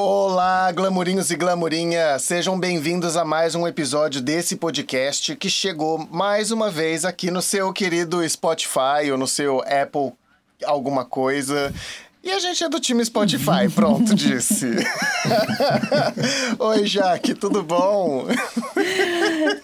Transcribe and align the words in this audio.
Olá, 0.00 0.70
glamurinhos 0.70 1.28
e 1.32 1.34
glamurinhas! 1.34 2.22
Sejam 2.22 2.56
bem-vindos 2.56 3.16
a 3.16 3.24
mais 3.24 3.56
um 3.56 3.66
episódio 3.66 4.20
desse 4.20 4.54
podcast 4.54 5.34
que 5.34 5.50
chegou 5.50 5.98
mais 5.98 6.52
uma 6.52 6.70
vez 6.70 7.04
aqui 7.04 7.32
no 7.32 7.42
seu 7.42 7.72
querido 7.72 8.22
Spotify 8.28 9.10
ou 9.10 9.18
no 9.18 9.26
seu 9.26 9.60
Apple 9.62 10.12
alguma 10.64 11.04
coisa. 11.04 11.74
E 12.22 12.32
a 12.32 12.40
gente 12.40 12.64
é 12.64 12.68
do 12.68 12.80
time 12.80 13.04
Spotify, 13.04 13.68
pronto, 13.72 14.12
disse. 14.14 14.66
Oi, 16.58 16.84
Jaque, 16.84 17.32
tudo 17.32 17.62
bom? 17.62 18.26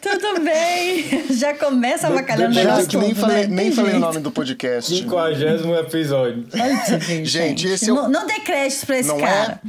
tudo 0.01 0.41
bem? 0.41 1.27
Já 1.31 1.53
começa 1.55 2.07
avacalhando 2.07 2.57
o 2.57 2.63
Jaque, 2.63 2.97
nem, 2.97 3.15
falei, 3.15 3.47
né? 3.47 3.47
nem 3.49 3.73
falei 3.73 3.95
o 3.97 3.99
nome 3.99 4.21
do 4.21 4.31
podcast. 4.31 4.95
50 4.95 5.81
episódio. 5.81 6.47
Gente, 6.55 7.25
gente, 7.25 7.69
esse 7.69 7.91
é 7.91 7.93
o... 7.93 7.97
Não, 7.97 8.09
não 8.09 8.27
dê 8.27 8.41
crédito 8.41 8.87
pra 8.87 8.99
esse 8.99 9.09
não 9.09 9.19
cara. 9.19 9.61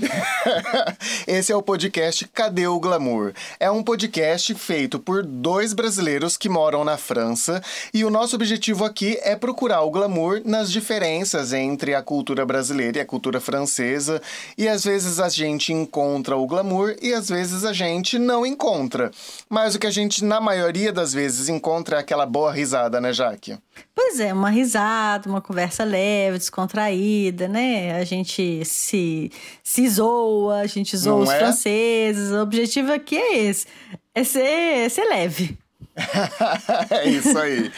É? 1.27 1.37
esse 1.37 1.51
é 1.51 1.55
o 1.55 1.61
podcast 1.61 2.27
Cadê 2.33 2.67
o 2.67 2.79
Glamour? 2.79 3.33
É 3.59 3.69
um 3.69 3.83
podcast 3.83 4.53
feito 4.53 4.99
por 4.99 5.23
dois 5.23 5.73
brasileiros 5.73 6.37
que 6.37 6.49
moram 6.49 6.83
na 6.83 6.97
França 6.97 7.61
e 7.93 8.05
o 8.05 8.09
nosso 8.09 8.35
objetivo 8.35 8.85
aqui 8.85 9.17
é 9.23 9.35
procurar 9.35 9.81
o 9.81 9.91
glamour 9.91 10.41
nas 10.45 10.71
diferenças 10.71 11.53
entre 11.53 11.95
a 11.95 12.01
cultura 12.01 12.45
brasileira 12.45 12.75
e 12.93 12.99
a 12.99 13.05
cultura 13.05 13.39
francesa, 13.39 14.21
e 14.57 14.67
às 14.67 14.83
vezes 14.83 15.19
a 15.19 15.29
gente 15.29 15.73
encontra 15.73 16.37
o 16.37 16.45
glamour 16.45 16.95
e 17.01 17.13
às 17.13 17.29
vezes 17.29 17.63
a 17.63 17.73
gente 17.73 18.19
não 18.19 18.45
encontra. 18.45 19.11
Mas 19.49 19.75
o 19.75 19.79
que 19.79 19.87
a 19.87 19.91
gente, 19.91 20.23
na 20.23 20.39
maioria 20.39 20.91
das 20.91 21.13
vezes, 21.13 21.49
encontra 21.49 21.97
é 21.97 21.99
aquela 21.99 22.25
boa 22.25 22.51
risada, 22.51 22.99
né, 22.99 23.13
Jaque? 23.13 23.57
Pois 23.93 24.19
é, 24.19 24.33
uma 24.33 24.49
risada, 24.49 25.29
uma 25.29 25.41
conversa 25.41 25.83
leve, 25.83 26.37
descontraída, 26.37 27.47
né? 27.47 27.95
A 27.95 28.03
gente 28.03 28.63
se, 28.65 29.31
se 29.63 29.89
zoa, 29.89 30.59
a 30.59 30.67
gente 30.67 30.97
zoa 30.97 31.15
não 31.15 31.23
os 31.23 31.29
é? 31.29 31.39
franceses. 31.39 32.31
O 32.31 32.41
objetivo 32.41 32.91
aqui 32.91 33.17
é 33.17 33.37
esse: 33.37 33.67
é 34.13 34.23
ser, 34.23 34.41
é 34.41 34.89
ser 34.89 35.05
leve. 35.05 35.57
é 36.89 37.07
isso 37.09 37.37
aí. 37.37 37.71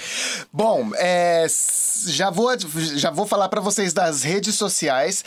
Bom, 0.52 0.92
é, 0.96 1.46
já, 2.08 2.30
vou, 2.30 2.50
já 2.96 3.12
vou 3.12 3.28
falar 3.28 3.50
para 3.50 3.62
vocês 3.62 3.94
das 3.94 4.24
redes 4.24 4.56
sociais. 4.56 5.24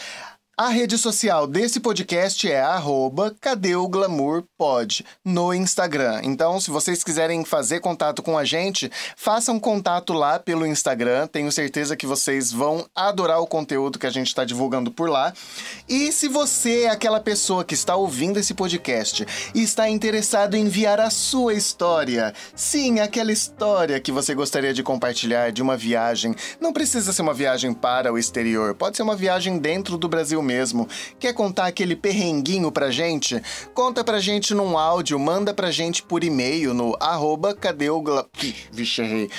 A 0.60 0.68
rede 0.68 0.98
social 0.98 1.46
desse 1.46 1.80
podcast 1.80 2.46
é 2.46 2.60
arroba 2.60 3.34
Cadê 3.40 3.74
o 3.76 3.88
Glamour 3.88 4.44
Pod 4.58 5.02
no 5.24 5.54
Instagram. 5.54 6.20
Então, 6.22 6.60
se 6.60 6.70
vocês 6.70 7.02
quiserem 7.02 7.46
fazer 7.46 7.80
contato 7.80 8.22
com 8.22 8.36
a 8.36 8.44
gente, 8.44 8.92
façam 9.16 9.58
contato 9.58 10.12
lá 10.12 10.38
pelo 10.38 10.66
Instagram. 10.66 11.26
Tenho 11.28 11.50
certeza 11.50 11.96
que 11.96 12.06
vocês 12.06 12.52
vão 12.52 12.84
adorar 12.94 13.40
o 13.40 13.46
conteúdo 13.46 13.98
que 13.98 14.06
a 14.06 14.10
gente 14.10 14.26
está 14.26 14.44
divulgando 14.44 14.90
por 14.90 15.08
lá. 15.08 15.32
E 15.88 16.12
se 16.12 16.28
você 16.28 16.82
é 16.82 16.90
aquela 16.90 17.20
pessoa 17.20 17.64
que 17.64 17.72
está 17.72 17.96
ouvindo 17.96 18.38
esse 18.38 18.52
podcast 18.52 19.26
e 19.54 19.62
está 19.62 19.88
interessado 19.88 20.58
em 20.58 20.66
enviar 20.66 21.00
a 21.00 21.08
sua 21.08 21.54
história, 21.54 22.34
sim, 22.54 23.00
aquela 23.00 23.32
história 23.32 23.98
que 23.98 24.12
você 24.12 24.34
gostaria 24.34 24.74
de 24.74 24.82
compartilhar 24.82 25.52
de 25.52 25.62
uma 25.62 25.74
viagem, 25.74 26.34
não 26.60 26.70
precisa 26.70 27.14
ser 27.14 27.22
uma 27.22 27.32
viagem 27.32 27.72
para 27.72 28.12
o 28.12 28.18
exterior, 28.18 28.74
pode 28.74 28.98
ser 28.98 29.02
uma 29.02 29.16
viagem 29.16 29.56
dentro 29.56 29.96
do 29.96 30.06
Brasil 30.06 30.42
mesmo. 30.42 30.49
Quer 31.18 31.32
contar 31.32 31.66
aquele 31.66 31.94
perrenguinho 31.94 32.70
pra 32.72 32.90
gente? 32.90 33.40
Conta 33.74 34.02
pra 34.02 34.20
gente 34.20 34.54
num 34.54 34.76
áudio, 34.76 35.18
manda 35.18 35.54
pra 35.54 35.70
gente 35.70 36.02
por 36.02 36.24
e-mail 36.24 36.74
no 36.74 36.96
arroba 37.00 37.54
cadê 37.54 37.90
o 37.90 38.00
gla... 38.00 38.26
Vixe, 38.72 39.02
errei. 39.02 39.30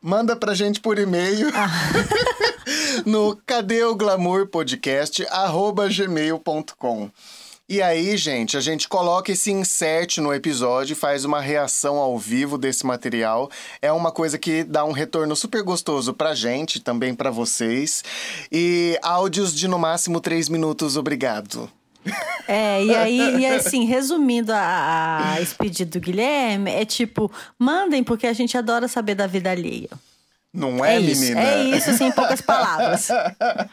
Manda 0.00 0.34
pra 0.34 0.54
gente 0.54 0.80
por 0.80 0.98
e-mail 0.98 1.48
ah. 1.54 1.68
no 3.06 3.36
cadê 3.46 3.84
o 3.84 3.94
glamour 3.94 4.48
podcast 4.48 5.24
arroba 5.30 5.88
gmail.com. 5.88 7.10
E 7.72 7.80
aí, 7.80 8.18
gente, 8.18 8.54
a 8.54 8.60
gente 8.60 8.86
coloca 8.86 9.32
esse 9.32 9.50
insert 9.50 10.18
no 10.18 10.34
episódio, 10.34 10.94
faz 10.94 11.24
uma 11.24 11.40
reação 11.40 11.96
ao 11.96 12.18
vivo 12.18 12.58
desse 12.58 12.84
material. 12.84 13.50
É 13.80 13.90
uma 13.90 14.12
coisa 14.12 14.36
que 14.36 14.62
dá 14.62 14.84
um 14.84 14.92
retorno 14.92 15.34
super 15.34 15.62
gostoso 15.62 16.12
pra 16.12 16.34
gente, 16.34 16.80
também 16.80 17.14
para 17.14 17.30
vocês. 17.30 18.04
E 18.52 18.98
áudios 19.00 19.54
de 19.54 19.66
no 19.66 19.78
máximo 19.78 20.20
três 20.20 20.50
minutos, 20.50 20.98
obrigado. 20.98 21.66
É, 22.46 22.84
e 22.84 22.94
aí, 22.94 23.36
e 23.38 23.46
assim, 23.46 23.86
resumindo 23.86 24.52
a, 24.52 25.32
a 25.32 25.40
esse 25.40 25.54
pedido 25.54 25.92
do 25.92 26.00
Guilherme, 26.00 26.70
é 26.70 26.84
tipo, 26.84 27.32
mandem 27.58 28.04
porque 28.04 28.26
a 28.26 28.34
gente 28.34 28.54
adora 28.58 28.86
saber 28.86 29.14
da 29.14 29.26
vida 29.26 29.50
alheia. 29.50 29.88
Não 30.52 30.84
é, 30.84 30.96
é 30.96 31.00
isso, 31.00 31.20
menina? 31.20 31.40
É 31.40 31.64
isso, 31.64 31.90
assim, 31.90 32.04
em 32.04 32.12
poucas 32.12 32.42
palavras. 32.42 33.08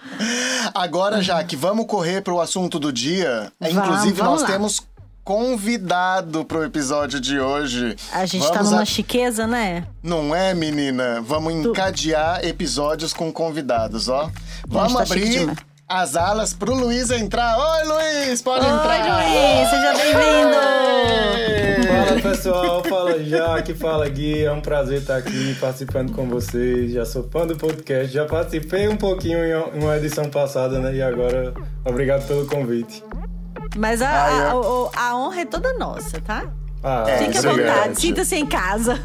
Agora, 0.73 1.21
Jaque, 1.21 1.57
vamos 1.57 1.85
correr 1.85 2.21
para 2.21 2.33
o 2.33 2.39
assunto 2.39 2.79
do 2.79 2.93
dia. 2.93 3.51
Vamos, 3.59 3.75
Inclusive, 3.75 4.13
vamos 4.13 4.31
nós 4.33 4.41
lá. 4.43 4.47
temos 4.47 4.87
convidado 5.29 6.45
pro 6.45 6.63
episódio 6.63 7.19
de 7.19 7.39
hoje. 7.39 7.95
A 8.11 8.25
gente 8.25 8.41
tá 8.47 8.53
Vamos 8.53 8.69
tá 8.69 8.71
numa 8.71 8.81
a... 8.81 8.85
chiqueza, 8.85 9.45
né? 9.45 9.85
Não 10.01 10.33
é, 10.33 10.53
menina? 10.53 11.21
Vamos 11.21 11.53
encadear 11.53 12.43
episódios 12.45 13.13
com 13.13 13.31
convidados, 13.31 14.07
ó. 14.07 14.31
Vamos 14.67 14.93
tá 14.93 15.03
abrir 15.03 15.51
as 15.89 16.15
alas 16.15 16.53
pro 16.53 16.75
Luiz 16.75 17.09
entrar. 17.09 17.57
Oi, 17.57 17.83
Luiz, 17.85 18.43
pode 18.43 18.63
Oi, 18.63 18.71
entrar. 18.71 19.01
Oi, 19.01 19.23
Luiz, 19.23 19.69
seja 19.69 19.93
bem-vindo. 19.97 20.59
Fala, 21.87 22.21
pessoal. 22.21 22.83
Fala, 22.83 23.23
Jaque. 23.23 23.73
Fala, 23.73 24.07
Gui. 24.07 24.43
É 24.43 24.51
um 24.51 24.61
prazer 24.61 24.99
estar 24.99 25.17
aqui 25.17 25.55
participando 25.55 26.13
com 26.13 26.29
vocês. 26.29 26.91
Já 26.91 27.05
sou 27.05 27.27
fã 27.31 27.47
do 27.47 27.57
podcast. 27.57 28.13
Já 28.13 28.25
participei 28.25 28.87
um 28.87 28.95
pouquinho 28.95 29.43
em 29.43 29.79
uma 29.81 29.97
edição 29.97 30.29
passada, 30.29 30.77
né? 30.79 30.93
E 30.95 31.01
agora, 31.01 31.55
obrigado 31.83 32.27
pelo 32.27 32.45
convite. 32.45 33.03
Mas 33.75 34.03
a, 34.03 34.09
a, 34.09 34.51
a, 34.51 35.09
a 35.09 35.15
honra 35.17 35.41
é 35.41 35.45
toda 35.45 35.73
nossa, 35.73 36.21
tá? 36.21 36.51
Ah, 36.83 37.05
Fique 37.17 37.37
à 37.37 37.41
vontade, 37.41 37.99
sinta-se 37.99 38.35
em 38.37 38.45
casa. 38.45 38.97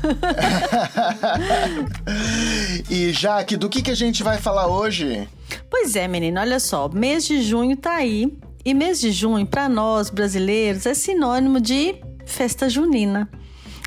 e 2.88 3.10
Jaque, 3.10 3.56
do 3.56 3.68
que, 3.68 3.82
que 3.82 3.90
a 3.90 3.96
gente 3.96 4.22
vai 4.22 4.38
falar 4.38 4.68
hoje? 4.68 5.28
Pois 5.70 5.96
é, 5.96 6.06
menino, 6.08 6.40
olha 6.40 6.60
só, 6.60 6.88
mês 6.88 7.26
de 7.26 7.42
junho 7.42 7.76
tá 7.76 7.96
aí. 7.96 8.36
E 8.64 8.72
mês 8.72 9.00
de 9.00 9.12
junho, 9.12 9.46
para 9.46 9.68
nós 9.68 10.08
brasileiros, 10.08 10.86
é 10.86 10.94
sinônimo 10.94 11.60
de 11.60 11.96
festa 12.24 12.68
junina. 12.68 13.28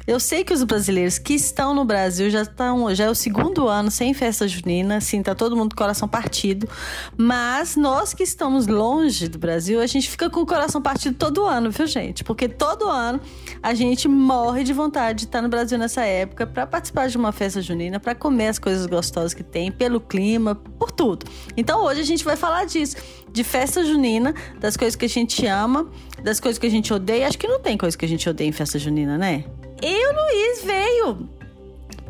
Eu 0.07 0.21
sei 0.21 0.41
que 0.45 0.53
os 0.53 0.63
brasileiros 0.63 1.19
que 1.19 1.33
estão 1.33 1.75
no 1.75 1.83
Brasil 1.83 2.29
já 2.29 2.43
estão, 2.43 2.95
já 2.95 3.03
é 3.03 3.09
o 3.09 3.13
segundo 3.13 3.67
ano 3.67 3.91
sem 3.91 4.13
festa 4.13 4.47
junina, 4.47 4.95
assim, 4.95 5.21
tá 5.21 5.35
todo 5.35 5.53
mundo 5.53 5.75
com 5.75 5.81
o 5.81 5.83
coração 5.83 6.07
partido. 6.07 6.65
Mas 7.17 7.75
nós 7.75 8.13
que 8.13 8.23
estamos 8.23 8.67
longe 8.67 9.27
do 9.27 9.37
Brasil, 9.37 9.81
a 9.81 9.85
gente 9.85 10.09
fica 10.09 10.29
com 10.29 10.39
o 10.39 10.45
coração 10.45 10.81
partido 10.81 11.17
todo 11.17 11.45
ano, 11.45 11.69
viu, 11.69 11.85
gente? 11.85 12.23
Porque 12.23 12.47
todo 12.47 12.87
ano 12.87 13.19
a 13.61 13.73
gente 13.73 14.07
morre 14.07 14.63
de 14.63 14.71
vontade 14.71 15.19
de 15.19 15.25
estar 15.25 15.41
no 15.41 15.49
Brasil 15.49 15.77
nessa 15.77 16.05
época 16.05 16.47
para 16.47 16.65
participar 16.65 17.09
de 17.09 17.17
uma 17.17 17.33
festa 17.33 17.61
junina, 17.61 17.99
para 17.99 18.15
comer 18.15 18.47
as 18.47 18.59
coisas 18.59 18.85
gostosas 18.85 19.33
que 19.33 19.43
tem, 19.43 19.73
pelo 19.73 19.99
clima, 19.99 20.55
por 20.55 20.89
tudo. 20.89 21.25
Então 21.57 21.83
hoje 21.83 21.99
a 21.99 22.05
gente 22.05 22.23
vai 22.23 22.37
falar 22.37 22.63
disso, 22.63 22.95
de 23.29 23.43
festa 23.43 23.83
junina, 23.83 24.33
das 24.57 24.77
coisas 24.77 24.95
que 24.95 25.03
a 25.03 25.09
gente 25.09 25.45
ama, 25.45 25.91
das 26.23 26.39
coisas 26.39 26.57
que 26.57 26.65
a 26.65 26.71
gente 26.71 26.93
odeia. 26.93 27.27
Acho 27.27 27.37
que 27.37 27.45
não 27.45 27.59
tem 27.59 27.77
coisa 27.77 27.97
que 27.97 28.05
a 28.05 28.07
gente 28.07 28.29
odeia 28.29 28.47
em 28.47 28.53
festa 28.53 28.79
junina, 28.79 29.17
né? 29.17 29.43
E 29.81 30.07
o 30.07 30.13
Luiz 30.13 30.63
veio 30.63 31.29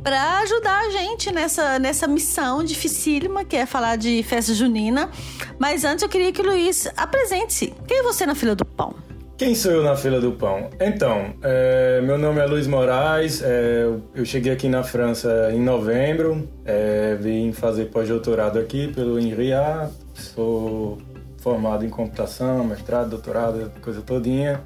para 0.03 0.39
ajudar 0.39 0.85
a 0.85 0.89
gente 0.89 1.33
nessa, 1.33 1.78
nessa 1.79 2.07
missão 2.07 2.63
dificílima 2.63 3.44
que 3.44 3.57
é 3.57 3.66
falar 3.66 3.97
de 3.97 4.23
festa 4.23 4.53
junina. 4.53 5.09
Mas 5.59 5.83
antes 5.83 6.03
eu 6.03 6.09
queria 6.09 6.31
que 6.31 6.41
o 6.41 6.45
Luiz 6.45 6.88
apresente-se. 6.95 7.73
Quem 7.88 8.00
é 8.00 8.03
você 8.03 8.25
na 8.25 8.35
fila 8.35 8.55
do 8.55 8.63
pão? 8.63 8.95
Quem 9.38 9.53
sou 9.53 9.72
eu 9.72 9.83
na 9.83 9.95
fila 9.95 10.19
do 10.19 10.31
pão? 10.31 10.72
Então, 10.79 11.35
é, 11.44 12.01
meu 12.01 12.17
nome 12.17 12.39
é 12.41 12.45
Luiz 12.47 12.66
Moraes, 12.66 13.44
é, 13.44 13.88
eu 14.16 14.25
cheguei 14.25 14.51
aqui 14.51 14.67
na 14.67 14.81
França 14.81 15.51
em 15.53 15.61
novembro, 15.61 16.49
é, 16.66 17.16
vim 17.19 17.51
fazer 17.51 17.85
pós-doutorado 17.85 18.57
aqui 18.57 18.88
pelo 18.88 19.19
INRIA, 19.19 19.91
sou 20.16 20.97
formado 21.47 21.85
em 21.85 21.90
computação, 21.90 22.62
mestrado, 22.66 23.12
doutorado, 23.12 23.72
coisa 23.81 24.02
todinha. 24.02 24.62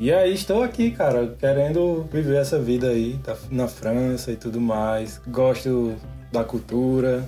E 0.00 0.10
aí 0.10 0.32
estou 0.32 0.62
aqui, 0.62 0.90
cara, 0.90 1.36
querendo 1.38 2.08
viver 2.10 2.38
essa 2.38 2.58
vida 2.58 2.88
aí, 2.88 3.20
tá 3.22 3.36
na 3.50 3.68
França 3.68 4.32
e 4.32 4.36
tudo 4.36 4.58
mais. 4.58 5.20
Gosto 5.28 5.94
da 6.32 6.42
cultura 6.42 7.22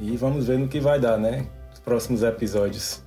e 0.00 0.16
vamos 0.16 0.48
ver 0.48 0.58
no 0.58 0.66
que 0.66 0.80
vai 0.80 0.98
dar, 0.98 1.16
né? 1.16 1.46
Os 1.72 1.78
próximos 1.78 2.24
episódios. 2.24 3.00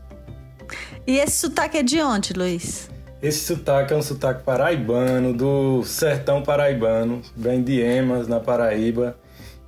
E 1.06 1.18
esse 1.18 1.40
sotaque 1.40 1.78
é 1.78 1.84
de 1.84 2.02
onde, 2.02 2.32
Luiz? 2.32 2.90
Esse 3.22 3.40
sotaque 3.40 3.94
é 3.94 3.98
um 3.98 4.02
sotaque 4.02 4.44
paraibano, 4.44 5.34
do 5.34 5.84
sertão 5.84 6.42
paraibano, 6.42 7.22
vem 7.36 7.62
de 7.62 7.82
Emas, 7.82 8.30
na 8.30 8.40
Paraíba. 8.40 9.18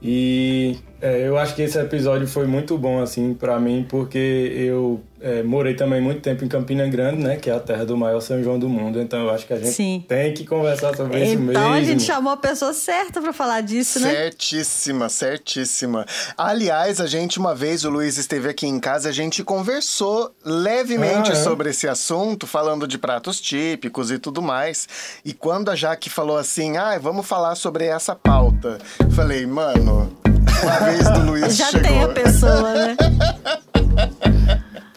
E 0.02 0.78
É, 1.02 1.28
eu 1.28 1.38
acho 1.38 1.56
que 1.56 1.62
esse 1.62 1.78
episódio 1.80 2.28
foi 2.28 2.46
muito 2.46 2.78
bom, 2.78 3.02
assim, 3.02 3.34
para 3.34 3.60
mim, 3.60 3.86
porque 3.88 4.18
eu 4.54 5.02
é, 5.22 5.44
morei 5.44 5.74
também 5.74 6.02
muito 6.02 6.22
tempo 6.22 6.44
em 6.44 6.48
Campina 6.48 6.88
Grande, 6.88 7.22
né? 7.22 7.38
Que 7.38 7.50
é 7.50 7.54
a 7.54 7.60
terra 7.60 7.86
do 7.86 7.98
maior 7.98 8.20
São 8.22 8.42
João 8.44 8.60
do 8.60 8.68
mundo. 8.68 9.02
Então 9.02 9.20
eu 9.20 9.30
acho 9.30 9.46
que 9.46 9.54
a 9.54 9.58
gente 9.58 9.72
Sim. 9.72 10.04
tem 10.08 10.34
que 10.34 10.46
conversar 10.46 10.96
sobre 10.96 11.18
então, 11.18 11.28
isso 11.28 11.38
mesmo. 11.38 11.52
Então 11.52 11.74
a 11.74 11.82
gente 11.82 12.04
chamou 12.04 12.34
a 12.34 12.38
pessoa 12.38 12.74
certa 12.74 13.22
para 13.22 13.32
falar 13.32 13.62
disso, 13.62 14.00
né? 14.00 14.12
Certíssima, 14.12 15.10
certíssima. 15.10 16.06
Aliás, 16.38 17.00
a 17.00 17.08
gente, 17.08 17.40
uma 17.40 17.56
vez, 17.56 17.84
o 17.86 17.90
Luiz 17.90 18.18
esteve 18.18 18.50
aqui 18.50 18.68
em 18.68 18.80
casa, 18.80 19.10
a 19.10 19.14
gente 19.14 19.44
conversou 19.44 20.34
levemente 20.44 21.32
ah, 21.32 21.34
é? 21.34 21.44
sobre 21.44 21.70
esse 21.70 21.88
assunto, 21.88 22.46
falando 22.48 22.88
de 22.88 22.98
pratos 22.98 23.40
típicos 23.40 24.12
e 24.12 24.20
tudo 24.20 24.42
mais. 24.42 24.88
E 25.24 25.34
quando 25.34 25.70
a 25.70 25.76
Jaque 25.76 26.10
falou 26.10 26.38
assim, 26.38 26.78
ah, 26.78 26.98
vamos 26.98 27.26
falar 27.26 27.56
sobre 27.56 27.86
essa 27.86 28.16
pauta, 28.16 28.78
falei, 29.12 29.46
mano 29.46 30.29
uma 30.64 30.80
vez 30.86 31.10
do 31.12 31.20
Luiz 31.32 31.56
Já 31.56 31.66
chegou. 31.68 31.82
tem 31.82 32.04
a 32.04 32.08
pessoa, 32.10 32.74
né? 32.74 32.98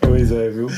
pois 0.01 0.31
é, 0.33 0.49
viu? 0.51 0.69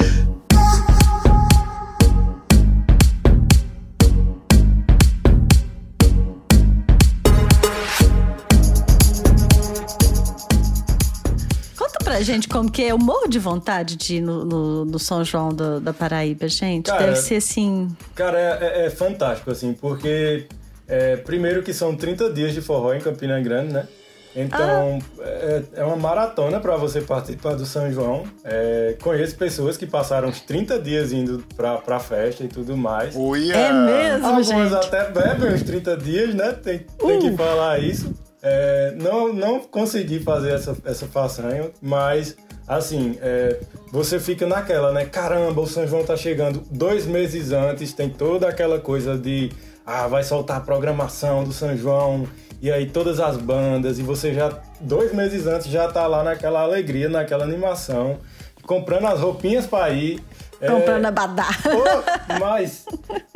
Conta 11.76 11.98
pra 12.02 12.20
gente 12.20 12.48
como 12.48 12.70
que 12.70 12.82
é. 12.84 12.92
Eu 12.92 12.98
morro 12.98 13.28
de 13.28 13.38
vontade 13.38 13.96
de 13.96 14.16
ir 14.16 14.20
no, 14.20 14.44
no, 14.44 14.84
no 14.84 14.98
São 14.98 15.24
João 15.24 15.48
do, 15.50 15.80
da 15.80 15.92
Paraíba, 15.92 16.48
gente. 16.48 16.86
Cara, 16.86 17.06
Deve 17.06 17.16
ser 17.16 17.36
assim. 17.36 17.88
Cara, 18.14 18.38
é, 18.38 18.82
é, 18.82 18.86
é 18.86 18.90
fantástico, 18.90 19.50
assim, 19.50 19.72
porque 19.72 20.46
é, 20.86 21.16
primeiro 21.16 21.62
que 21.62 21.72
são 21.72 21.94
30 21.96 22.32
dias 22.32 22.54
de 22.54 22.60
forró 22.60 22.94
em 22.94 23.00
Campina 23.00 23.40
Grande, 23.40 23.72
né? 23.72 23.88
Então, 24.36 24.98
ah. 25.20 25.22
é, 25.22 25.62
é, 25.76 25.84
uma 25.84 25.96
maratona 25.96 26.58
para 26.58 26.76
você 26.76 27.00
participar 27.00 27.54
do 27.54 27.64
São 27.64 27.90
João. 27.92 28.24
É, 28.42 28.96
conheço 29.00 29.36
pessoas 29.36 29.76
que 29.76 29.86
passaram 29.86 30.28
uns 30.28 30.40
30 30.40 30.78
dias 30.80 31.12
indo 31.12 31.44
pra, 31.56 31.78
pra 31.78 32.00
festa 32.00 32.42
e 32.42 32.48
tudo 32.48 32.76
mais. 32.76 33.14
Uia. 33.14 33.54
É 33.54 33.72
mesmo, 33.72 34.26
Algumas 34.26 34.46
gente? 34.46 34.74
até 34.74 35.10
bebem 35.10 35.54
uns 35.54 35.62
30 35.62 35.96
dias, 35.98 36.34
né? 36.34 36.52
Tem, 36.52 36.78
tem 36.78 37.18
uh. 37.18 37.20
que 37.20 37.36
falar 37.36 37.78
isso. 37.78 38.12
É, 38.42 38.94
não, 39.00 39.32
não 39.32 39.60
consegui 39.60 40.20
fazer 40.20 40.50
essa, 40.50 40.76
essa 40.84 41.06
façanha, 41.06 41.70
mas 41.80 42.36
assim, 42.68 43.16
é, 43.22 43.58
você 43.90 44.18
fica 44.18 44.46
naquela, 44.46 44.92
né? 44.92 45.06
Caramba, 45.06 45.62
o 45.62 45.66
São 45.66 45.86
João 45.86 46.04
tá 46.04 46.16
chegando 46.16 46.62
dois 46.70 47.06
meses 47.06 47.52
antes, 47.52 47.92
tem 47.94 48.10
toda 48.10 48.48
aquela 48.48 48.78
coisa 48.78 49.16
de 49.16 49.50
ah, 49.86 50.06
vai 50.06 50.22
soltar 50.22 50.58
a 50.58 50.60
programação 50.60 51.44
do 51.44 51.52
São 51.52 51.76
João 51.76 52.26
e 52.64 52.72
aí 52.72 52.86
todas 52.86 53.20
as 53.20 53.36
bandas, 53.36 53.98
e 53.98 54.02
você 54.02 54.32
já, 54.32 54.50
dois 54.80 55.12
meses 55.12 55.46
antes, 55.46 55.66
já 55.66 55.86
tá 55.86 56.06
lá 56.06 56.24
naquela 56.24 56.62
alegria, 56.62 57.10
naquela 57.10 57.44
animação, 57.44 58.18
comprando 58.62 59.06
as 59.06 59.20
roupinhas 59.20 59.66
para 59.66 59.90
ir. 59.90 60.24
É, 60.58 60.70
comprando 60.70 61.04
é... 61.04 61.08
abadá. 61.08 61.46
Oh, 61.66 62.40
mas, 62.40 62.86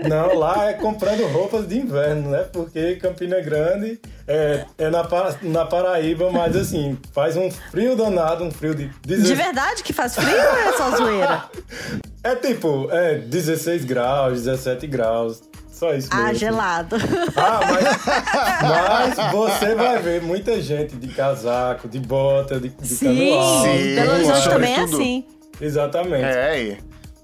não, 0.02 0.34
lá 0.34 0.70
é 0.70 0.72
comprando 0.72 1.30
roupas 1.30 1.68
de 1.68 1.76
inverno, 1.76 2.30
né? 2.30 2.46
Porque 2.50 2.96
Campina 2.96 3.38
Grande 3.42 4.00
é, 4.26 4.64
é 4.78 4.88
na, 4.88 5.06
na 5.42 5.66
Paraíba, 5.66 6.30
mas 6.32 6.56
assim, 6.56 6.96
faz 7.12 7.36
um 7.36 7.50
frio 7.50 7.94
danado, 7.94 8.44
um 8.44 8.50
frio 8.50 8.74
de... 8.74 8.90
16... 9.06 9.28
De 9.28 9.34
verdade 9.34 9.82
que 9.82 9.92
faz 9.92 10.14
frio 10.14 10.26
ou 10.26 10.58
é 10.58 10.72
só 10.72 10.96
zoeira? 10.96 11.44
É 12.24 12.34
tipo, 12.34 12.88
é 12.90 13.14
16 13.14 13.84
graus, 13.84 14.42
17 14.42 14.86
graus. 14.88 15.40
Só 15.78 15.94
isso 15.94 16.08
ah, 16.10 16.16
mesmo. 16.16 16.28
Ah, 16.28 16.34
gelado. 16.34 16.96
Ah, 17.36 17.60
mas, 17.70 19.16
mas 19.16 19.32
você 19.32 19.76
vai 19.76 20.02
ver 20.02 20.20
muita 20.20 20.60
gente 20.60 20.96
de 20.96 21.06
casaco, 21.06 21.88
de 21.88 22.00
bota, 22.00 22.58
de, 22.58 22.70
de 22.70 22.88
sim, 22.88 23.06
canoal. 23.06 23.62
Sim, 23.62 23.94
Belo 23.94 24.12
Horizonte 24.12 24.48
também 24.48 24.74
é 24.74 24.80
assim. 24.80 25.24
Exatamente. 25.60 26.24
É. 26.24 26.78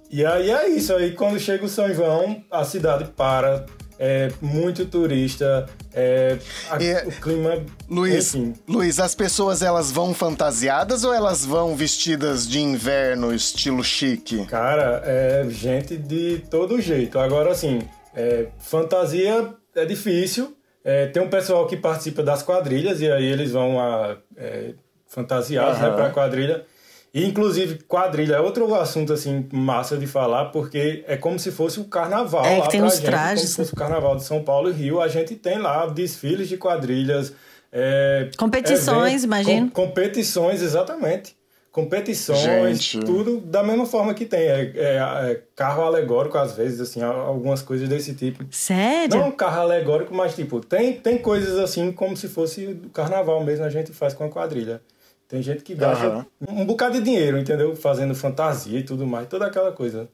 E 0.09 0.25
aí 0.25 0.51
é 0.53 0.69
isso. 0.69 0.95
Aí 0.95 1.11
quando 1.11 1.41
chega 1.41 1.65
o 1.65 1.69
São 1.69 1.93
João, 1.93 2.45
a 2.49 2.65
cidade 2.65 3.07
para. 3.17 3.67
É 3.97 4.29
muito 4.43 4.87
turista, 4.87 5.67
é, 5.93 6.37
a, 6.69 6.83
e, 6.83 6.95
o 7.07 7.13
clima. 7.13 7.65
Luiz, 7.89 8.35
enfim. 8.35 8.55
Luiz, 8.69 8.99
as 8.99 9.15
pessoas 9.15 9.63
elas 9.63 9.93
vão 9.93 10.13
fantasiadas 10.13 11.05
ou 11.05 11.15
elas 11.15 11.45
vão 11.45 11.77
vestidas 11.77 12.47
de 12.49 12.59
inverno, 12.59 13.33
estilo 13.33 13.85
chique? 13.85 14.45
Cara, 14.47 15.01
é 15.05 15.47
gente 15.49 15.97
de 15.97 16.43
todo 16.51 16.81
jeito. 16.81 17.21
Agora, 17.21 17.53
assim, 17.53 17.83
é, 18.15 18.49
fantasia 18.59 19.55
é 19.75 19.85
difícil. 19.85 20.57
É, 20.85 21.07
tem 21.07 21.23
um 21.23 21.31
pessoal 21.31 21.67
que 21.67 21.77
participa 21.77 22.23
das 22.23 22.43
quadrilhas 22.43 23.01
e 23.01 23.11
aí 23.11 23.25
eles 23.25 23.53
vão 23.53 23.81
a, 23.81 24.17
é, 24.37 24.75
fantasiados 25.07 25.79
uhum. 25.79 25.91
né, 25.91 25.91
para 25.95 26.11
quadrilha. 26.11 26.65
E, 27.13 27.25
inclusive, 27.25 27.79
quadrilha 27.85 28.35
é 28.35 28.41
outro 28.41 28.75
assunto, 28.75 29.13
assim, 29.13 29.49
massa 29.53 29.97
de 29.97 30.07
falar, 30.07 30.47
porque 30.47 31.05
é 31.07 31.17
como 31.17 31.39
se 31.39 31.53
fosse 31.53 31.79
o 31.79 31.85
carnaval 31.85 32.45
é, 32.45 32.59
lá 32.59 32.67
tem 32.67 32.81
pra 32.81 32.89
os 32.89 32.97
gente. 32.97 33.05
Trajes. 33.05 33.41
Como 33.41 33.49
se 33.49 33.57
fosse 33.57 33.73
o 33.73 33.77
carnaval 33.77 34.17
de 34.17 34.25
São 34.25 34.43
Paulo 34.43 34.69
e 34.69 34.73
Rio. 34.73 35.01
A 35.01 35.07
gente 35.07 35.37
tem 35.37 35.59
lá 35.59 35.87
desfiles 35.87 36.49
de 36.49 36.57
quadrilhas. 36.57 37.33
É, 37.71 38.31
competições, 38.37 39.23
imagino. 39.23 39.71
Com, 39.71 39.87
competições, 39.87 40.61
exatamente 40.61 41.37
competições, 41.75 42.81
Gente. 42.81 43.05
tudo 43.05 43.41
da 43.41 43.61
mesma 43.61 43.85
forma 43.85 44.15
que 44.15 44.25
tem. 44.25 44.43
É, 44.43 44.73
é, 44.77 44.97
é, 45.33 45.43
carro 45.57 45.83
alegórico, 45.83 46.39
às 46.39 46.57
vezes, 46.57 46.81
assim, 46.81 47.03
algumas 47.03 47.63
coisas 47.63 47.89
desse 47.89 48.15
tipo. 48.15 48.45
Sério? 48.53 49.19
Não 49.19 49.33
carro 49.33 49.63
alegórico, 49.63 50.15
mas 50.15 50.37
tipo, 50.37 50.61
tem, 50.61 50.93
tem 50.93 51.19
coisas 51.19 51.59
assim 51.59 51.91
como 51.91 52.17
se 52.17 52.29
fosse 52.29 52.79
o 52.85 52.91
carnaval 52.91 53.43
mesmo, 53.43 53.65
a 53.65 53.71
gente 53.71 53.93
faz 53.93 54.15
com 54.15 54.23
a 54.23 54.29
quadrilha. 54.29 54.81
Tem 55.27 55.43
gente 55.43 55.65
que 55.65 55.75
gasta 55.75 56.25
uhum. 56.47 56.61
um 56.61 56.65
bocado 56.65 56.95
de 56.97 57.01
dinheiro, 57.01 57.37
entendeu? 57.39 57.75
Fazendo 57.75 58.15
fantasia 58.15 58.79
e 58.79 58.85
tudo 58.85 59.05
mais, 59.05 59.27
toda 59.27 59.45
aquela 59.45 59.73
coisa. 59.73 60.09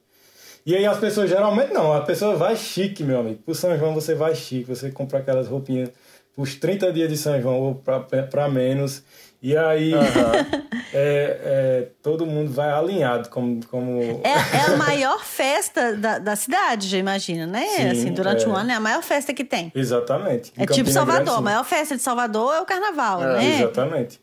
E 0.65 0.75
aí 0.75 0.87
as 0.87 0.99
pessoas 0.99 1.29
geralmente 1.29 1.75
não, 1.75 1.93
a 1.93 2.01
pessoa 2.01 2.37
vai 2.37 2.57
chique, 2.57 3.05
meu 3.05 3.21
amigo. 3.21 3.43
Pro 3.45 3.55
São 3.55 3.77
João 3.77 3.93
você 3.93 4.15
vai 4.15 4.35
chique, 4.35 4.65
você 4.65 4.91
compra 4.91 5.19
aquelas 5.19 5.47
roupinhas 5.47 5.91
os 6.37 6.55
30 6.55 6.91
dias 6.91 7.11
de 7.11 7.19
São 7.19 7.39
João 7.39 7.61
ou 7.61 7.75
para 7.75 8.49
menos. 8.49 9.03
E 9.43 9.57
aí 9.57 9.95
uhum. 9.95 10.01
é, 10.93 11.41
é, 11.43 11.89
todo 12.03 12.27
mundo 12.27 12.51
vai 12.53 12.71
alinhado 12.71 13.31
como. 13.31 13.65
como... 13.67 14.01
É, 14.23 14.57
é 14.57 14.61
a 14.73 14.77
maior 14.77 15.25
festa 15.25 15.97
da, 15.97 16.19
da 16.19 16.37
cidade, 16.37 16.89
já 16.89 16.99
imagina, 16.99 17.47
né? 17.47 17.67
Sim, 17.69 17.89
assim, 17.89 18.13
durante 18.13 18.45
o 18.45 18.51
é. 18.51 18.53
um 18.53 18.57
ano 18.57 18.71
é 18.71 18.75
a 18.75 18.81
maior 18.81 19.03
festa 19.03 19.33
que 19.33 19.45
tem. 19.45 19.73
Exatamente. 19.75 20.53
É 20.59 20.67
tipo 20.67 20.91
Salvador, 20.91 21.25
Grande, 21.25 21.39
a 21.39 21.43
maior 21.43 21.65
festa 21.65 21.97
de 21.97 22.03
Salvador 22.03 22.55
é 22.55 22.61
o 22.61 22.67
carnaval, 22.67 23.23
é, 23.23 23.33
né? 23.33 23.61
Exatamente. 23.61 24.21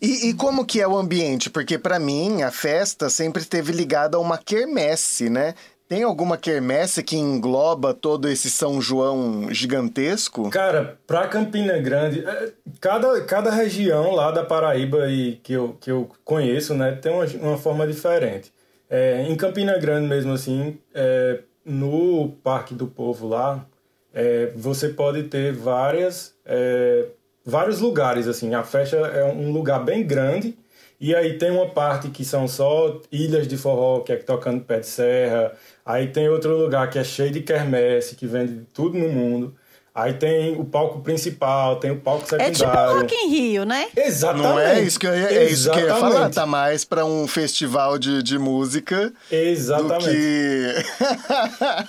E, 0.00 0.28
e, 0.28 0.34
como 0.34 0.64
que 0.64 0.80
é 0.80 0.86
o 0.86 0.96
ambiente? 0.96 1.50
Porque 1.50 1.76
para 1.76 1.98
mim 1.98 2.42
a 2.42 2.52
festa 2.52 3.10
sempre 3.10 3.42
esteve 3.42 3.72
ligada 3.72 4.16
a 4.16 4.20
uma 4.20 4.38
quermesse, 4.38 5.28
né? 5.28 5.54
Tem 5.88 6.02
alguma 6.02 6.36
quermesse 6.36 7.02
que 7.02 7.16
engloba 7.16 7.94
todo 7.94 8.28
esse 8.28 8.50
São 8.50 8.78
João 8.78 9.48
gigantesco? 9.50 10.50
Cara, 10.50 10.98
pra 11.06 11.26
Campina 11.26 11.78
Grande, 11.78 12.22
é, 12.26 12.52
cada, 12.78 13.22
cada 13.22 13.50
região 13.50 14.12
lá 14.12 14.30
da 14.30 14.44
Paraíba 14.44 15.10
e 15.10 15.36
que, 15.36 15.54
eu, 15.54 15.78
que 15.80 15.90
eu 15.90 16.10
conheço, 16.26 16.74
né, 16.74 16.92
tem 16.92 17.10
uma, 17.10 17.24
uma 17.40 17.56
forma 17.56 17.86
diferente. 17.86 18.52
É, 18.90 19.22
em 19.22 19.34
Campina 19.34 19.78
Grande 19.78 20.06
mesmo 20.06 20.34
assim, 20.34 20.78
é, 20.92 21.40
no 21.64 22.32
Parque 22.44 22.74
do 22.74 22.86
Povo 22.86 23.26
lá, 23.26 23.64
é, 24.12 24.52
você 24.54 24.90
pode 24.90 25.22
ter 25.24 25.54
várias, 25.54 26.34
é, 26.44 27.06
vários 27.46 27.80
lugares, 27.80 28.28
assim. 28.28 28.54
A 28.54 28.62
festa 28.62 28.96
é 28.96 29.24
um 29.24 29.50
lugar 29.52 29.82
bem 29.82 30.06
grande, 30.06 30.54
e 31.00 31.14
aí 31.14 31.38
tem 31.38 31.50
uma 31.50 31.66
parte 31.66 32.08
que 32.08 32.24
são 32.24 32.48
só 32.48 33.00
ilhas 33.12 33.46
de 33.46 33.56
forró, 33.56 34.00
que 34.00 34.12
é 34.12 34.16
tocando 34.16 34.64
pé 34.64 34.80
de 34.80 34.86
serra. 34.86 35.52
Aí 35.88 36.06
tem 36.08 36.28
outro 36.28 36.54
lugar 36.54 36.90
que 36.90 36.98
é 36.98 37.02
cheio 37.02 37.30
de 37.30 37.40
quermesse, 37.40 38.14
que 38.14 38.26
vende 38.26 38.60
tudo 38.74 38.98
no 38.98 39.08
mundo. 39.08 39.54
Aí 39.94 40.12
tem 40.12 40.54
o 40.60 40.62
palco 40.62 41.00
principal, 41.00 41.76
tem 41.76 41.90
o 41.90 41.96
palco 41.96 42.28
secundário. 42.28 42.52
É 42.52 42.52
tipo 42.52 42.70
o 42.70 43.00
Rock 43.00 43.14
in 43.14 43.28
Rio, 43.30 43.64
né? 43.64 43.88
Exatamente. 43.96 44.46
Não 44.46 44.60
é 44.60 44.82
isso 44.82 45.00
que 45.00 45.06
eu 45.06 45.16
ia, 45.16 45.32
é 45.32 45.44
isso 45.50 45.70
que 45.70 45.80
eu 45.80 45.86
ia 45.86 45.94
falar. 45.94 46.28
Tá 46.28 46.44
mais 46.44 46.84
para 46.84 47.06
um 47.06 47.26
festival 47.26 47.98
de, 47.98 48.22
de 48.22 48.38
música 48.38 49.10
Exatamente. 49.32 50.04
do 50.04 50.10
que... 50.10 50.74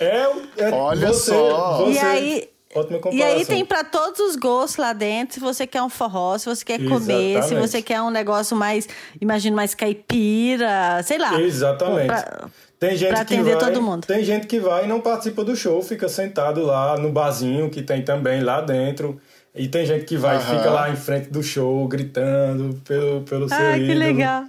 é, 0.02 0.32
é, 0.56 0.70
Olha 0.72 1.08
você, 1.08 1.30
só. 1.30 1.84
Você... 1.84 1.92
E 1.92 1.98
aí... 1.98 2.49
Ótima 2.74 3.00
E 3.12 3.20
aí 3.20 3.44
tem 3.44 3.64
para 3.64 3.82
todos 3.82 4.20
os 4.20 4.36
gostos 4.36 4.76
lá 4.76 4.92
dentro. 4.92 5.34
Se 5.34 5.40
você 5.40 5.66
quer 5.66 5.82
um 5.82 5.88
forró, 5.88 6.38
se 6.38 6.46
você 6.46 6.64
quer 6.64 6.78
comer, 6.78 7.38
Exatamente. 7.38 7.48
se 7.48 7.54
você 7.54 7.82
quer 7.82 8.00
um 8.00 8.10
negócio 8.10 8.56
mais, 8.56 8.88
imagino, 9.20 9.56
mais 9.56 9.74
caipira, 9.74 11.02
sei 11.02 11.18
lá. 11.18 11.40
Exatamente. 11.40 12.06
Pra, 12.06 12.48
tem 12.78 12.96
gente 12.96 13.10
pra 13.10 13.22
atender 13.22 13.56
que 13.56 13.64
vai, 13.64 13.72
todo 13.72 13.82
mundo. 13.82 14.06
Tem 14.06 14.22
gente 14.22 14.46
que 14.46 14.60
vai 14.60 14.84
e 14.84 14.86
não 14.86 15.00
participa 15.00 15.42
do 15.42 15.56
show, 15.56 15.82
fica 15.82 16.08
sentado 16.08 16.62
lá 16.62 16.96
no 16.96 17.10
barzinho 17.10 17.68
que 17.68 17.82
tem 17.82 18.02
também 18.02 18.40
lá 18.40 18.60
dentro. 18.60 19.20
E 19.52 19.66
tem 19.66 19.84
gente 19.84 20.04
que 20.04 20.16
vai 20.16 20.36
e 20.36 20.40
fica 20.40 20.70
lá 20.70 20.88
em 20.90 20.96
frente 20.96 21.28
do 21.28 21.42
show, 21.42 21.86
gritando 21.88 22.80
pelo, 22.84 23.22
pelo 23.22 23.48
seu 23.48 23.58
Ah, 23.58 23.74
que 23.74 23.94
legal. 23.94 24.44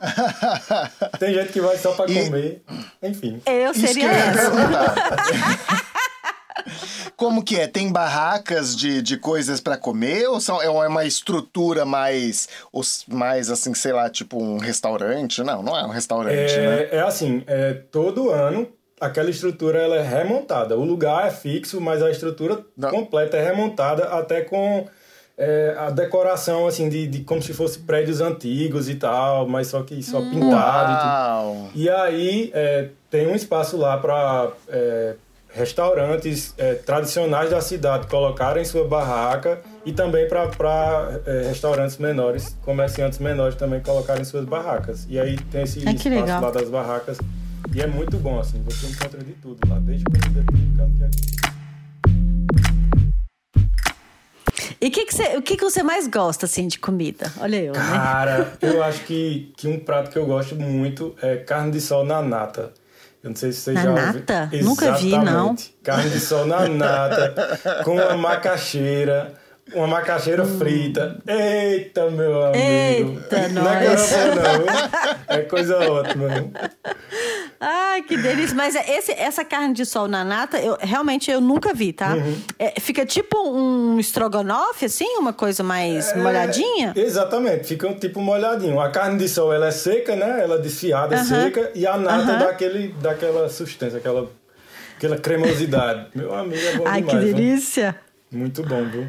Tem 1.18 1.34
gente 1.34 1.52
que 1.52 1.60
vai 1.60 1.76
só 1.76 1.92
pra 1.94 2.06
e... 2.08 2.26
comer. 2.26 2.62
Enfim. 3.02 3.42
Eu 3.48 3.74
seria 3.74 4.12
essa. 4.12 4.52
Como 7.22 7.44
que 7.44 7.56
é? 7.56 7.68
Tem 7.68 7.92
barracas 7.92 8.76
de, 8.76 9.00
de 9.00 9.16
coisas 9.16 9.62
para 9.62 9.78
comer 9.78 10.28
ou 10.28 10.40
são, 10.42 10.60
é 10.60 10.68
uma 10.68 11.06
estrutura 11.06 11.86
mais, 11.86 12.50
os, 12.74 13.06
mais 13.08 13.52
assim, 13.52 13.76
sei 13.76 13.94
lá, 13.94 14.10
tipo 14.10 14.42
um 14.42 14.58
restaurante? 14.58 15.44
Não, 15.44 15.62
não 15.62 15.78
é 15.78 15.86
um 15.86 15.90
restaurante, 15.90 16.52
é, 16.52 16.68
né? 16.68 16.88
É 16.92 17.02
assim, 17.02 17.44
é, 17.46 17.74
todo 17.74 18.32
ano 18.32 18.68
aquela 19.00 19.30
estrutura 19.30 19.78
ela 19.80 19.98
é 19.98 20.02
remontada. 20.02 20.76
O 20.76 20.84
lugar 20.84 21.28
é 21.28 21.30
fixo, 21.30 21.80
mas 21.80 22.02
a 22.02 22.10
estrutura 22.10 22.66
não. 22.76 22.90
completa 22.90 23.38
é 23.38 23.44
remontada 23.44 24.06
até 24.06 24.42
com 24.42 24.88
é, 25.38 25.76
a 25.78 25.92
decoração 25.92 26.66
assim 26.66 26.90
de, 26.90 27.06
de, 27.06 27.20
como 27.20 27.40
se 27.40 27.54
fosse 27.54 27.78
prédios 27.78 28.20
antigos 28.20 28.90
e 28.90 28.96
tal, 28.96 29.48
mas 29.48 29.68
só 29.68 29.84
que 29.84 30.02
só 30.02 30.22
pintado. 30.22 31.70
E, 31.76 31.84
e 31.84 31.90
aí 31.92 32.52
é, 32.52 32.90
tem 33.12 33.28
um 33.28 33.36
espaço 33.36 33.78
lá 33.78 33.96
para 34.00 34.52
é, 34.68 35.14
restaurantes 35.54 36.54
é, 36.58 36.76
tradicionais 36.76 37.50
da 37.50 37.62
cidade 37.62 38.08
colocarem 38.08 38.64
sua 38.64 38.88
barraca 38.88 39.62
e 39.86 39.92
também 39.92 40.28
para 40.28 41.22
é, 41.26 41.48
restaurantes 41.48 41.98
menores, 41.98 42.56
comerciantes 42.64 43.20
menores 43.20 43.56
também 43.56 43.82
colocarem 43.82 44.24
suas 44.24 44.46
barracas. 44.46 45.06
E 45.10 45.20
aí 45.20 45.38
tem 45.52 45.64
esse 45.64 45.80
espaço 45.80 46.10
legal. 46.10 46.42
lá 46.42 46.52
das 46.52 46.70
barracas 46.70 47.18
e 47.74 47.82
é 47.82 47.88
muito 47.88 48.18
bom 48.18 48.40
assim, 48.40 48.62
você 48.64 48.88
encontra 48.88 49.24
de 49.24 49.34
tudo 49.34 49.60
lá, 49.70 49.80
desde 49.80 50.04
comida 50.06 50.44
típica 50.52 50.90
que 50.98 51.04
é 51.04 51.32
E 54.80 54.90
que 54.90 55.06
que 55.06 55.14
você, 55.14 55.38
o 55.38 55.42
que, 55.44 55.56
que 55.56 55.64
você 55.64 55.84
mais 55.84 56.08
gosta, 56.08 56.48
assim, 56.48 56.68
de 56.68 56.80
comida? 56.80 57.32
Olha 57.40 57.58
eu, 57.58 57.74
Cara, 57.74 57.86
né? 57.86 57.98
Cara, 57.98 58.58
eu 58.62 58.84
acho 58.84 59.04
que, 59.06 59.54
que 59.56 59.68
um 59.68 59.80
prato 59.80 60.10
que 60.10 60.18
eu 60.18 60.26
gosto 60.26 60.56
muito 60.56 61.16
é 61.22 61.38
carne 61.38 61.72
de 61.72 61.80
sol 61.80 62.04
na 62.04 62.20
nata. 62.20 62.74
Eu 63.24 63.30
não 63.30 63.36
sei 63.36 63.52
se 63.52 63.62
você 63.62 63.74
na 63.74 63.84
já 63.84 63.92
nata? 63.92 64.42
Ouviu. 64.44 64.64
Nunca 64.64 64.92
vi, 64.94 65.18
não. 65.18 65.56
Carne 65.84 66.10
de 66.10 66.20
sol 66.20 66.46
na 66.46 66.68
nata, 66.68 67.36
com 67.86 67.92
uma 67.92 68.18
macaxeira, 68.18 69.34
uma 69.76 69.86
macaxeira 69.86 70.44
hum. 70.44 70.58
frita. 70.58 71.18
Eita, 71.28 72.10
meu 72.10 72.44
amigo. 72.46 72.58
Eita, 72.58 73.48
não 73.50 73.72
é 73.72 73.86
coisa 73.86 74.36
não. 74.36 75.36
É 75.36 75.42
coisa 75.42 75.78
ótima. 75.78 76.28
Ai, 77.64 78.02
que 78.02 78.18
delícia. 78.18 78.56
Mas 78.56 78.76
é 78.76 78.98
esse, 78.98 79.12
essa 79.12 79.46
carne 79.46 79.76
de 79.76 79.86
sol 79.86 80.08
na 80.08 80.24
nata, 80.24 80.60
eu, 80.60 80.76
realmente 80.82 81.30
eu 81.30 81.40
nunca 81.40 81.76
vi, 81.76 81.94
tá? 81.94 82.16
Uhum. 82.16 82.42
É, 82.58 82.80
fica 82.80 83.06
tipo 83.06 83.38
um 83.48 84.00
estrogonofe, 84.00 84.86
assim? 84.86 85.18
Uma 85.18 85.32
coisa 85.32 85.64
mais 85.64 86.12
é, 86.12 86.16
molhadinha? 86.16 86.92
Exatamente, 86.96 87.66
fica 87.66 87.88
um 87.88 87.94
tipo 87.94 88.20
molhadinho. 88.20 88.80
A 88.80 88.90
carne 88.90 89.20
de 89.20 89.30
sol, 89.30 89.54
ela 89.54 89.68
é 89.68 89.72
seca, 89.72 90.16
né? 90.16 90.42
Ela 90.42 90.56
é 90.56 90.58
desfiada, 90.58 91.16
uhum. 91.18 91.24
seca. 91.24 91.72
E 91.76 91.86
a 91.86 91.96
nata 91.98 92.32
uhum. 92.32 92.40
dá 92.40 92.50
aquele, 92.50 92.88
daquela 93.00 93.48
sustância, 93.48 94.00
aquela, 94.00 94.28
aquela 94.98 95.18
cremosidade. 95.18 96.08
Meu 96.16 96.34
amigo, 96.34 96.66
é 96.66 96.76
bom 96.78 96.84
Ai, 96.88 97.02
demais. 97.02 97.16
Ai, 97.16 97.26
que 97.26 97.34
delícia. 97.34 97.96
Viu? 98.32 98.40
Muito 98.40 98.64
bom, 98.64 98.84
viu? 98.86 99.08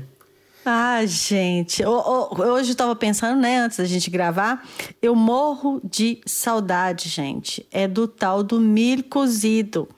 Ah, 0.65 1.05
gente, 1.05 1.85
hoje 1.85 2.71
eu 2.71 2.77
tava 2.77 2.95
pensando, 2.95 3.41
né, 3.41 3.59
antes 3.59 3.79
da 3.79 3.85
gente 3.85 4.09
gravar, 4.09 4.67
eu 5.01 5.15
morro 5.15 5.81
de 5.83 6.21
saudade, 6.25 7.09
gente. 7.09 7.67
É 7.71 7.89
do 7.89 8.07
tal 8.07 8.43
do 8.43 8.61
milho 8.61 9.05
cozido. 9.05 9.89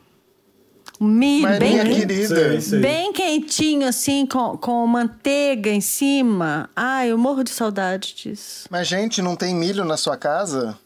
Milho 1.00 1.59
bem, 1.59 1.78
querida. 1.80 2.56
bem 2.80 3.12
quentinho, 3.12 3.87
assim, 3.87 4.25
com, 4.26 4.56
com 4.56 4.87
manteiga 4.87 5.68
em 5.68 5.80
cima. 5.80 6.71
Ah, 6.75 7.06
eu 7.06 7.18
morro 7.18 7.42
de 7.42 7.50
saudade 7.50 8.14
disso. 8.14 8.66
Mas, 8.71 8.87
gente, 8.88 9.21
não 9.21 9.37
tem 9.37 9.54
milho 9.54 9.85
na 9.85 9.97
sua 9.97 10.16
casa? 10.16 10.78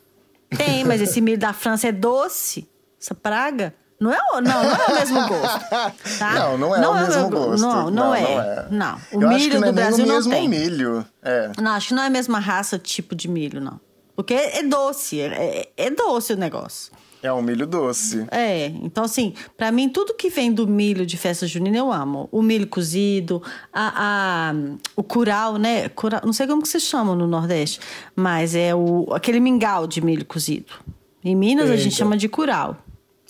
Tem, 0.57 0.83
mas 0.83 1.01
esse 1.01 1.21
milho 1.21 1.39
da 1.39 1.53
França 1.53 1.89
é 1.89 1.93
doce. 1.93 2.67
Essa 3.01 3.15
praga. 3.15 3.75
Não 4.01 4.13
é, 4.13 4.19
o, 4.33 4.41
não, 4.41 4.63
não 4.63 4.71
é 4.71 4.87
o 4.87 4.95
mesmo 4.95 5.29
gosto. 5.29 5.65
Tá? 6.19 6.35
Não, 6.35 6.59
não 6.59 6.77
é 6.77 6.81
não 6.81 6.93
o 6.93 6.97
é 6.97 7.03
mesmo 7.07 7.31
gosto. 7.31 7.61
Não, 7.63 7.85
não, 7.85 7.91
não, 7.91 8.15
é. 8.15 8.21
não 8.23 8.41
é. 8.41 8.67
Não. 8.71 8.99
O 9.13 9.23
Eu 9.23 9.29
milho 9.29 9.55
não 9.55 9.61
do 9.61 9.69
é 9.69 9.73
Brasil 9.73 10.05
o 10.05 10.09
não 10.09 10.23
tem. 10.31 10.49
milho. 10.49 11.05
É. 11.23 11.51
Não, 11.61 11.73
acho 11.73 11.89
que 11.89 11.95
não 11.95 12.03
é 12.03 12.07
a 12.07 12.11
mesma 12.11 12.39
raça, 12.39 12.79
tipo 12.79 13.15
de 13.15 13.29
milho, 13.29 13.61
não. 13.61 13.81
Porque 14.15 14.35
é 14.35 14.63
doce, 14.63 15.21
é, 15.21 15.69
é 15.77 15.91
doce 15.91 16.33
o 16.33 16.37
negócio. 16.37 16.93
É 17.23 17.33
um 17.33 17.43
milho 17.43 17.67
doce. 17.67 18.27
É, 18.31 18.67
então 18.67 19.03
assim, 19.05 19.35
para 19.57 19.73
mim 19.73 19.89
tudo 19.89 20.15
que 20.15 20.31
vem 20.31 20.53
do 20.53 20.67
milho 20.69 21.05
de 21.05 21.17
festa 21.17 21.47
junina 21.47 21.77
eu 21.77 21.93
amo. 21.93 22.29
O 22.31 22.41
milho 22.43 22.67
cozido, 22.69 23.43
a, 23.73 24.51
a, 24.51 24.55
o 24.95 25.03
curau, 25.03 25.57
né? 25.59 25.89
Curau, 25.89 26.21
não 26.25 26.33
sei 26.33 26.47
como 26.47 26.63
que 26.63 26.69
se 26.69 26.79
chama 26.81 27.15
no 27.17 27.27
Nordeste, 27.27 27.81
mas 28.15 28.55
é 28.55 28.75
o 28.75 29.07
aquele 29.13 29.41
mingau 29.41 29.87
de 29.87 30.01
milho 30.01 30.25
cozido. 30.25 30.73
Em 31.25 31.35
Minas 31.35 31.65
Eita. 31.67 31.75
a 31.75 31.83
gente 31.83 31.97
chama 31.97 32.17
de 32.17 32.29
curau. 32.29 32.77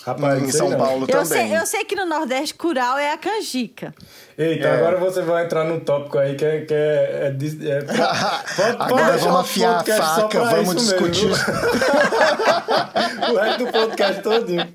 Rapaz, 0.05 0.43
em 0.43 0.51
São 0.51 0.71
Paulo 0.77 1.03
eu 1.03 1.09
também. 1.09 1.49
Sei, 1.49 1.57
eu 1.57 1.67
sei 1.67 1.85
que 1.85 1.97
no 1.97 2.07
Nordeste 2.07 2.55
curau 2.55 2.97
é 2.97 3.13
a 3.13 3.19
canjica. 3.19 3.93
Eita, 4.37 4.69
é. 4.69 4.77
agora 4.77 4.97
você 4.97 5.23
vai 5.23 5.45
entrar 5.45 5.65
num 5.65 5.81
tópico 5.81 6.19
aí 6.19 6.37
que 6.37 6.45
é. 6.45 6.61
Que 6.61 6.75
é, 6.75 7.35
é, 7.35 7.69
é 7.69 7.83
pode, 8.55 8.77
agora 8.79 9.05
pode 9.07 9.19
vamos 9.25 9.41
afiar 9.41 9.81
a 9.81 9.85
faca, 9.85 10.45
vamos 10.45 10.77
discutir. 10.77 11.31
o 13.31 13.37
resto 13.37 13.65
do 13.65 13.73
podcast 13.73 14.23
todinho. 14.23 14.73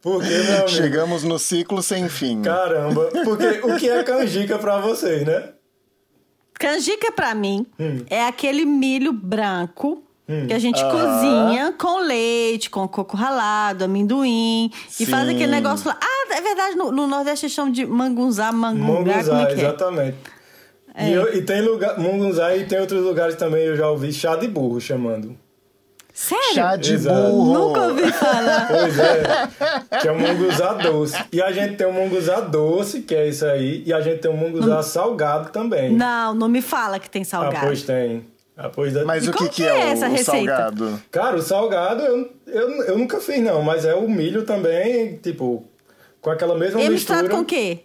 Porque, 0.00 0.28
meu 0.28 0.54
amigo, 0.54 0.68
Chegamos 0.68 1.22
no 1.24 1.38
ciclo 1.38 1.82
sem 1.82 2.08
fim. 2.08 2.42
Caramba, 2.42 3.10
porque 3.24 3.60
o 3.64 3.76
que 3.76 3.88
é 3.88 4.02
canjica 4.04 4.58
pra 4.58 4.78
vocês, 4.80 5.24
né? 5.24 5.50
Canjica 6.54 7.10
pra 7.10 7.34
mim 7.34 7.66
hum. 7.78 8.04
é 8.08 8.26
aquele 8.26 8.64
milho 8.64 9.12
branco 9.12 10.04
Hum. 10.28 10.46
Que 10.46 10.54
a 10.54 10.58
gente 10.58 10.80
cozinha 10.84 11.74
com 11.76 11.98
leite, 12.00 12.70
com 12.70 12.86
coco 12.86 13.16
ralado, 13.16 13.84
amendoim. 13.84 14.70
Sim. 14.88 15.04
E 15.04 15.06
faz 15.06 15.28
aquele 15.28 15.48
negócio 15.48 15.88
lá. 15.88 15.98
Ah, 16.00 16.34
é 16.34 16.40
verdade, 16.40 16.76
no, 16.76 16.92
no 16.92 17.06
Nordeste 17.06 17.46
eles 17.46 17.54
chamam 17.54 17.72
de 17.72 17.84
mangunzá, 17.84 18.52
mangungá. 18.52 19.14
É, 19.14 19.16
é 19.16 19.52
exatamente. 19.52 20.16
É? 20.94 21.08
E, 21.08 21.12
eu, 21.12 21.34
e, 21.34 21.42
tem 21.42 21.62
lugar, 21.62 21.98
mungunzá 21.98 22.54
e 22.54 22.64
tem 22.64 22.78
outros 22.78 23.02
lugares 23.02 23.34
também, 23.34 23.64
eu 23.64 23.76
já 23.76 23.88
ouvi 23.88 24.12
chá 24.12 24.36
de 24.36 24.46
burro 24.46 24.80
chamando. 24.80 25.36
Sério? 26.12 26.54
Chá 26.54 26.76
de 26.76 26.92
Exato. 26.92 27.30
burro. 27.30 27.52
Nunca 27.54 27.80
ouvi 27.86 28.12
falar. 28.12 28.68
Pois 28.70 28.98
é. 28.98 29.98
Que 30.00 30.08
é 30.08 30.12
o 30.12 30.18
munguzá 30.18 30.74
doce. 30.74 31.16
E 31.32 31.40
a 31.40 31.50
gente 31.50 31.76
tem 31.76 31.86
o 31.86 31.92
munguzá 31.92 32.40
doce, 32.40 33.00
que 33.00 33.14
é 33.14 33.28
isso 33.28 33.46
aí. 33.46 33.82
E 33.86 33.92
a 33.92 34.00
gente 34.02 34.20
tem 34.20 34.30
o 34.30 34.36
munguzá 34.36 34.76
não, 34.76 34.82
salgado 34.82 35.50
também. 35.50 35.92
Não, 35.92 36.34
não 36.34 36.48
me 36.48 36.60
fala 36.60 36.98
que 36.98 37.08
tem 37.08 37.24
salgado. 37.24 37.56
Ah, 37.56 37.60
pois 37.66 37.82
tem. 37.82 38.26
Ah, 38.62 38.70
pois 38.72 38.94
é. 38.94 39.02
Mas 39.02 39.26
e 39.26 39.30
o 39.30 39.32
que, 39.32 39.48
que, 39.48 39.66
é, 39.66 39.66
é 39.66 39.90
essa 39.90 40.06
o 40.06 40.10
receita? 40.10 40.30
salgado? 40.30 41.02
Cara, 41.10 41.36
o 41.36 41.42
salgado 41.42 42.02
eu, 42.02 42.32
eu, 42.46 42.82
eu 42.84 42.98
nunca 42.98 43.20
fiz, 43.20 43.40
não, 43.40 43.60
mas 43.60 43.84
é 43.84 43.92
o 43.92 44.08
milho 44.08 44.44
também, 44.44 45.16
tipo, 45.16 45.64
com 46.20 46.30
aquela 46.30 46.56
mesma 46.56 46.80
e 46.80 46.88
mistura. 46.88 47.22
misturado 47.22 47.28
com 47.30 47.40
o 47.40 47.44
quê? 47.44 47.80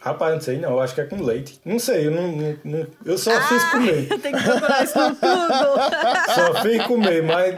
Rapaz, 0.00 0.34
não 0.34 0.40
sei 0.40 0.58
não, 0.58 0.70
eu 0.70 0.80
acho 0.80 0.96
que 0.96 1.00
é 1.00 1.04
com 1.04 1.22
leite. 1.22 1.60
Não 1.64 1.78
sei, 1.78 2.08
eu 2.08 2.10
não, 2.10 2.32
não, 2.32 2.56
não 2.64 2.86
eu 3.06 3.16
só 3.16 3.30
ah, 3.32 3.42
fiz 3.42 3.64
comer. 3.70 4.08
Eu 4.10 4.18
tenho 4.18 4.36
que 4.36 4.42
procurar 4.42 4.82
isso 4.82 4.98
no 4.98 5.14
Google. 5.14 6.34
só 6.34 6.62
fiz 6.62 6.86
comer, 6.86 7.22
mas 7.22 7.54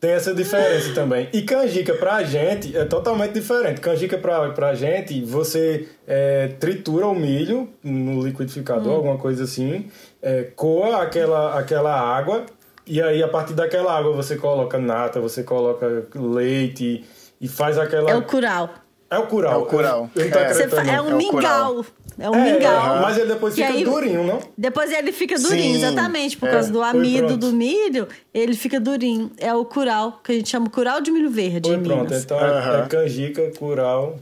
tem 0.00 0.12
essa 0.12 0.34
diferença 0.34 0.94
também. 0.94 1.28
E 1.32 1.42
canjica 1.42 1.94
pra 1.94 2.22
gente 2.22 2.74
é 2.76 2.84
totalmente 2.86 3.32
diferente. 3.32 3.80
Canjica 3.80 4.16
pra, 4.16 4.48
pra 4.50 4.74
gente, 4.74 5.22
você 5.22 5.88
é, 6.06 6.48
tritura 6.58 7.06
o 7.06 7.14
milho 7.14 7.68
no 7.84 8.22
liquidificador, 8.22 8.92
hum. 8.92 8.96
alguma 8.96 9.18
coisa 9.18 9.44
assim, 9.44 9.90
é, 10.22 10.44
coa 10.56 11.02
aquela, 11.02 11.58
aquela 11.58 12.00
água, 12.00 12.46
e 12.86 13.00
aí 13.00 13.22
a 13.22 13.28
partir 13.28 13.52
daquela 13.52 13.96
água 13.96 14.12
você 14.12 14.36
coloca 14.36 14.78
nata, 14.78 15.20
você 15.20 15.44
coloca 15.44 16.06
leite 16.14 17.04
e 17.38 17.46
faz 17.46 17.78
aquela. 17.78 18.10
É 18.10 18.16
o 18.16 18.22
curau. 18.22 18.70
É 19.10 19.18
o 19.18 19.26
curau. 19.26 19.52
É 19.52 19.56
o 19.56 19.66
curau. 19.66 20.10
Eu, 20.14 20.24
eu 20.24 20.38
é. 20.38 20.94
é 20.94 21.02
um 21.02 21.10
é 21.10 21.14
mingau. 21.14 21.84
É 22.20 22.28
um 22.28 22.34
é, 22.34 22.52
mingau. 22.52 23.00
Mas 23.00 23.16
ele 23.16 23.32
depois 23.32 23.54
fica 23.54 23.68
aí, 23.68 23.82
durinho, 23.82 24.22
não? 24.22 24.40
Depois 24.56 24.92
ele 24.92 25.10
fica 25.10 25.38
durinho, 25.38 25.80
Sim. 25.80 25.86
exatamente. 25.86 26.36
Por 26.36 26.50
é, 26.50 26.52
causa 26.52 26.70
do 26.70 26.82
amido 26.82 27.34
do 27.38 27.50
milho, 27.50 28.06
ele 28.34 28.54
fica 28.54 28.78
durinho. 28.78 29.30
É 29.38 29.54
o 29.54 29.64
curau, 29.64 30.20
que 30.22 30.32
a 30.32 30.34
gente 30.34 30.50
chama 30.50 30.68
curau 30.68 31.00
de 31.00 31.10
milho 31.10 31.30
verde 31.30 31.70
foi 31.70 31.78
pronto, 31.78 32.04
Minas. 32.04 32.24
então 32.24 32.38
é 32.38 32.86
canjica, 32.86 33.50
curau. 33.58 34.18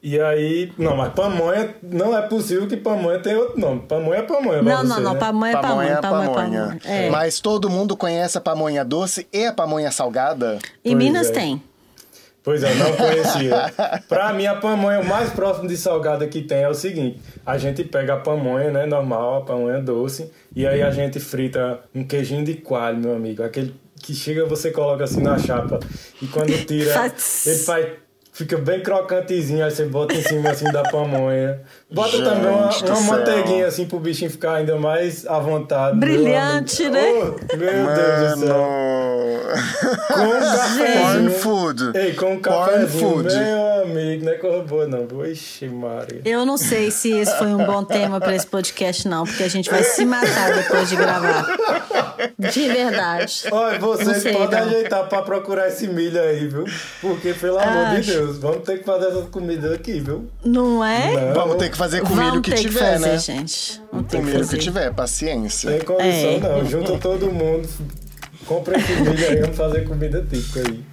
E 0.00 0.20
aí, 0.20 0.72
não, 0.76 0.96
mas 0.96 1.12
pamonha, 1.12 1.76
não 1.80 2.16
é 2.16 2.22
possível 2.22 2.66
que 2.66 2.76
pamonha 2.76 3.20
tenha 3.20 3.38
outro 3.38 3.58
nome. 3.60 3.82
Pamonha 3.88 4.18
é 4.18 4.22
pamonha. 4.22 4.62
Não, 4.62 4.78
você, 4.78 4.86
não, 4.88 5.00
não, 5.00 5.12
né? 5.14 5.18
pamonha 5.18 5.52
é 5.52 5.60
pamonha. 5.60 6.00
Pamonha 6.00 6.24
é 6.24 6.34
pamonha. 6.34 6.78
É. 6.84 7.10
Mas 7.10 7.40
todo 7.40 7.70
mundo 7.70 7.96
conhece 7.96 8.36
a 8.38 8.40
pamonha 8.40 8.84
doce 8.84 9.28
e 9.32 9.46
a 9.46 9.52
pamonha 9.52 9.92
salgada? 9.92 10.58
Em 10.84 10.92
pois 10.92 10.96
Minas 10.96 11.28
é. 11.28 11.32
tem. 11.32 11.62
Pois 12.42 12.62
é, 12.62 12.74
não 12.74 12.92
conhecia. 12.96 13.72
pra 14.08 14.32
mim, 14.32 14.46
a 14.46 14.56
pamonha, 14.56 15.00
o 15.00 15.06
mais 15.06 15.30
próximo 15.30 15.68
de 15.68 15.76
salgada 15.76 16.26
que 16.26 16.42
tem 16.42 16.62
é 16.62 16.68
o 16.68 16.74
seguinte: 16.74 17.20
a 17.46 17.56
gente 17.56 17.84
pega 17.84 18.14
a 18.14 18.16
pamonha, 18.16 18.70
né, 18.70 18.86
normal, 18.86 19.38
a 19.38 19.40
pamonha 19.42 19.80
doce, 19.80 20.30
e 20.54 20.66
aí 20.66 20.82
a 20.82 20.90
gente 20.90 21.20
frita 21.20 21.80
um 21.94 22.04
queijinho 22.04 22.44
de 22.44 22.54
coalho, 22.54 22.98
meu 22.98 23.14
amigo. 23.14 23.42
Aquele 23.42 23.74
que 24.02 24.14
chega, 24.14 24.44
você 24.44 24.72
coloca 24.72 25.04
assim 25.04 25.22
na 25.22 25.38
chapa, 25.38 25.78
e 26.20 26.26
quando 26.26 26.52
tira, 26.66 26.92
ele 27.46 27.58
faz 27.58 27.86
Fica 28.34 28.56
bem 28.56 28.80
crocantezinho, 28.82 29.62
aí 29.62 29.70
você 29.70 29.84
bota 29.84 30.14
em 30.14 30.22
cima 30.22 30.50
assim 30.50 30.64
da 30.72 30.82
pamonha. 30.84 31.60
Bota 31.90 32.12
Gente 32.12 32.24
também 32.24 32.50
uma, 32.50 32.70
uma 32.70 33.00
manteiguinha 33.02 33.66
assim 33.66 33.84
pro 33.84 34.00
bichinho 34.00 34.30
ficar 34.30 34.54
ainda 34.54 34.74
mais 34.76 35.26
à 35.26 35.38
vontade. 35.38 35.98
Brilhante, 35.98 36.88
né? 36.88 37.02
Oh, 37.12 37.56
meu 37.56 37.72
Mano. 37.84 37.94
Deus 37.94 38.40
do 38.40 38.46
céu. 38.46 38.66
Com 40.14 40.22
um 40.22 40.40
cafezinho. 40.40 41.02
Corn 41.02 41.30
food. 41.30 41.90
Ei, 41.94 42.14
com 42.14 42.32
um 42.32 42.40
cafezinho, 42.40 42.88
food. 42.88 43.34
meu 43.34 43.71
amigo, 43.82 44.24
não 44.24 44.32
é 44.32 44.36
coisa 44.36 44.62
boa, 44.62 44.86
não. 44.86 45.24
Ixi, 45.26 45.68
Maria. 45.68 46.20
Eu 46.24 46.44
não 46.46 46.56
sei 46.56 46.90
se 46.90 47.10
esse 47.12 47.36
foi 47.38 47.48
um 47.48 47.64
bom 47.64 47.84
tema 47.84 48.20
para 48.20 48.34
esse 48.34 48.46
podcast, 48.46 49.06
não, 49.08 49.24
porque 49.24 49.42
a 49.42 49.48
gente 49.48 49.70
vai 49.70 49.82
se 49.82 50.04
matar 50.04 50.54
depois 50.54 50.88
de 50.88 50.96
gravar. 50.96 51.46
De 52.38 52.68
verdade. 52.68 53.44
Olha, 53.50 53.78
vocês 53.78 54.22
sei, 54.22 54.32
podem 54.32 54.60
não. 54.60 54.66
ajeitar 54.68 55.08
pra 55.08 55.22
procurar 55.22 55.68
esse 55.68 55.86
milho 55.86 56.20
aí, 56.20 56.46
viu? 56.48 56.64
Porque, 57.00 57.32
pelo 57.34 57.58
amor 57.58 58.00
de 58.00 58.12
Deus, 58.12 58.38
vamos 58.38 58.62
ter 58.64 58.78
que 58.78 58.84
fazer 58.84 59.06
essas 59.08 59.28
comidas 59.28 59.72
aqui, 59.72 60.00
viu? 60.00 60.28
Não 60.44 60.84
é? 60.84 61.26
Não. 61.28 61.34
Vamos 61.34 61.56
ter 61.56 61.70
que 61.70 61.76
fazer 61.76 62.00
com 62.02 62.12
o 62.12 62.16
milho 62.16 62.40
que 62.42 62.52
tiver, 62.52 62.94
que 62.96 63.00
fazer, 63.02 63.06
né? 63.08 63.18
gente. 63.18 63.80
Vamos 63.90 64.06
Com 64.06 64.10
ter 64.10 64.16
o 64.16 64.20
que 64.20 64.26
milho 64.26 64.38
fazer. 64.38 64.56
que 64.56 64.62
tiver, 64.62 64.92
paciência. 64.94 65.70
Sem 65.70 65.80
condição, 65.80 66.30
É. 66.30 66.38
não. 66.38 66.64
Junta 66.66 66.98
todo 66.98 67.26
mundo, 67.30 67.68
compra 68.46 68.78
esse 68.78 68.92
milho 68.94 69.28
aí, 69.28 69.36
vamos 69.40 69.56
fazer 69.56 69.86
comida 69.88 70.24
típica 70.28 70.60
aí. 70.60 70.91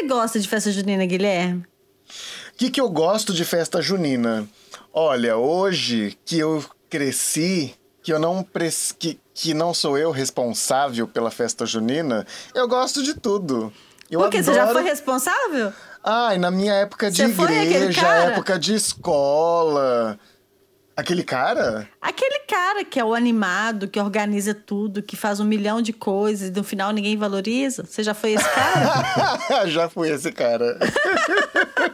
Você 0.00 0.06
gosta 0.06 0.40
de 0.40 0.48
festa 0.48 0.70
junina, 0.72 1.04
Guilherme? 1.06 1.62
O 1.62 2.56
que, 2.56 2.70
que 2.70 2.80
eu 2.80 2.88
gosto 2.88 3.32
de 3.32 3.44
festa 3.44 3.80
junina? 3.80 4.46
Olha, 4.92 5.36
hoje 5.36 6.16
que 6.24 6.38
eu 6.38 6.64
cresci, 6.88 7.74
que 8.02 8.12
eu 8.12 8.18
não 8.18 8.42
pres- 8.42 8.94
que, 8.98 9.18
que 9.34 9.54
não 9.54 9.72
sou 9.72 9.96
eu 9.96 10.10
responsável 10.10 11.06
pela 11.06 11.30
festa 11.30 11.64
junina, 11.64 12.26
eu 12.54 12.66
gosto 12.68 13.02
de 13.02 13.14
tudo. 13.14 13.72
Eu 14.10 14.20
Por 14.20 14.30
quê? 14.30 14.42
Você 14.42 14.52
já 14.52 14.62
adoro- 14.62 14.80
foi 14.80 14.88
responsável? 14.88 15.72
Ai, 16.02 16.38
na 16.38 16.50
minha 16.50 16.72
época 16.74 17.10
de 17.10 17.22
Você 17.22 17.28
igreja, 17.62 18.00
época 18.32 18.58
de 18.58 18.74
escola. 18.74 20.18
Aquele 21.00 21.24
cara? 21.24 21.88
Aquele 21.98 22.40
cara 22.40 22.84
que 22.84 23.00
é 23.00 23.04
o 23.04 23.14
animado, 23.14 23.88
que 23.88 23.98
organiza 23.98 24.52
tudo, 24.52 25.02
que 25.02 25.16
faz 25.16 25.40
um 25.40 25.46
milhão 25.46 25.80
de 25.80 25.94
coisas 25.94 26.50
e 26.50 26.52
no 26.52 26.62
final 26.62 26.92
ninguém 26.92 27.16
valoriza. 27.16 27.86
Você 27.86 28.02
já 28.02 28.12
foi 28.12 28.32
esse 28.32 28.44
cara? 28.44 29.40
Já 29.68 29.88
fui 29.88 30.10
esse 30.10 30.30
cara. 30.30 30.78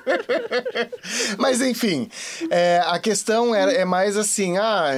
Mas 1.38 1.60
enfim, 1.60 2.10
é, 2.50 2.82
a 2.84 2.98
questão 2.98 3.54
é, 3.54 3.76
é 3.76 3.84
mais 3.84 4.16
assim, 4.16 4.58
ah. 4.58 4.90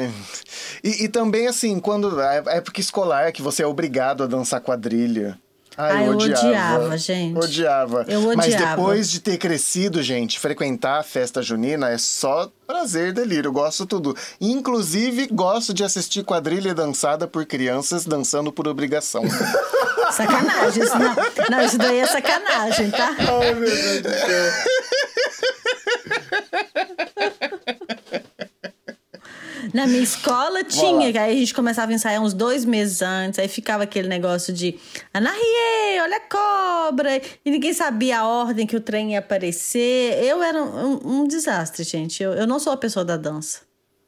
E, 0.83 1.05
e 1.05 1.09
também 1.09 1.47
assim, 1.47 1.79
quando. 1.79 2.19
A 2.19 2.55
época 2.55 2.81
escolar 2.81 3.31
que 3.31 3.43
você 3.43 3.63
é 3.63 3.67
obrigado 3.67 4.25
a 4.25 4.27
dançar 4.27 4.63
quadrilha. 4.63 5.39
Ai, 5.81 5.97
Ah, 5.99 6.07
eu 6.07 6.13
odiava, 6.17 6.99
gente. 6.99 7.39
Odiava. 7.39 8.05
Eu 8.09 8.23
Mas 8.37 8.47
odiava. 8.53 8.77
depois 8.77 9.09
de 9.09 9.21
ter 9.21 9.39
crescido, 9.39 10.03
gente, 10.03 10.39
frequentar 10.41 10.99
a 10.99 11.03
festa 11.05 11.41
junina 11.41 11.89
é 11.89 11.97
só 11.97 12.51
prazer, 12.67 13.13
delírio. 13.13 13.49
Eu 13.49 13.53
gosto 13.53 13.87
tudo. 13.87 14.17
Inclusive, 14.41 15.29
gosto 15.29 15.73
de 15.73 15.85
assistir 15.85 16.25
quadrilha 16.25 16.75
dançada 16.75 17.29
por 17.29 17.47
crianças 17.47 18.05
dançando 18.05 18.51
por 18.53 18.67
obrigação. 18.67 19.23
sacanagem. 20.13 20.83
Isso 20.83 20.99
não, 20.99 21.15
não, 21.51 21.65
isso 21.65 21.79
daí 21.79 21.99
é 21.99 22.07
sacanagem, 22.07 22.91
tá? 22.91 23.15
Ai, 23.19 23.55
meu 23.55 23.71
Deus 23.71 24.03
do 24.03 24.09
céu. 24.11 24.53
Na 29.73 29.87
minha 29.87 30.03
escola 30.03 30.65
tinha, 30.65 31.13
que 31.13 31.19
aí 31.19 31.37
a 31.37 31.39
gente 31.39 31.55
começava 31.55 31.93
a 31.93 31.95
ensaiar 31.95 32.23
uns 32.23 32.33
dois 32.33 32.65
meses 32.65 33.03
antes, 33.03 33.39
aí 33.39 33.49
ficava 33.49 33.85
aquele 33.85 34.09
negócio 34.09 34.53
de 34.53 34.79
Anarie, 35.13 36.01
olha 36.03 36.17
a 36.17 36.21
cobra, 36.21 37.21
e 37.45 37.51
ninguém 37.51 37.73
sabia 37.73 38.21
a 38.21 38.27
ordem 38.27 38.67
que 38.67 38.77
o 38.77 38.81
trem 38.81 39.13
ia 39.13 39.19
aparecer. 39.19 40.23
Eu 40.23 40.43
era 40.43 40.63
um, 40.63 41.23
um 41.23 41.27
desastre, 41.27 41.85
gente. 41.85 42.23
Eu, 42.23 42.33
eu 42.33 42.47
não 42.47 42.59
sou 42.59 42.73
a 42.73 42.77
pessoa 42.77 43.05
da 43.05 43.17
dança. 43.17 43.61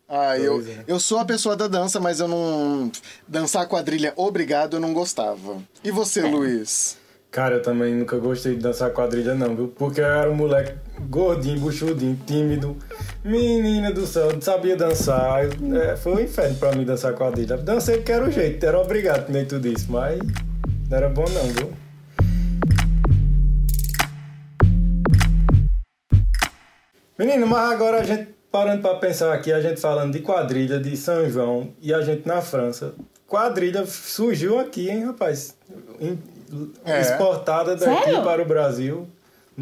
Ah, 0.08 0.36
eu, 0.36 0.60
é. 0.60 0.84
eu 0.88 0.98
sou 0.98 1.18
a 1.20 1.24
pessoa 1.24 1.54
da 1.54 1.68
dança, 1.68 2.00
mas 2.00 2.18
eu 2.18 2.26
não. 2.26 2.90
Dançar 3.28 3.68
quadrilha 3.68 4.12
obrigado, 4.16 4.76
eu 4.76 4.80
não 4.80 4.92
gostava. 4.92 5.62
E 5.84 5.90
você, 5.92 6.22
Luiz? 6.22 6.98
Cara, 7.30 7.56
eu 7.56 7.62
também 7.62 7.94
nunca 7.94 8.18
gostei 8.18 8.56
de 8.56 8.60
dançar 8.60 8.90
quadrilha, 8.90 9.36
não, 9.36 9.54
viu? 9.54 9.68
Porque 9.68 10.00
eu 10.00 10.04
era 10.04 10.28
um 10.28 10.34
moleque 10.34 10.74
gordinho, 11.10 11.58
buchudinho, 11.58 12.16
tímido. 12.24 12.76
Menina 13.24 13.92
do 13.92 14.06
céu, 14.06 14.32
não 14.32 14.40
sabia 14.40 14.76
dançar. 14.76 15.44
É, 15.44 15.96
foi 15.96 16.14
um 16.14 16.20
inferno 16.20 16.56
pra 16.56 16.72
mim 16.72 16.84
dançar 16.84 17.14
quadrilha. 17.14 17.56
Dancei 17.56 17.96
porque 17.96 18.12
era 18.12 18.24
o 18.24 18.30
jeito, 18.30 18.64
era 18.64 18.80
obrigado 18.80 19.28
nem 19.28 19.44
tudo 19.44 19.66
isso, 19.66 19.90
mas 19.90 20.20
não 20.88 20.96
era 20.96 21.08
bom 21.08 21.24
não, 21.28 21.46
viu? 21.48 21.72
Menino, 27.18 27.46
mas 27.46 27.72
agora 27.72 28.00
a 28.00 28.04
gente 28.04 28.28
parando 28.50 28.80
pra 28.80 28.94
pensar 28.94 29.34
aqui, 29.34 29.52
a 29.52 29.60
gente 29.60 29.80
falando 29.80 30.12
de 30.12 30.20
quadrilha 30.20 30.78
de 30.78 30.96
São 30.96 31.28
João 31.28 31.72
e 31.82 31.92
a 31.92 32.00
gente 32.02 32.26
na 32.26 32.40
França. 32.40 32.94
Quadrilha 33.26 33.84
surgiu 33.84 34.58
aqui, 34.58 34.88
hein, 34.88 35.04
rapaz? 35.06 35.56
É. 36.84 37.00
Exportada 37.00 37.76
daqui 37.76 38.04
Sério? 38.04 38.22
para 38.22 38.42
o 38.42 38.44
Brasil 38.44 39.06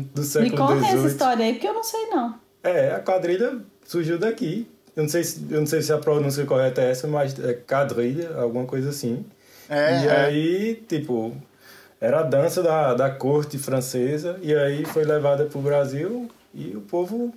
do 0.02 0.21
Me 0.21 0.26
século 0.26 0.57
conta 0.57 0.75
essa 0.87 0.97
XVIII. 0.97 1.07
história 1.07 1.45
aí, 1.45 1.52
porque 1.54 1.69
eu 1.69 1.75
não 1.75 1.84
sei, 1.84 2.06
não. 2.06 2.34
É, 2.63 2.93
a 2.93 3.00
quadrilha 3.00 3.58
surgiu 3.87 4.19
daqui. 4.19 4.69
Eu 4.97 5.02
não 5.04 5.11
sei 5.11 5.23
se, 5.23 5.47
eu 5.50 5.61
não 5.61 5.67
sei 5.67 5.80
se 5.80 5.93
a 5.93 5.99
pronúncia 5.99 6.45
correta 6.45 6.80
é 6.80 6.91
essa, 6.91 7.06
mas 7.06 7.39
é 7.39 7.52
quadrilha, 7.54 8.30
alguma 8.37 8.65
coisa 8.67 8.91
assim. 8.91 9.25
É, 9.69 10.02
e 10.02 10.06
é. 10.06 10.17
aí, 10.17 10.84
tipo, 10.89 11.32
era 12.00 12.21
a 12.21 12.23
dança 12.23 12.63
da, 12.63 12.95
da 12.95 13.11
corte 13.11 13.58
francesa, 13.58 14.39
e 14.43 14.54
aí 14.54 14.84
foi 14.84 15.04
levada 15.04 15.45
pro 15.45 15.61
Brasil 15.61 16.28
e 16.54 16.76
o 16.76 16.80
povo 16.80 17.32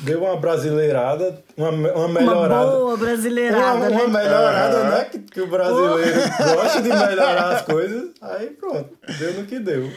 deu 0.00 0.24
uma 0.24 0.36
brasileirada, 0.36 1.38
uma, 1.56 1.70
uma 1.70 2.08
melhorada. 2.08 2.66
Uma 2.66 2.76
boa 2.78 2.96
brasileirada, 2.96 3.88
uma, 3.88 3.88
uma 3.88 4.06
né? 4.08 4.24
melhorada, 4.24 4.76
Aham. 4.78 4.90
né? 4.90 5.04
Que, 5.04 5.18
que 5.18 5.40
o 5.40 5.46
brasileiro 5.46 6.20
gosta 6.54 6.82
de 6.82 6.88
melhorar 6.88 7.56
as 7.56 7.62
coisas. 7.62 8.10
Aí 8.20 8.48
pronto, 8.50 8.90
deu 9.18 9.34
no 9.34 9.46
que 9.46 9.58
deu. 9.58 9.90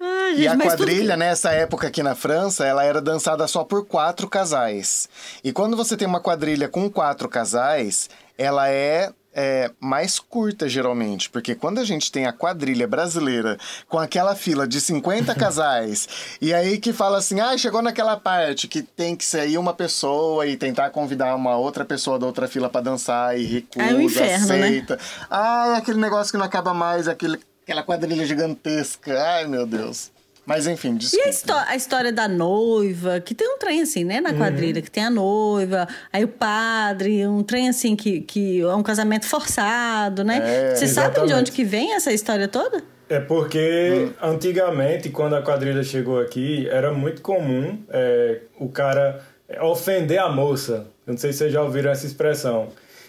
Ah, 0.00 0.30
E 0.30 0.36
gente, 0.36 0.48
a 0.48 0.54
mas 0.56 0.72
tudo 0.72 0.86
quadrilha, 0.86 1.16
nessa 1.16 1.50
época 1.52 1.86
aqui 1.88 2.02
na 2.02 2.14
França, 2.14 2.64
ela 2.66 2.84
era 2.84 3.00
dançada 3.00 3.46
só 3.46 3.64
por 3.64 3.86
quatro 3.86 4.28
casais. 4.28 5.08
E 5.42 5.52
quando 5.52 5.76
você 5.76 5.96
tem 5.96 6.06
uma 6.06 6.20
quadrilha 6.20 6.68
com 6.68 6.90
quatro 6.90 7.28
casais, 7.28 8.08
ela 8.36 8.68
é, 8.68 9.10
é, 9.34 9.70
mais 9.80 10.18
curta, 10.18 10.68
geralmente. 10.68 11.30
Porque 11.30 11.54
quando 11.54 11.78
a 11.78 11.84
gente 11.84 12.12
tem 12.12 12.26
a 12.26 12.32
quadrilha 12.32 12.86
brasileira 12.86 13.56
com 13.88 13.98
aquela 13.98 14.34
fila 14.34 14.66
de 14.68 14.80
50 14.80 15.32
casais, 15.36 16.08
e 16.40 16.52
aí 16.52 16.78
que 16.78 16.92
fala 16.92 17.18
assim, 17.18 17.40
ah, 17.40 17.56
chegou 17.56 17.80
naquela 17.80 18.16
parte 18.18 18.68
que 18.68 18.82
tem 18.82 19.16
que 19.16 19.24
sair 19.24 19.56
uma 19.56 19.72
pessoa 19.72 20.46
e 20.46 20.56
tentar 20.56 20.90
convidar 20.90 21.34
uma 21.34 21.56
outra 21.56 21.84
pessoa 21.84 22.18
da 22.18 22.26
outra 22.26 22.46
fila 22.46 22.68
pra 22.68 22.80
dançar 22.82 23.38
e 23.38 23.44
recusa, 23.44 23.86
É 23.86 23.94
um 23.94 24.00
inferno, 24.00 24.46
né? 24.48 24.66
aceita. 24.66 24.98
Ah, 25.30 25.72
é 25.74 25.78
aquele 25.78 25.98
negócio 25.98 26.30
que 26.32 26.38
não 26.38 26.44
acaba 26.44 26.74
mais, 26.74 27.08
aquele, 27.08 27.38
aquela 27.66 27.82
quadrilha 27.82 28.24
gigantesca. 28.24 29.20
Ai, 29.20 29.46
meu 29.48 29.66
Deus. 29.66 30.12
Mas 30.46 30.68
enfim, 30.68 30.94
E 30.94 30.98
desculpa. 30.98 31.26
a, 31.26 31.30
histó- 31.30 31.64
a 31.66 31.74
história 31.76 32.12
da 32.12 32.28
noiva, 32.28 33.18
que 33.18 33.34
tem 33.34 33.48
um 33.52 33.58
trem 33.58 33.82
assim, 33.82 34.04
né, 34.04 34.18
Uhum. 34.18 34.22
na 34.22 34.32
quadrilha, 34.34 34.80
que 34.80 34.88
tem 34.90 35.04
a 35.04 35.10
noiva, 35.10 35.88
aí 36.12 36.22
o 36.22 36.28
padre, 36.28 37.26
um 37.26 37.42
trem 37.42 37.68
assim 37.68 37.96
que, 37.96 38.20
que 38.20 38.60
é 38.60 38.74
um 38.74 38.82
casamento 38.84 39.26
forçado, 39.26 40.22
né? 40.22 40.36
É, 40.70 40.74
Você 40.76 40.86
sabe 40.86 41.08
de 41.14 41.16
exatamente. 41.22 41.34
onde 41.34 41.50
que 41.52 41.64
vem 41.64 41.94
essa 41.94 42.12
história 42.12 42.46
toda? 42.46 42.80
É 43.08 43.18
porque 43.18 44.10
antigamente, 44.22 45.08
quando 45.10 45.34
a 45.34 45.42
quadrilha 45.42 45.82
chegou 45.82 46.20
aqui, 46.20 46.68
era 46.70 46.92
muito 46.92 47.22
comum 47.22 47.82
é, 47.90 48.42
o 48.60 48.68
cara 48.68 49.20
ofender 49.62 50.18
a 50.20 50.28
moça. 50.28 50.86
Eu 51.04 51.12
não 51.12 51.18
sei 51.18 51.32
se 51.32 51.38
vocês 51.38 51.52
já 51.52 51.60
ouviram 51.62 51.90
essa 51.90 52.06
expressão. 52.06 52.68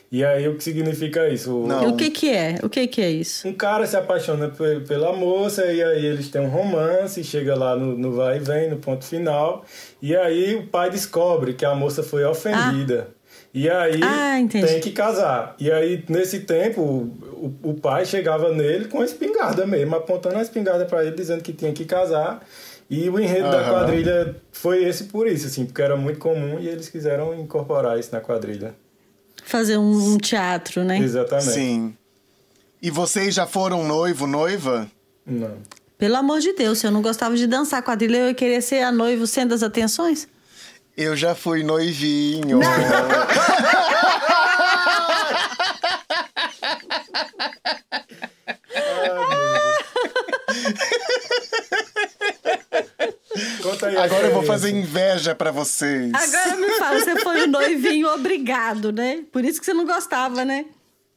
E 0.10 0.24
aí, 0.24 0.48
o 0.48 0.56
que 0.56 0.64
significa 0.64 1.28
isso? 1.28 1.54
O- 1.64 1.68
Não. 1.68 1.90
O 1.90 1.98
que 1.98 2.10
que 2.10 2.30
é? 2.30 2.56
O 2.64 2.70
que 2.70 2.88
que 2.88 3.02
é 3.02 3.10
isso? 3.10 3.46
Um 3.48 3.54
cara 3.54 3.86
se 3.86 3.98
apaixona 3.98 4.48
pe- 4.48 4.80
pela 4.88 5.12
moça 5.14 5.66
e 5.66 5.84
aí 5.84 6.06
eles 6.06 6.30
têm 6.30 6.42
um 6.42 6.48
romance, 6.50 7.22
chega 7.26 7.56
lá 7.56 7.76
no, 7.76 7.98
no 7.98 8.14
vai 8.14 8.38
e 8.38 8.40
vem, 8.40 8.70
no 8.70 8.78
ponto 8.78 9.04
final. 9.04 9.66
E 10.02 10.16
aí 10.16 10.56
o 10.56 10.68
pai 10.68 10.90
descobre 10.90 11.54
que 11.54 11.66
a 11.66 11.76
moça 11.76 12.02
foi 12.04 12.24
ofendida. 12.24 13.10
E 13.54 13.70
aí 13.70 14.00
Ah, 14.02 14.38
tem 14.68 14.80
que 14.80 14.92
casar. 14.92 15.56
E 15.60 15.70
aí, 15.72 16.04
nesse 16.08 16.42
tempo, 16.42 16.82
o, 16.82 17.54
o 17.64 17.74
pai 17.74 18.06
chegava 18.06 18.54
nele 18.54 18.86
com 18.86 19.02
a 19.02 19.06
espingarda 19.06 19.66
mesmo, 19.68 19.96
apontando 19.96 20.38
a 20.38 20.42
espingarda 20.42 20.86
para 20.86 21.04
ele, 21.06 21.16
dizendo 21.16 21.42
que 21.44 21.52
tinha 21.52 21.74
que 21.74 21.84
casar. 21.84 22.46
E 22.90 23.10
o 23.10 23.20
enredo 23.20 23.50
da 23.52 23.58
quadrilha 23.70 24.36
foi 24.54 24.86
esse 24.86 25.06
por 25.06 25.28
isso, 25.28 25.48
assim, 25.48 25.66
porque 25.66 25.82
era 25.82 25.98
muito 25.98 26.20
comum 26.20 26.58
e 26.60 26.68
eles 26.70 26.88
quiseram 26.88 27.34
incorporar 27.38 28.00
isso 28.00 28.10
na 28.14 28.22
quadrilha. 28.22 28.74
Fazer 29.48 29.78
um, 29.78 30.14
um 30.14 30.18
teatro, 30.18 30.84
né? 30.84 31.00
Exatamente. 31.00 31.52
Sim. 31.52 31.98
E 32.82 32.92
vocês 32.92 33.34
já 33.34 33.48
foram 33.48 33.88
noivo, 33.88 34.28
noiva? 34.28 34.92
Não. 35.26 35.58
Pelo 35.98 36.18
amor 36.18 36.40
de 36.40 36.54
Deus, 36.54 36.80
se 36.80 36.86
eu 36.86 36.92
não 36.92 37.02
gostava 37.02 37.36
de 37.36 37.48
dançar 37.48 37.82
quadrilha, 37.82 38.18
eu 38.18 38.28
ia 38.28 38.34
querer 38.34 38.62
ser 38.62 38.84
a 38.84 38.92
noiva 38.92 39.24
o 39.24 39.28
centro 39.28 39.50
das 39.50 39.64
atenções? 39.64 40.28
Eu 40.98 41.16
já 41.16 41.34
fui 41.34 41.64
noivinho. 41.64 42.60
Conta 53.68 53.88
aí 53.88 53.98
Agora 53.98 54.28
eu 54.28 54.34
vou 54.34 54.44
fazer 54.44 54.70
inveja 54.70 55.36
pra 55.36 55.52
vocês. 55.52 56.12
Agora 56.14 56.56
me 56.56 56.70
fala, 56.78 57.00
você 57.00 57.20
foi 57.20 57.44
o 57.44 57.48
noivinho 57.48 58.08
obrigado, 58.14 58.94
né? 58.94 59.24
Por 59.32 59.44
isso 59.44 59.60
que 59.60 59.66
você 59.66 59.74
não 59.74 59.86
gostava, 59.86 60.46
né? 60.46 60.66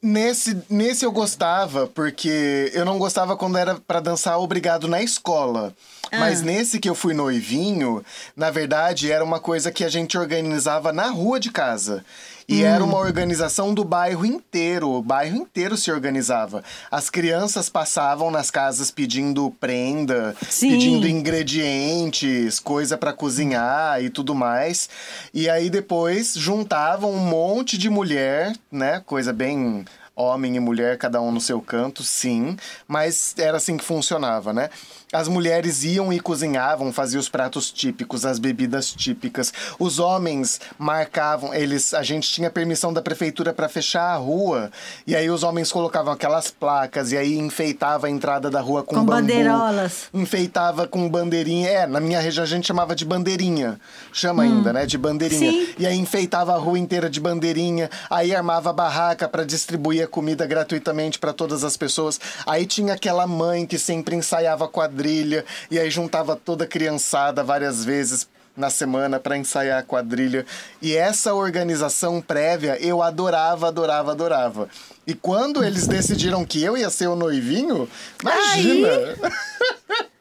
Nesse, 0.01 0.57
nesse 0.69 1.05
eu 1.05 1.11
gostava, 1.11 1.87
porque 1.87 2.71
eu 2.73 2.83
não 2.83 2.97
gostava 2.97 3.37
quando 3.37 3.57
era 3.57 3.75
pra 3.75 3.99
dançar 3.99 4.39
obrigado 4.39 4.87
na 4.87 5.01
escola. 5.01 5.73
Mas 6.11 6.41
nesse 6.41 6.79
que 6.79 6.89
eu 6.89 6.95
fui 6.95 7.13
noivinho, 7.13 8.03
na 8.35 8.51
verdade, 8.51 9.09
era 9.09 9.23
uma 9.23 9.39
coisa 9.39 9.71
que 9.71 9.83
a 9.83 9.89
gente 9.89 10.17
organizava 10.17 10.91
na 10.91 11.07
rua 11.07 11.39
de 11.39 11.49
casa. 11.51 12.03
E 12.47 12.63
era 12.63 12.83
uma 12.83 12.97
organização 12.97 13.73
do 13.73 13.83
bairro 13.83 14.25
inteiro. 14.25 14.89
O 14.89 15.01
bairro 15.01 15.35
inteiro 15.35 15.77
se 15.77 15.91
organizava. 15.91 16.63
As 16.89 17.09
crianças 17.09 17.69
passavam 17.69 18.29
nas 18.31 18.51
casas 18.51 18.91
pedindo 18.91 19.51
prenda, 19.59 20.35
Sim. 20.49 20.71
pedindo 20.71 21.07
ingredientes, 21.07 22.59
coisa 22.59 22.97
pra 22.97 23.13
cozinhar 23.13 24.01
e 24.03 24.09
tudo 24.09 24.35
mais. 24.35 24.89
E 25.33 25.49
aí 25.49 25.69
depois 25.69 26.33
juntavam 26.35 27.11
um 27.11 27.19
monte 27.19 27.77
de 27.77 27.89
mulher, 27.89 28.53
né? 28.71 29.01
Coisa 29.05 29.31
bem 29.33 29.85
homem 30.15 30.55
e 30.55 30.59
mulher, 30.59 30.97
cada 30.97 31.21
um 31.21 31.31
no 31.31 31.41
seu 31.41 31.61
canto, 31.61 32.03
sim, 32.03 32.55
mas 32.87 33.33
era 33.37 33.57
assim 33.57 33.77
que 33.77 33.83
funcionava, 33.83 34.53
né? 34.53 34.69
As 35.13 35.27
mulheres 35.27 35.83
iam 35.83 36.11
e 36.13 36.19
cozinhavam, 36.19 36.93
faziam 36.93 37.19
os 37.19 37.27
pratos 37.27 37.69
típicos, 37.69 38.25
as 38.25 38.39
bebidas 38.39 38.93
típicas. 38.93 39.51
Os 39.77 39.99
homens 39.99 40.61
marcavam, 40.77 41.53
eles, 41.53 41.93
a 41.93 42.01
gente 42.01 42.31
tinha 42.31 42.49
permissão 42.49 42.93
da 42.93 43.01
prefeitura 43.01 43.53
para 43.53 43.67
fechar 43.67 44.03
a 44.13 44.15
rua, 44.15 44.71
e 45.05 45.13
aí 45.13 45.29
os 45.29 45.43
homens 45.43 45.69
colocavam 45.69 46.13
aquelas 46.13 46.49
placas 46.49 47.11
e 47.11 47.17
aí 47.17 47.37
enfeitava 47.37 48.07
a 48.07 48.09
entrada 48.09 48.49
da 48.49 48.61
rua 48.61 48.83
com, 48.83 48.95
Com 48.95 49.05
bambu, 49.05 49.21
bandeirolas. 49.21 50.03
enfeitava 50.13 50.87
com 50.87 51.09
bandeirinha. 51.09 51.67
É, 51.67 51.85
na 51.85 51.99
minha 51.99 52.21
região 52.21 52.43
a 52.43 52.47
gente 52.47 52.65
chamava 52.65 52.95
de 52.95 53.03
bandeirinha. 53.03 53.79
Chama 54.13 54.43
ainda, 54.43 54.71
né? 54.71 54.85
De 54.85 54.97
bandeirinha. 54.97 55.51
Sim. 55.51 55.73
E 55.77 55.85
aí 55.85 55.97
enfeitava 55.97 56.53
a 56.53 56.57
rua 56.57 56.79
inteira 56.79 57.09
de 57.09 57.19
bandeirinha. 57.19 57.89
Aí 58.09 58.33
armava 58.33 58.69
a 58.69 58.73
barraca 58.73 59.27
para 59.27 59.43
distribuir 59.43 60.03
a 60.05 60.07
comida 60.07 60.45
gratuitamente 60.45 61.19
para 61.19 61.33
todas 61.33 61.65
as 61.65 61.75
pessoas. 61.75 62.17
Aí 62.45 62.65
tinha 62.65 62.93
aquela 62.93 63.27
mãe 63.27 63.65
que 63.65 63.77
sempre 63.77 64.15
ensaiava 64.15 64.67
quadrilha. 64.69 65.00
E 65.09 65.79
aí 65.79 65.89
juntava 65.89 66.35
toda 66.35 66.63
a 66.63 66.67
criançada 66.67 67.43
várias 67.43 67.83
vezes 67.85 68.27
na 68.55 68.69
semana 68.69 69.19
para 69.19 69.37
ensaiar 69.37 69.79
a 69.79 69.83
quadrilha. 69.83 70.45
E 70.81 70.93
essa 70.95 71.33
organização 71.33 72.21
prévia 72.21 72.77
eu 72.81 73.01
adorava, 73.01 73.67
adorava, 73.69 74.11
adorava. 74.11 74.69
E 75.07 75.13
quando 75.15 75.63
eles 75.63 75.87
decidiram 75.87 76.45
que 76.45 76.61
eu 76.61 76.77
ia 76.77 76.89
ser 76.89 77.07
o 77.07 77.15
noivinho, 77.15 77.89
imagina! 78.21 78.89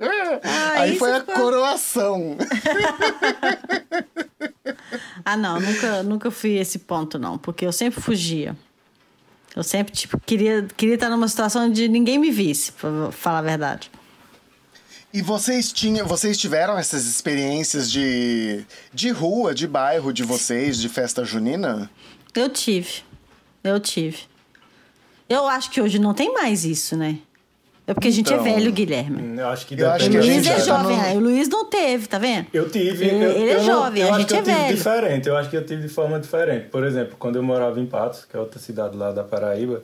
Aí, 0.01 0.81
Aí 0.93 0.99
foi 0.99 1.13
a 1.13 1.21
ficou- 1.21 1.35
coroação. 1.35 2.37
Ah, 5.25 5.37
não, 5.37 5.61
nunca, 5.61 6.03
nunca 6.03 6.31
fui 6.31 6.57
esse 6.57 6.79
ponto, 6.79 7.19
não, 7.19 7.37
porque 7.37 7.65
eu 7.67 7.73
sempre 7.73 8.01
fugia. 8.01 8.57
Eu 9.55 9.63
sempre, 9.63 9.93
tipo, 9.93 10.19
queria, 10.19 10.67
queria 10.77 10.95
estar 10.95 11.09
numa 11.11 11.29
situação 11.29 11.67
onde 11.67 11.89
ninguém 11.89 12.19
me 12.19 12.31
visse, 12.31 12.73
pra 12.73 13.11
falar 13.13 13.39
a 13.41 13.43
verdade. 13.43 13.91
E 15.13 15.23
vocês 15.23 15.73
tinham, 15.73 16.07
vocês 16.07 16.37
tiveram 16.39 16.79
essas 16.79 17.05
experiências 17.07 17.91
de, 17.91 18.65
de 18.93 19.11
rua, 19.11 19.53
de 19.53 19.67
bairro 19.67 20.13
de 20.13 20.23
vocês, 20.23 20.81
de 20.81 20.89
festa 20.89 21.25
junina? 21.25 21.91
Eu 22.35 22.49
tive. 22.49 23.03
Eu 23.65 23.81
tive. 23.81 24.19
Eu 25.29 25.47
acho 25.49 25.71
que 25.71 25.81
hoje 25.81 25.99
não 25.99 26.15
tem 26.15 26.33
mais 26.33 26.65
isso, 26.65 26.97
né? 26.97 27.19
É 27.87 27.93
porque 27.95 28.07
a 28.07 28.11
gente 28.13 28.33
Então, 28.33 28.47
é 28.47 28.53
velho, 28.55 28.71
Guilherme. 28.71 29.37
Eu 29.37 29.49
acho 29.49 29.67
que 29.67 29.75
Eu 29.81 29.91
acho 29.91 30.07
O 30.07 30.11
que 30.11 30.17
depende- 30.17 30.33
Luiz 30.33 30.47
é 30.47 30.55
tá 30.55 30.61
jovem, 30.61 30.97
no- 30.97 31.03
aí 31.03 31.17
o 31.17 31.21
Luiz 31.21 31.49
não 31.49 31.65
teve, 31.65 32.07
tá 32.07 32.19
vendo? 32.19 32.47
Eu 32.53 32.71
tive. 32.71 33.05
Ele- 33.07 33.25
eu, 33.25 33.31
ele 33.33 33.51
é 33.51 33.55
eu 33.55 33.59
não- 33.59 33.65
jovem, 33.65 34.03
eu 34.03 34.09
a 34.09 34.11
acho 34.13 34.21
gente 34.21 34.29
que 34.29 34.35
eu 34.35 34.39
é 34.39 34.43
tive 34.45 34.57
velho. 34.57 34.77
diferente. 34.77 35.29
Eu 35.29 35.37
acho 35.37 35.51
que 35.51 35.57
eu 35.57 35.67
tive 35.67 35.83
de 35.83 35.89
forma 35.89 36.21
diferente. 36.21 36.67
Por 36.69 36.85
exemplo, 36.85 37.17
quando 37.19 37.35
eu 37.37 37.43
morava 37.43 37.81
em 37.81 37.87
Patos, 37.87 38.25
que 38.25 38.37
é 38.37 38.39
outra 38.39 38.61
cidade 38.61 38.97
lá 38.97 39.11
da 39.11 39.25
Paraíba, 39.25 39.83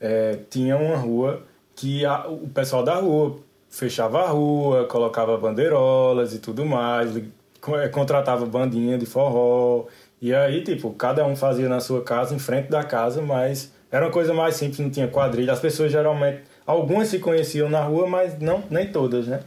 eh, 0.00 0.38
tinha 0.48 0.76
uma 0.76 0.96
rua 0.96 1.42
que 1.74 2.06
a- 2.06 2.28
o 2.28 2.48
pessoal 2.48 2.84
da 2.84 2.94
rua 2.94 3.40
fechava 3.78 4.22
a 4.22 4.26
rua, 4.28 4.84
colocava 4.86 5.36
bandeirolas 5.38 6.34
e 6.34 6.38
tudo 6.40 6.66
mais, 6.66 7.16
eh, 7.16 7.88
contratava 7.88 8.44
bandinha 8.44 8.98
de 8.98 9.06
forró. 9.06 9.84
E 10.20 10.34
aí, 10.34 10.64
tipo, 10.64 10.90
cada 10.94 11.24
um 11.24 11.36
fazia 11.36 11.68
na 11.68 11.78
sua 11.78 12.02
casa, 12.02 12.34
em 12.34 12.40
frente 12.40 12.68
da 12.68 12.82
casa, 12.82 13.22
mas 13.22 13.70
era 13.90 14.04
uma 14.06 14.10
coisa 14.10 14.34
mais 14.34 14.56
simples, 14.56 14.80
não 14.80 14.90
tinha 14.90 15.06
quadrilha. 15.06 15.52
As 15.52 15.60
pessoas 15.60 15.92
geralmente, 15.92 16.40
algumas 16.66 17.06
se 17.06 17.20
conheciam 17.20 17.68
na 17.68 17.80
rua, 17.82 18.08
mas 18.08 18.36
não 18.40 18.64
nem 18.68 18.88
todas, 18.90 19.28
né? 19.28 19.40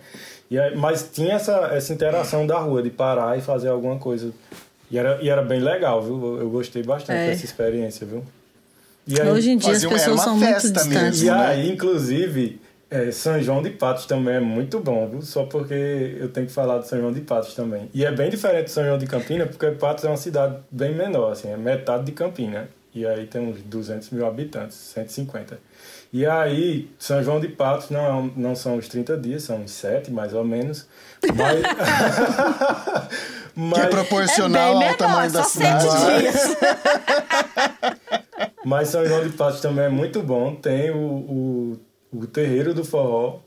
E 0.49 0.57
aí, 0.57 0.75
mas 0.77 1.09
tinha 1.11 1.33
essa, 1.35 1.69
essa 1.73 1.91
interação 1.91 2.47
da 2.47 2.57
rua, 2.57 2.81
de 2.81 2.89
parar 2.89 3.37
e 3.37 3.41
fazer 3.41 3.67
alguma 3.67 3.97
coisa. 3.97 4.31
E 4.89 4.97
era, 4.97 5.19
e 5.21 5.27
era 5.29 5.41
bem 5.41 5.59
legal, 5.59 6.01
viu? 6.01 6.37
Eu, 6.39 6.49
gostei 6.49 6.83
bastante 6.83 7.17
É. 7.19 7.27
dessa 7.27 7.43
experiência, 7.43 8.07
viu? 8.07 8.23
E 9.05 9.19
aí, 9.19 9.29
Hoje 9.29 9.51
em 9.51 9.57
dia 9.57 9.71
as 9.73 9.83
pessoas 9.83 10.15
uma 10.19 10.23
são 10.23 10.37
muito 10.37 10.53
festa 10.53 10.69
distantes. 10.71 11.21
e 11.21 11.25
mesmo, 11.25 11.37
né? 11.37 11.47
aí, 11.47 11.69
inclusive, 11.69 12.60
é, 12.91 13.09
São 13.11 13.41
João 13.41 13.63
de 13.63 13.69
Patos 13.71 14.05
também 14.05 14.35
é 14.35 14.39
muito 14.41 14.79
bom, 14.81 15.07
viu? 15.07 15.21
Só 15.21 15.45
porque 15.45 16.17
eu 16.19 16.29
tenho 16.29 16.45
que 16.47 16.51
falar 16.53 16.79
de 16.79 16.87
São 16.89 16.99
João 16.99 17.13
de 17.13 17.21
Patos 17.21 17.55
também. 17.55 17.89
E 17.93 18.03
é 18.05 18.11
bem 18.11 18.29
diferente 18.29 18.65
de 18.65 18.71
São 18.71 18.83
João 18.83 18.97
de 18.97 19.07
Campina, 19.07 19.45
porque 19.45 19.71
Patos 19.71 20.03
é 20.03 20.07
uma 20.09 20.17
cidade 20.17 20.57
bem 20.69 20.93
menor, 20.93 21.31
assim, 21.31 21.49
é 21.49 21.55
metade 21.57 22.03
de 22.03 22.11
Campina. 22.11 22.69
E 22.93 23.07
aí 23.07 23.25
tem 23.25 23.41
uns 23.41 23.61
200 23.61 24.09
mil 24.09 24.27
habitantes, 24.27 24.75
150. 24.75 25.57
E 26.11 26.25
aí, 26.25 26.91
São 26.99 27.23
João 27.23 27.39
de 27.39 27.47
Patos 27.47 27.89
não, 27.89 28.05
é 28.05 28.13
um- 28.13 28.33
não 28.35 28.53
são 28.53 28.75
os 28.75 28.89
30 28.89 29.15
dias, 29.15 29.43
são 29.43 29.61
uns 29.61 29.71
7, 29.71 30.11
mais 30.11 30.33
ou 30.33 30.43
menos. 30.43 30.87
Mas... 31.33 31.61
Que 33.53 33.59
é 33.59 33.83
mas, 33.83 33.87
proporcional 33.87 34.79
bem 34.79 34.87
ao 34.89 34.95
tamanho 34.95 35.29
menor, 35.29 35.33
da 35.33 35.43
cidade. 35.43 35.85
dias. 36.21 36.57
mas 38.63 38.87
São 38.87 39.05
João 39.05 39.23
de 39.23 39.29
Patos 39.35 39.59
também 39.59 39.85
é 39.85 39.89
muito 39.89 40.21
bom. 40.23 40.55
Tem 40.55 40.89
o, 40.89 40.95
o, 40.97 41.79
o 42.11 42.25
terreiro 42.27 42.73
do 42.73 42.83
forró. 42.83 43.39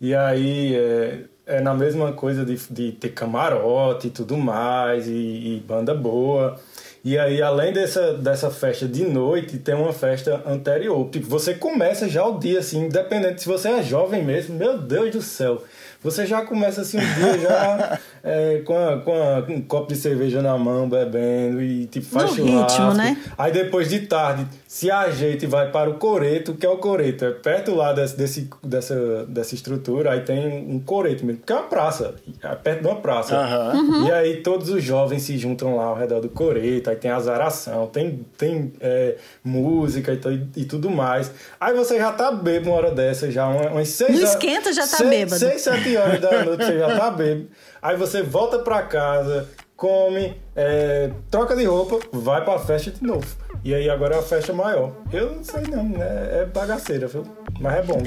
E 0.00 0.14
aí 0.14 0.74
é, 0.76 1.24
é 1.46 1.60
na 1.60 1.74
mesma 1.74 2.12
coisa 2.12 2.44
de, 2.44 2.56
de 2.70 2.92
ter 2.92 3.10
camarote 3.10 4.08
e 4.08 4.10
tudo 4.10 4.36
mais, 4.36 5.06
e, 5.08 5.12
e 5.56 5.64
banda 5.66 5.94
boa. 5.94 6.58
E 7.04 7.18
aí, 7.18 7.42
além 7.42 7.70
dessa, 7.70 8.14
dessa 8.14 8.50
festa 8.50 8.88
de 8.88 9.04
noite, 9.04 9.58
tem 9.58 9.74
uma 9.74 9.92
festa 9.92 10.42
anterior. 10.46 11.06
Tipo, 11.10 11.26
você 11.28 11.52
começa 11.52 12.08
já 12.08 12.26
o 12.26 12.38
dia, 12.38 12.60
assim, 12.60 12.86
independente 12.86 13.42
se 13.42 13.46
você 13.46 13.68
é 13.68 13.82
jovem 13.82 14.24
mesmo, 14.24 14.56
meu 14.56 14.78
Deus 14.78 15.10
do 15.10 15.20
céu. 15.20 15.62
Você 16.04 16.26
já 16.26 16.42
começa 16.42 16.82
assim 16.82 16.98
o 16.98 17.00
dia 17.00 17.38
já 17.40 17.98
é, 18.22 18.58
com, 18.64 18.76
a- 18.76 18.98
com, 18.98 19.12
a- 19.22 19.42
com 19.42 19.54
um 19.54 19.62
copo 19.62 19.88
de 19.92 19.96
cerveja 19.98 20.40
na 20.42 20.56
mão, 20.56 20.88
bebendo 20.88 21.60
e 21.62 21.86
tipo, 21.86 22.06
faz 22.06 22.30
No 22.30 22.36
churrasco. 22.46 22.82
ritmo, 22.82 22.94
né? 22.94 23.16
Aí 23.36 23.50
depois 23.50 23.88
de 23.88 24.00
tarde 24.00 24.46
se 24.68 24.90
ajeita 24.90 25.44
e 25.44 25.48
vai 25.48 25.70
para 25.72 25.88
o 25.90 25.94
coreto. 25.94 26.54
Que 26.54 26.66
é 26.66 26.68
o 26.68 26.76
coreto? 26.76 27.24
É 27.24 27.30
perto 27.32 27.74
lá 27.74 27.92
desse, 27.92 28.16
desse- 28.16 28.50
dessa, 28.62 29.24
dessa 29.26 29.54
estrutura, 29.54 30.12
aí 30.12 30.20
tem 30.20 30.46
um 30.68 30.78
coreto 30.78 31.24
mesmo, 31.24 31.40
que 31.44 31.52
é 31.52 31.56
uma 31.56 31.64
praça, 31.68 32.14
é 32.42 32.54
perto 32.54 32.82
de 32.82 32.86
uma 32.86 32.96
praça. 33.00 33.36
Aham. 33.36 34.06
E 34.06 34.12
aí 34.12 34.36
todos 34.42 34.68
os 34.68 34.82
jovens 34.84 35.22
se 35.22 35.38
juntam 35.38 35.74
lá 35.76 35.84
ao 35.86 35.96
redor 35.96 36.20
do 36.20 36.28
coreto, 36.28 36.90
aí 36.90 36.96
tem 36.96 37.10
azaração, 37.10 37.86
tem, 37.86 38.24
tem 38.36 38.72
é, 38.80 39.16
música 39.42 40.12
e, 40.12 40.60
e 40.60 40.64
tudo 40.64 40.90
mais. 40.90 41.30
Aí 41.60 41.74
você 41.74 41.96
já 41.98 42.12
tá 42.12 42.30
bêbado 42.30 42.70
uma 42.70 42.76
hora 42.78 42.90
dessa, 42.90 43.30
já 43.30 43.46
uma- 43.48 43.70
umas 43.70 43.88
seis 43.88 44.18
horas- 44.18 44.30
esquenta 44.30 44.72
já 44.72 44.82
tá 44.82 44.96
seis- 44.98 45.08
bêbado. 45.10 45.38
Seis, 45.38 45.62
sete 45.62 45.93
horas 45.96 46.20
da 46.20 46.44
noite 46.44 46.64
você 46.64 46.78
já 46.78 46.96
tá 46.98 47.10
bêbado. 47.10 47.48
Aí 47.80 47.96
você 47.96 48.22
volta 48.22 48.58
pra 48.58 48.82
casa, 48.82 49.48
come, 49.76 50.40
é, 50.54 51.10
troca 51.30 51.56
de 51.56 51.64
roupa, 51.64 51.98
vai 52.12 52.44
pra 52.44 52.58
festa 52.58 52.90
de 52.90 53.02
novo. 53.02 53.26
E 53.64 53.74
aí 53.74 53.88
agora 53.88 54.16
é 54.16 54.18
a 54.18 54.22
festa 54.22 54.52
maior. 54.52 54.92
Eu 55.12 55.36
não 55.36 55.44
sei 55.44 55.62
não, 55.62 55.84
né? 55.84 56.40
É 56.40 56.44
bagaceira, 56.46 57.06
viu? 57.06 57.24
Mas 57.60 57.76
é 57.76 57.82
bom. 57.82 58.02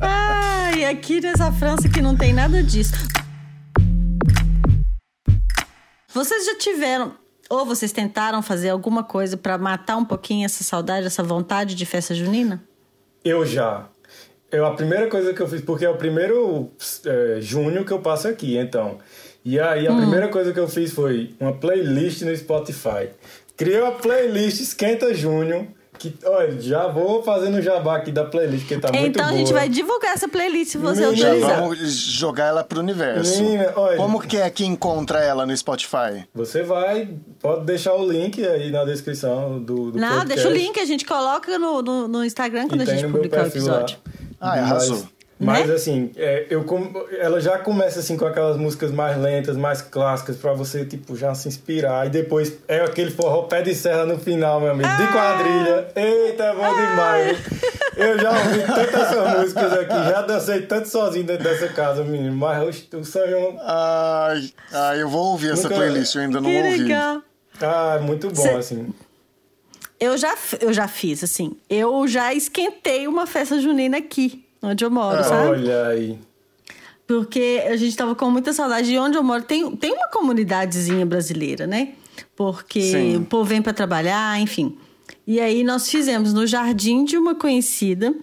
Ah, 0.00 0.72
e 0.76 0.84
aqui 0.84 1.20
nessa 1.20 1.52
França 1.52 1.88
que 1.88 2.00
não 2.00 2.16
tem 2.16 2.32
nada 2.32 2.62
disso. 2.62 2.94
Vocês 6.12 6.46
já 6.46 6.56
tiveram 6.58 7.12
ou 7.48 7.64
vocês 7.64 7.92
tentaram 7.92 8.42
fazer 8.42 8.70
alguma 8.70 9.04
coisa 9.04 9.36
pra 9.36 9.56
matar 9.56 9.96
um 9.96 10.04
pouquinho 10.04 10.44
essa 10.44 10.64
saudade, 10.64 11.06
essa 11.06 11.22
vontade 11.22 11.74
de 11.74 11.86
festa 11.86 12.14
junina? 12.14 12.62
Eu 13.24 13.44
já. 13.44 13.88
Eu, 14.56 14.66
a 14.66 14.72
primeira 14.72 15.08
coisa 15.08 15.32
que 15.32 15.40
eu 15.40 15.48
fiz, 15.48 15.60
porque 15.60 15.84
é 15.84 15.90
o 15.90 15.96
primeiro 15.96 16.70
é, 17.04 17.38
junho 17.40 17.84
que 17.84 17.92
eu 17.92 17.98
passo 18.00 18.28
aqui, 18.28 18.56
então. 18.56 18.98
E 19.44 19.60
aí 19.60 19.86
a 19.86 19.94
primeira 19.94 20.28
coisa 20.28 20.52
que 20.52 20.58
eu 20.58 20.68
fiz 20.68 20.92
foi 20.92 21.34
uma 21.38 21.52
playlist 21.52 22.22
no 22.22 22.36
Spotify. 22.36 23.08
Criei 23.56 23.80
uma 23.80 23.92
playlist 23.92 24.60
Esquenta 24.60 25.14
Junho, 25.14 25.68
que, 25.98 26.12
olha, 26.26 26.60
já 26.60 26.88
vou 26.88 27.22
fazendo 27.22 27.62
jabá 27.62 27.96
aqui 27.96 28.12
da 28.12 28.24
playlist, 28.24 28.66
que 28.66 28.76
tá 28.76 28.88
muito 28.92 29.06
então 29.06 29.24
boa. 29.24 29.34
a 29.34 29.38
gente 29.38 29.52
vai 29.52 29.66
divulgar 29.68 30.12
essa 30.14 30.28
playlist 30.28 30.72
se 30.72 30.78
você 30.78 31.00
Menina, 31.06 31.16
Já 31.16 31.28
autorizar. 31.28 31.60
vamos 31.60 31.90
jogar 31.92 32.46
ela 32.48 32.64
pro 32.64 32.80
universo. 32.80 33.40
Menina, 33.42 33.72
olha. 33.76 33.96
Como 33.96 34.20
que 34.20 34.36
é 34.36 34.50
que 34.50 34.64
encontra 34.66 35.20
ela 35.24 35.46
no 35.46 35.56
Spotify? 35.56 36.26
Você 36.34 36.62
vai, 36.62 37.08
pode 37.40 37.64
deixar 37.64 37.94
o 37.94 38.10
link 38.10 38.44
aí 38.46 38.70
na 38.70 38.84
descrição 38.84 39.58
do, 39.58 39.92
do 39.92 39.98
Não, 39.98 40.08
podcast. 40.18 40.34
deixa 40.34 40.48
o 40.48 40.52
link, 40.52 40.78
a 40.80 40.84
gente 40.84 41.04
coloca 41.06 41.56
no, 41.58 41.80
no, 41.80 42.08
no 42.08 42.24
Instagram 42.24 42.68
quando 42.68 42.80
E 42.82 42.90
a 42.90 42.94
gente 42.94 43.10
publicar 43.10 43.44
o 43.44 43.46
episódio. 43.46 43.96
lá. 44.04 44.25
Ah, 44.40 44.52
arrasou. 44.52 45.06
Mas 45.38 45.66
né? 45.68 45.74
assim, 45.74 46.10
é, 46.16 46.46
eu 46.48 46.64
com- 46.64 46.90
ela 47.20 47.38
já 47.42 47.58
começa 47.58 48.00
assim 48.00 48.16
com 48.16 48.24
aquelas 48.24 48.56
músicas 48.56 48.90
mais 48.90 49.18
lentas, 49.18 49.54
mais 49.54 49.82
clássicas, 49.82 50.36
pra 50.36 50.54
você, 50.54 50.86
tipo, 50.86 51.14
já 51.14 51.34
se 51.34 51.46
inspirar. 51.46 52.06
E 52.06 52.08
depois 52.10 52.54
é 52.66 52.80
aquele 52.80 53.10
forró 53.10 53.42
pé 53.42 53.60
de 53.60 53.74
serra 53.74 54.06
no 54.06 54.18
final, 54.18 54.60
meu 54.62 54.70
amigo, 54.70 54.88
Ah! 54.90 54.96
de 54.96 55.12
quadrilha. 55.12 55.88
Eita, 55.94 56.42
é 56.44 56.54
bom 56.54 56.74
demais. 56.74 57.38
Eu 57.98 58.18
já 58.18 58.30
ouvi 58.30 58.60
tantas 58.62 59.38
músicas 59.38 59.72
aqui, 59.74 59.94
já 60.10 60.22
dancei 60.22 60.62
tanto 60.62 60.88
sozinho 60.88 61.24
dentro 61.26 61.44
dessa 61.44 61.68
casa, 61.68 62.02
menino. 62.02 62.34
Mas 62.34 62.82
o, 62.92 62.96
o 62.98 63.04
São 63.04 63.28
João. 63.28 63.58
Ai, 63.60 64.50
ai, 64.72 65.02
eu 65.02 65.08
vou 65.10 65.32
ouvir 65.32 65.52
essa 65.52 65.64
Nunca- 65.64 65.74
playlist, 65.76 66.14
eu 66.14 66.22
ainda 66.22 66.40
não 66.40 66.48
Que 66.50 66.56
ouvi. 66.62 66.76
legal. 66.82 67.22
Ah, 67.60 67.96
é 67.98 68.02
muito 68.02 68.28
bom, 68.30 68.42
Cê- 68.42 68.48
assim. 68.50 68.88
Eu 69.98 70.16
já, 70.18 70.34
eu 70.60 70.72
já 70.72 70.86
fiz, 70.86 71.24
assim. 71.24 71.56
Eu 71.70 72.06
já 72.06 72.34
esquentei 72.34 73.08
uma 73.08 73.26
festa 73.26 73.60
junina 73.60 73.96
aqui, 73.96 74.44
onde 74.62 74.84
eu 74.84 74.90
moro, 74.90 75.22
sabe? 75.24 75.50
Olha 75.50 75.86
aí. 75.86 76.18
Porque 77.06 77.62
a 77.66 77.76
gente 77.76 77.96
tava 77.96 78.14
com 78.14 78.30
muita 78.30 78.52
saudade 78.52 78.88
de 78.88 78.98
onde 78.98 79.16
eu 79.16 79.22
moro. 79.22 79.42
Tem, 79.42 79.74
tem 79.76 79.92
uma 79.92 80.08
comunidadezinha 80.08 81.06
brasileira, 81.06 81.66
né? 81.66 81.90
Porque 82.34 82.82
Sim. 82.82 83.16
o 83.16 83.24
povo 83.24 83.44
vem 83.44 83.62
para 83.62 83.72
trabalhar, 83.72 84.38
enfim. 84.40 84.76
E 85.26 85.40
aí 85.40 85.64
nós 85.64 85.88
fizemos 85.88 86.32
no 86.32 86.46
jardim 86.46 87.04
de 87.04 87.16
uma 87.16 87.34
conhecida. 87.34 88.14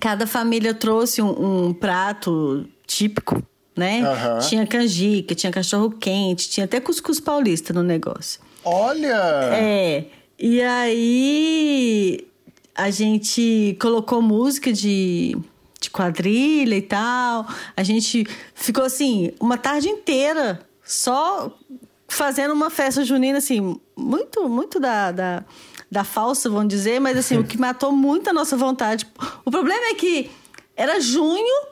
Cada 0.00 0.26
família 0.26 0.74
trouxe 0.74 1.22
um, 1.22 1.68
um 1.68 1.72
prato 1.72 2.66
típico, 2.86 3.42
né? 3.76 4.02
Aham. 4.02 4.38
Tinha 4.40 4.66
canjica, 4.66 5.34
tinha 5.34 5.52
cachorro 5.52 5.90
quente, 5.90 6.50
tinha 6.50 6.64
até 6.64 6.80
cuscuz 6.80 7.20
paulista 7.20 7.72
no 7.72 7.82
negócio. 7.82 8.40
Olha! 8.64 9.50
É. 9.54 10.04
E 10.38 10.62
aí 10.62 12.26
a 12.74 12.90
gente 12.90 13.76
colocou 13.80 14.22
música 14.22 14.72
de, 14.72 15.36
de 15.80 15.90
quadrilha 15.90 16.76
e 16.76 16.82
tal. 16.82 17.46
A 17.76 17.82
gente 17.82 18.24
ficou 18.54 18.84
assim, 18.84 19.32
uma 19.40 19.58
tarde 19.58 19.88
inteira 19.88 20.60
só 20.84 21.52
fazendo 22.06 22.52
uma 22.54 22.70
festa 22.70 23.04
junina, 23.04 23.38
assim, 23.38 23.78
muito, 23.96 24.48
muito 24.48 24.78
da. 24.80 25.12
da 25.12 25.44
da 25.90 26.04
falsa, 26.04 26.50
vamos 26.50 26.68
dizer, 26.68 27.00
mas 27.00 27.16
assim, 27.16 27.38
o 27.38 27.44
que 27.44 27.56
matou 27.58 27.90
muito 27.92 28.28
a 28.28 28.32
nossa 28.34 28.58
vontade. 28.58 29.06
O 29.42 29.50
problema 29.50 29.86
é 29.86 29.94
que 29.94 30.30
era 30.76 31.00
junho, 31.00 31.66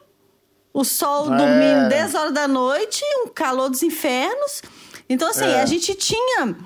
o 0.73 0.85
sol 0.85 1.27
É. 1.35 1.37
dormindo 1.37 1.89
10 1.91 2.15
horas 2.15 2.33
da 2.33 2.49
noite, 2.49 3.05
um 3.23 3.29
calor 3.29 3.69
dos 3.69 3.83
infernos. 3.83 4.63
Então, 5.07 5.29
assim, 5.29 5.45
É. 5.45 5.61
a 5.61 5.67
gente 5.67 5.95
tinha 5.97 6.57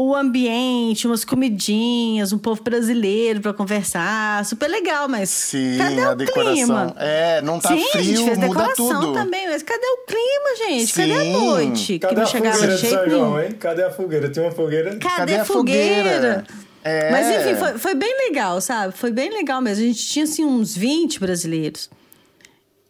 o 0.00 0.14
ambiente, 0.14 1.06
umas 1.08 1.24
comidinhas, 1.24 2.32
um 2.32 2.38
povo 2.38 2.62
brasileiro 2.62 3.40
pra 3.40 3.52
conversar, 3.52 4.44
super 4.44 4.68
legal, 4.68 5.08
mas 5.08 5.28
Sim, 5.28 5.76
cadê 5.76 6.00
a 6.02 6.12
o 6.12 6.14
decoração. 6.14 6.54
clima? 6.54 6.94
É, 6.98 7.42
não 7.42 7.58
tá 7.58 7.70
Sim, 7.70 7.74
a 7.94 8.00
gente 8.02 8.14
frio, 8.14 8.24
fez 8.26 8.38
muda 8.38 8.48
decoração 8.48 9.00
tudo. 9.00 9.12
também, 9.14 9.48
mas 9.48 9.62
cadê 9.64 9.84
o 9.86 9.96
clima, 10.06 10.68
gente? 10.68 10.92
Cadê 10.94 11.12
a 11.14 11.20
Sim. 11.20 11.32
noite? 11.32 11.98
Cadê 11.98 12.14
que 12.14 12.20
a 12.20 12.22
não 12.24 12.30
chegava 12.30 12.54
fogueira 12.56 12.76
de 12.76 12.80
jeito. 12.88 13.10
João, 13.10 13.42
hein? 13.42 13.52
Cadê 13.58 13.82
a 13.82 13.90
fogueira? 13.90 14.28
Tinha 14.28 14.44
uma 14.44 14.52
fogueira? 14.52 14.90
Cadê, 14.96 15.16
Cadê 15.16 15.34
a 15.36 15.44
fogueira? 15.44 16.04
fogueira? 16.04 16.46
É. 16.84 17.10
Mas 17.10 17.26
enfim, 17.28 17.56
foi, 17.58 17.78
foi 17.78 17.94
bem 17.96 18.16
legal, 18.28 18.60
sabe? 18.60 18.94
Foi 18.96 19.10
bem 19.10 19.30
legal 19.30 19.60
mesmo. 19.60 19.82
A 19.84 19.86
gente 19.88 20.06
tinha 20.06 20.24
assim 20.24 20.44
uns 20.44 20.76
20 20.76 21.18
brasileiros. 21.18 21.90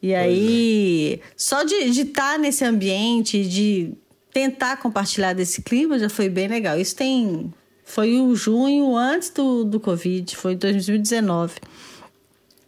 E 0.03 0.14
aí, 0.14 1.21
só 1.37 1.64
de 1.64 1.75
estar 1.75 2.38
nesse 2.38 2.64
ambiente, 2.64 3.42
de 3.44 3.92
tentar 4.38 4.77
compartilhar 4.77 5.33
desse 5.33 5.62
clima, 5.62 5.98
já 5.98 6.09
foi 6.09 6.29
bem 6.29 6.46
legal. 6.46 6.79
Isso 6.79 6.94
tem. 6.94 7.53
Foi 7.85 8.20
o 8.20 8.37
junho 8.37 8.96
antes 8.96 9.31
do, 9.31 9.64
do 9.64 9.81
Covid, 9.81 10.37
foi 10.37 10.55
2019. 10.55 11.55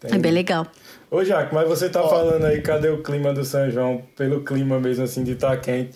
É 0.03 0.19
bem 0.19 0.33
legal. 0.33 0.67
Ô, 1.11 1.23
Jaque, 1.23 1.55
mas 1.55 1.69
você 1.69 1.89
tá 1.89 2.03
falando 2.03 2.45
aí, 2.45 2.61
cadê 2.63 2.89
o 2.89 3.03
clima 3.03 3.33
do 3.33 3.45
São 3.45 3.71
João? 3.71 4.03
Pelo 4.17 4.43
clima 4.43 4.81
mesmo, 4.81 5.05
assim, 5.05 5.23
de 5.23 5.33
estar 5.33 5.57
quente. 5.59 5.93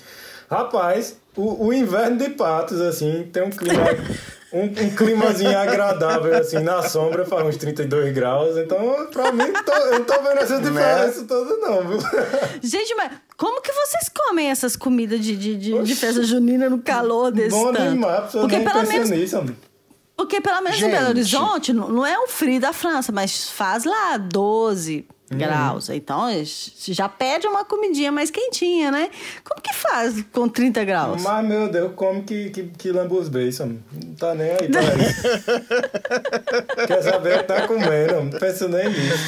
Rapaz, 0.49 1.17
o, 1.35 1.67
o 1.67 1.73
inverno 1.73 2.19
de 2.19 2.31
Patos, 2.31 2.81
assim, 2.81 3.29
tem 3.33 3.43
um 3.43 3.51
clima... 3.51 3.83
Um, 4.55 4.67
um 4.67 4.95
climazinho 4.95 5.59
agradável, 5.59 6.33
assim, 6.37 6.61
na 6.61 6.81
sombra, 6.81 7.25
faz 7.25 7.45
uns 7.45 7.57
32 7.57 8.15
graus. 8.15 8.57
Então, 8.57 9.09
pra 9.13 9.33
mim, 9.33 9.53
tô, 9.53 9.73
eu 9.73 9.99
não 9.99 10.05
tô 10.05 10.23
vendo 10.23 10.39
essa 10.39 10.61
diferença 10.61 11.25
toda, 11.25 11.57
não, 11.57 11.89
viu? 11.89 11.99
Gente, 12.63 12.95
mas 12.95 13.11
como 13.37 13.61
que 13.61 13.73
vocês 13.73 14.09
comem 14.09 14.51
essas 14.51 14.77
comidas 14.77 15.21
de, 15.21 15.37
de, 15.37 15.57
de, 15.57 15.83
de 15.83 15.95
festa 15.95 16.23
junina 16.23 16.69
no 16.71 16.79
calor 16.81 17.31
desse 17.33 17.51
Bom 17.51 17.73
tanto? 17.73 17.91
demais, 17.93 18.31
Porque 18.33 18.57
nem 18.57 18.65
pelo 18.67 18.87
menos 18.87 19.11
nisso, 19.11 19.39
homem. 19.39 19.57
Porque 20.17 20.41
pelo 20.41 20.61
menos 20.63 20.79
em 20.79 20.81
Gente. 20.83 20.93
Belo 20.93 21.09
Horizonte 21.09 21.73
não 21.73 22.07
é 22.07 22.17
o 22.19 22.29
frio 22.29 22.61
da 22.61 22.73
França, 22.73 23.11
mas 23.11 23.51
faz 23.51 23.85
lá 23.85 24.17
12 24.17 25.07
Uhum. 25.33 25.39
graus. 25.39 25.89
Então 25.89 26.21
já 26.93 27.09
pede 27.09 27.47
uma 27.47 27.65
comidinha 27.65 28.13
mais 28.13 28.31
quentinha, 28.31 28.91
né? 28.91 29.09
Como 29.43 29.59
que 29.61 29.73
faz 29.75 30.23
com 30.31 30.47
30 30.47 30.85
graus? 30.85 31.23
Mas, 31.23 31.47
meu 31.49 31.67
Deus, 31.69 31.93
como 31.97 32.23
que, 32.23 32.51
que, 32.51 32.65
que 32.65 32.93
homem? 33.63 33.83
Não 33.91 34.15
tá 34.15 34.35
nem 34.35 34.51
aí 34.51 34.69
pra 34.69 34.83
isso. 35.03 36.87
Quer 36.87 37.03
saber 37.03 37.37
o 37.37 37.39
que 37.39 37.45
tá 37.45 37.67
comendo, 37.67 38.15
não 38.25 38.31
pensa 38.39 38.69
nem 38.69 38.87
nisso. 38.91 39.25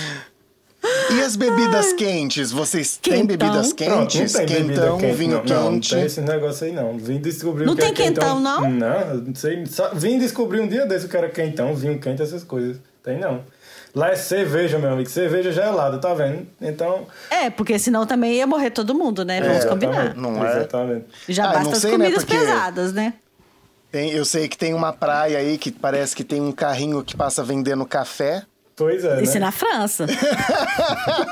E 1.11 1.21
as 1.21 1.37
bebidas 1.37 1.93
quentes? 1.95 2.51
Vocês 2.51 2.97
têm 2.97 3.13
Quentão. 3.27 3.27
bebidas 3.27 3.73
Pronto, 3.73 3.91
não 3.91 4.07
quentes? 4.07 4.33
tem 4.33 4.47
bebida 4.47 4.81
Quentão, 4.83 4.99
quente, 4.99 5.15
vinho 5.17 5.31
não, 5.37 5.45
Não, 5.45 5.65
não 5.65 5.73
quente. 5.73 5.95
tem 5.95 6.05
esse 6.05 6.21
negócio 6.21 6.67
aí, 6.67 6.73
não. 6.73 6.97
Vim 6.99 7.19
descobrir 7.21 7.65
Não 7.67 7.73
o 7.73 7.77
que 7.77 7.83
tem 7.83 7.91
é 7.91 7.95
quentão. 7.95 8.37
quentão, 8.37 8.41
não? 8.41 8.71
Não, 8.71 9.15
não 9.19 9.35
sei. 9.35 9.65
Só, 9.67 9.91
vim 9.95 10.19
descobrir 10.19 10.61
um 10.61 10.69
dia 10.69 10.87
desse 10.87 11.07
o 11.07 11.09
que 11.09 11.17
era 11.17 11.29
quentão, 11.29 11.75
vinho 11.75 11.99
quente, 11.99 12.23
essas 12.23 12.43
coisas. 12.45 12.79
Tem 13.03 13.19
não. 13.19 13.43
Lá 13.95 14.11
é 14.11 14.17
cerveja, 14.17 14.79
meu 14.79 14.93
amigo. 14.93 15.09
Cerveja 15.09 15.51
gelada, 15.53 15.97
tá 15.99 16.13
vendo? 16.13 16.47
Então... 16.61 17.07
É, 17.31 17.49
porque 17.49 17.79
senão 17.79 18.05
também 18.05 18.35
ia 18.35 18.47
morrer 18.47 18.71
todo 18.71 18.95
mundo, 18.95 19.25
né? 19.25 19.41
Vamos 19.41 19.65
combinar. 19.65 20.05
exatamente, 20.07 20.21
Não 20.21 20.47
é? 20.47 20.57
Exatamente. 20.57 21.05
Já 21.29 21.45
Ah, 21.45 21.49
basta 21.49 21.65
não 21.65 21.73
as 21.73 21.79
sei, 21.79 21.91
né, 21.93 21.97
comidas 21.97 22.25
porque- 22.25 22.39
pesadas, 22.39 22.93
né? 22.93 23.15
Tem- 23.91 24.11
eu 24.11 24.25
sei 24.27 24.49
que 24.49 24.59
tem 24.59 24.75
uma 24.75 24.93
praia 24.93 25.39
aí 25.39 25.57
que 25.57 25.71
parece 25.71 26.15
que 26.15 26.25
tem 26.25 26.41
um 26.43 26.53
carrinho 26.53 27.03
que 27.03 27.17
passa 27.17 27.43
vendendo 27.43 27.87
café. 27.87 28.43
Pois 28.77 29.03
é, 29.05 29.23
Isso 29.23 29.37
é 29.39 29.41
né? 29.41 29.47
na 29.47 29.53
França. 29.53 30.07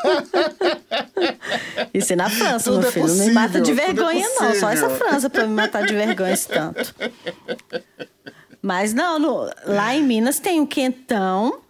Isso 1.92 2.12
é 2.12 2.16
na 2.16 2.28
França, 2.30 2.70
Tudo 2.70 2.80
meu 2.80 2.88
é 2.88 2.92
filho. 2.92 3.06
não 3.06 3.14
me 3.26 3.30
mata 3.32 3.60
de 3.60 3.70
é 3.70 3.74
vergonha, 3.74 4.26
não. 4.40 4.54
Só 4.54 4.70
essa. 4.70 4.88
França 4.90 5.30
pra 5.30 5.46
me 5.46 5.54
matar 5.54 5.84
de 5.86 5.94
vergonha 5.94 6.32
esse 6.32 6.48
tanto. 6.48 6.94
Mas 8.62 8.94
não, 8.94 9.18
no- 9.18 9.50
lá 9.66 9.94
em 9.94 10.02
Minas 10.02 10.38
tem 10.38 10.60
o 10.60 10.66
quentão, 10.66 11.60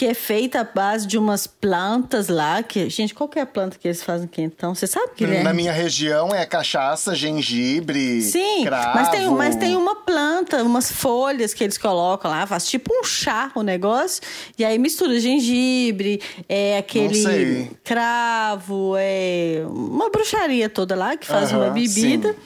que 0.00 0.06
é 0.06 0.14
feito 0.14 0.56
à 0.56 0.64
base 0.64 1.06
de 1.06 1.18
umas 1.18 1.46
plantas 1.46 2.28
lá. 2.28 2.62
Que, 2.62 2.88
gente, 2.88 3.12
qual 3.12 3.28
que 3.28 3.38
é 3.38 3.42
a 3.42 3.46
planta 3.46 3.76
que 3.78 3.86
eles 3.86 4.02
fazem 4.02 4.26
quentão? 4.26 4.74
Você 4.74 4.86
sabe 4.86 5.12
que 5.14 5.26
é? 5.26 5.42
Na 5.42 5.52
minha 5.52 5.72
região 5.72 6.34
é 6.34 6.46
cachaça, 6.46 7.14
gengibre, 7.14 8.22
Sim, 8.22 8.64
cravo. 8.64 8.94
mas 8.94 9.08
tem, 9.10 9.28
mas 9.28 9.56
tem 9.56 9.76
uma 9.76 9.94
planta, 9.96 10.62
umas 10.64 10.90
folhas 10.90 11.52
que 11.52 11.62
eles 11.62 11.76
colocam 11.76 12.30
lá, 12.30 12.46
faz 12.46 12.66
tipo 12.66 12.90
um 12.98 13.04
chá 13.04 13.52
o 13.54 13.62
negócio, 13.62 14.22
e 14.56 14.64
aí 14.64 14.78
mistura 14.78 15.20
gengibre, 15.20 16.22
é 16.48 16.78
aquele 16.78 17.70
cravo, 17.84 18.94
é 18.96 19.62
uma 19.68 20.08
bruxaria 20.08 20.70
toda 20.70 20.94
lá 20.94 21.14
que 21.14 21.26
faz 21.26 21.52
uma 21.52 21.68
bebida 21.68 22.32
sim. 22.32 22.38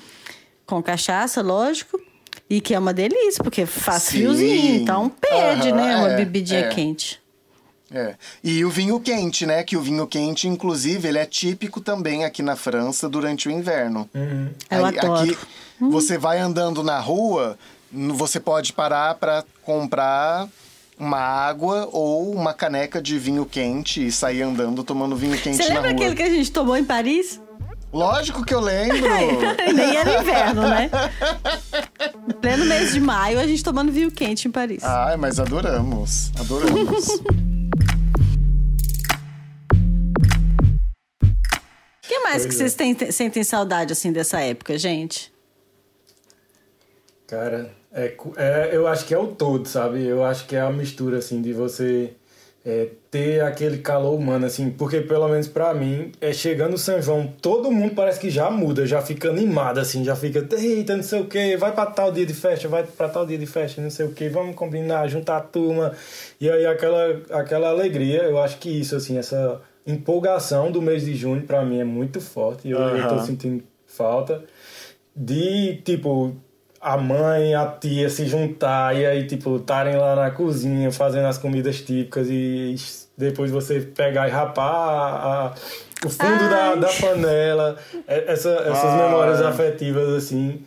com 0.67 0.83
cachaça, 0.83 1.41
lógico. 1.41 2.03
E 2.51 2.61
que 2.61 2.75
é 2.75 2.79
uma 2.79 2.93
delícia, 2.93 3.43
porque 3.43 3.65
faz 3.65 4.03
Sim. 4.03 4.19
friozinho, 4.19 4.75
então 4.75 5.09
pede, 5.09 5.69
Aham, 5.69 5.77
né? 5.77 5.97
Uma 5.97 6.11
é, 6.11 6.17
bebidinha 6.17 6.61
é. 6.61 6.69
quente. 6.69 7.24
É. 7.93 8.15
E 8.43 8.65
o 8.65 8.71
vinho 8.71 8.99
quente, 8.99 9.47
né? 9.47 9.63
Que 9.63 9.77
o 9.77 9.81
vinho 9.81 10.07
quente, 10.07 10.49
inclusive, 10.49 11.07
ele 11.07 11.19
é 11.19 11.27
típico 11.27 11.81
também 11.81 12.25
aqui 12.25 12.43
na 12.43 12.57
França 12.57 13.09
durante 13.09 13.49
o 13.49 13.51
inverno. 13.51 14.09
Uhum. 14.15 14.49
Eu 14.71 14.87
Aí, 14.87 14.99
adoro. 14.99 15.33
Aqui, 15.33 15.39
você 15.81 16.17
vai 16.19 16.39
andando 16.39 16.83
na 16.83 16.99
rua, 16.99 17.59
você 17.93 18.41
pode 18.41 18.73
parar 18.73 19.15
para 19.17 19.45
comprar 19.63 20.49
uma 20.99 21.19
água 21.19 21.89
ou 21.93 22.33
uma 22.33 22.55
caneca 22.55 23.03
de 23.03 23.19
vinho 23.19 23.45
quente 23.45 24.07
e 24.07 24.13
sair 24.13 24.43
andando 24.43 24.83
tomando 24.85 25.17
vinho 25.17 25.37
quente 25.39 25.57
Você 25.57 25.69
na 25.69 25.75
lembra 25.75 25.91
rua. 25.91 26.01
aquele 26.01 26.15
que 26.15 26.23
a 26.23 26.31
gente 26.31 26.51
tomou 26.53 26.77
em 26.77 26.85
Paris? 26.85 27.41
Lógico 27.93 28.45
que 28.45 28.53
eu 28.53 28.61
lembro. 28.61 28.99
Nem 29.73 29.97
era 29.97 30.21
inverno, 30.21 30.63
né? 30.63 30.91
Pleno 32.43 32.65
mês 32.65 32.93
de 32.93 33.01
maio, 33.01 33.39
a 33.39 33.47
gente 33.47 33.63
tomando 33.63 33.93
vinho 33.93 34.11
quente 34.11 34.49
em 34.49 34.51
Paris. 34.51 34.83
Ai, 34.83 35.17
mas 35.17 35.39
adoramos. 35.39 36.33
Adoramos. 36.39 37.07
Mais 42.35 42.47
que 42.47 42.55
é. 42.55 42.57
vocês 42.59 42.75
têm- 42.75 43.11
sentem 43.13 43.45
saudade, 43.45 43.93
assim, 43.93 44.13
dessa 44.13 44.41
época, 44.41 44.77
gente? 44.79 45.33
Cara, 47.27 47.71
é, 47.93 48.15
é, 48.37 48.71
eu 48.73 48.87
acho 48.87 49.07
que 49.07 49.15
é 49.15 49.19
o 49.19 49.29
todo, 49.29 49.67
sabe? 49.67 50.05
Eu 50.05 50.25
acho 50.25 50.47
que 50.47 50.55
é 50.57 50.61
a 50.61 50.71
mistura, 50.71 51.19
assim, 51.19 51.41
de 51.41 51.53
você 51.53 52.13
é, 52.67 52.89
ter 53.11 53.43
aquele 53.43 53.79
calor 53.79 54.15
humano, 54.15 54.47
assim, 54.47 54.71
porque 54.71 55.01
pelo 55.01 55.29
menos 55.29 55.47
pra 55.49 55.75
mim, 55.75 56.13
é 56.21 56.33
chegando 56.33 56.75
o 56.75 56.79
São 56.79 57.01
João, 57.01 57.27
todo 57.43 57.71
mundo 57.71 57.95
parece 57.95 58.19
que 58.19 58.31
já 58.31 58.51
muda, 58.51 58.87
já 58.87 59.03
fica 59.03 59.29
animado, 59.29 59.79
assim, 59.79 60.03
já 60.03 60.17
fica, 60.17 60.47
eita, 60.57 60.97
não 60.97 61.03
sei 61.03 61.21
o 61.21 61.27
que, 61.27 61.57
vai 61.59 61.73
pra 61.73 61.87
tal 61.87 62.11
dia 62.11 62.25
de 62.25 62.33
festa, 62.33 62.67
vai 62.67 62.83
pra 62.83 63.09
tal 63.09 63.27
dia 63.27 63.37
de 63.37 63.47
festa, 63.47 63.83
não 63.83 63.91
sei 63.91 64.07
o 64.07 64.13
que, 64.13 64.29
vamos 64.31 64.57
combinar, 64.57 65.07
juntar 65.09 65.37
a 65.37 65.41
turma, 65.43 65.93
e 66.41 66.49
aí 66.51 66.65
aquela, 66.67 67.21
aquela 67.33 67.69
alegria, 67.69 68.23
eu 68.23 68.39
acho 68.39 68.59
que 68.59 68.71
isso, 68.71 68.97
assim, 68.97 69.19
essa 69.19 69.61
empolgação 69.87 70.71
do 70.71 70.81
mês 70.83 71.05
de 71.05 71.15
junho 71.15 71.43
para 71.43 71.65
mim 71.65 71.81
é 71.81 71.85
muito 71.85 72.21
forte. 72.21 72.69
Eu, 72.71 72.79
eu 72.79 73.09
tô 73.09 73.19
sentindo 73.21 73.63
falta 73.87 74.43
de, 75.17 75.77
tipo, 75.85 76.35
a 76.81 76.97
mãe, 76.97 77.55
a 77.55 77.67
tia 77.67 78.09
se 78.11 78.27
juntar 78.27 78.97
e 78.97 79.07
aí, 79.07 79.27
tipo, 79.27 79.57
estarem 79.57 79.97
lá 79.97 80.17
na 80.17 80.31
cozinha 80.31 80.91
fazendo 80.91 81.27
as 81.27 81.39
comidas 81.39 81.81
típicas 81.81 82.29
e 82.31 82.75
depois 83.17 83.51
você 83.51 83.81
pegar 83.81 84.27
e 84.27 84.31
rapar 84.31 84.67
a- 84.75 85.47
a- 85.47 85.55
o 86.05 86.11
fundo 86.11 86.49
da, 86.51 86.71
Ai. 86.71 86.81
da 86.81 86.89
panela. 86.89 87.77
É- 88.09 88.33
Essa, 88.33 88.51
essas 88.51 88.85
Ah. 88.91 89.07
memórias 89.07 89.41
afetivas, 89.41 90.09
assim. 90.11 90.63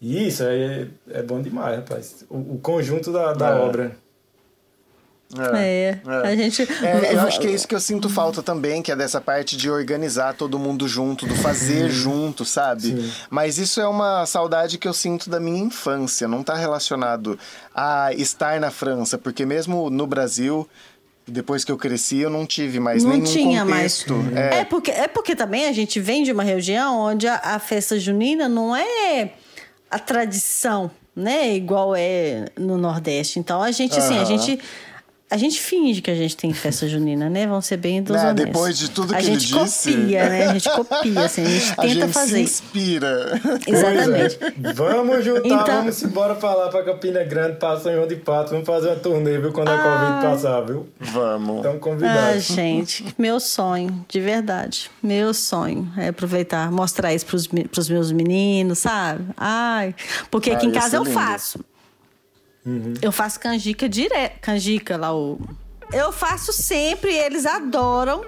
E 0.00 0.28
isso 0.28 0.42
é, 0.44 0.88
é 1.10 1.22
bom 1.22 1.40
demais, 1.40 1.76
rapaz. 1.76 2.26
O, 2.28 2.36
o 2.54 2.58
conjunto 2.62 3.10
da, 3.10 3.32
da 3.32 3.48
É. 3.50 3.54
obra. 3.60 3.92
É, 5.34 5.98
a 6.06 6.36
gente. 6.36 6.62
É, 6.62 7.14
eu 7.14 7.20
acho 7.22 7.40
que 7.40 7.48
é 7.48 7.50
isso 7.50 7.66
que 7.66 7.74
eu 7.74 7.80
sinto 7.80 8.08
falta 8.08 8.42
também, 8.42 8.80
que 8.80 8.92
é 8.92 8.96
dessa 8.96 9.20
parte 9.20 9.56
de 9.56 9.68
organizar 9.68 10.34
todo 10.34 10.58
mundo 10.58 10.86
junto, 10.86 11.26
do 11.26 11.34
fazer 11.34 11.90
junto, 11.90 12.44
sabe? 12.44 12.82
Sim. 12.82 13.12
Mas 13.28 13.58
isso 13.58 13.80
é 13.80 13.88
uma 13.88 14.24
saudade 14.24 14.78
que 14.78 14.86
eu 14.86 14.94
sinto 14.94 15.28
da 15.28 15.40
minha 15.40 15.64
infância, 15.64 16.28
não 16.28 16.42
tá 16.42 16.54
relacionado 16.54 17.38
a 17.74 18.12
estar 18.12 18.60
na 18.60 18.70
França, 18.70 19.18
porque 19.18 19.44
mesmo 19.44 19.90
no 19.90 20.06
Brasil, 20.06 20.68
depois 21.26 21.64
que 21.64 21.72
eu 21.72 21.76
cresci, 21.76 22.18
eu 22.18 22.30
não 22.30 22.46
tive 22.46 22.78
mais 22.78 23.02
não 23.02 23.10
nenhum 23.10 23.24
tinha 23.24 23.64
mais. 23.64 24.04
contexto. 24.04 24.36
É. 24.36 24.60
É, 24.60 24.64
porque, 24.64 24.90
é 24.92 25.08
porque 25.08 25.34
também 25.34 25.66
a 25.66 25.72
gente 25.72 25.98
vem 25.98 26.22
de 26.22 26.30
uma 26.30 26.44
região 26.44 27.00
onde 27.00 27.26
a, 27.26 27.40
a 27.42 27.58
festa 27.58 27.98
junina 27.98 28.48
não 28.48 28.76
é 28.76 29.32
a 29.90 29.98
tradição, 29.98 30.90
né? 31.14 31.54
Igual 31.54 31.94
é 31.96 32.46
no 32.56 32.78
Nordeste. 32.78 33.40
Então 33.40 33.60
a 33.60 33.72
gente, 33.72 33.98
assim, 33.98 34.18
a 34.18 34.24
gente. 34.24 34.60
A 35.28 35.36
gente 35.36 35.60
finge 35.60 36.00
que 36.00 36.10
a 36.10 36.14
gente 36.14 36.36
tem 36.36 36.52
festa 36.52 36.86
junina, 36.88 37.28
né? 37.28 37.46
Vamos 37.48 37.66
ser 37.66 37.76
bem 37.78 38.00
dos 38.02 38.14
Né, 38.14 38.22
honestos. 38.30 38.44
depois 38.46 38.78
de 38.78 38.90
tudo 38.90 39.12
a 39.12 39.18
que 39.18 39.26
ele 39.26 39.40
gente 39.40 39.52
disse. 39.52 39.92
copia, 39.92 40.28
né? 40.28 40.46
A 40.46 40.52
gente 40.52 40.70
copia, 40.70 41.20
assim, 41.24 41.42
a 41.44 41.48
gente 41.48 41.72
a 41.76 41.82
tenta 41.82 41.88
gente 41.88 42.06
se 42.06 42.12
fazer. 42.12 42.40
inspira. 42.42 43.40
Exatamente. 43.66 44.38
Pois 44.38 44.64
é. 44.64 44.72
Vamos 44.72 45.24
juntar, 45.24 45.48
Então- 45.48 45.66
vamos 45.78 46.02
embora 46.02 46.34
pra 46.36 46.54
lá, 46.54 46.68
pra 46.68 46.84
Campina 46.84 47.24
Grande, 47.24 47.56
pra 47.56 47.78
São 47.80 47.92
João 47.92 48.06
de 48.06 48.16
Pato. 48.16 48.50
Vamos 48.50 48.66
fazer 48.66 48.86
uma 48.88 48.96
turnê, 48.96 49.38
viu? 49.38 49.52
Quando 49.52 49.68
a 49.68 49.72
Ai. 49.74 49.82
Covid 50.22 50.22
passar, 50.32 50.60
viu? 50.60 50.88
Vamos. 51.00 51.58
Então 51.58 51.72
Ah, 51.72 51.78
convidados. 51.78 52.44
gente, 52.44 53.04
meu 53.18 53.40
sonho, 53.40 54.04
de 54.08 54.20
verdade. 54.20 54.88
Meu 55.02 55.34
sonho 55.34 55.90
é 55.96 56.08
aproveitar, 56.08 56.70
mostrar 56.70 57.12
isso 57.12 57.26
pros, 57.26 57.48
pros 57.72 57.88
meus 57.88 58.12
meninos, 58.12 58.78
sabe? 58.78 59.24
Ai, 59.36 59.92
porque 60.30 60.52
aqui 60.52 60.66
Ah, 60.66 60.68
em 60.68 60.72
casa 60.72 60.96
eu 60.96 61.02
lindo. 61.02 61.14
faço. 61.14 61.58
Eu 63.00 63.12
faço 63.12 63.38
canjica 63.38 63.88
direto. 63.88 64.40
Canjica 64.40 64.96
lá, 64.96 65.14
o. 65.14 65.38
Eu 65.92 66.10
faço 66.10 66.52
sempre, 66.52 67.14
eles 67.14 67.46
adoram. 67.46 68.24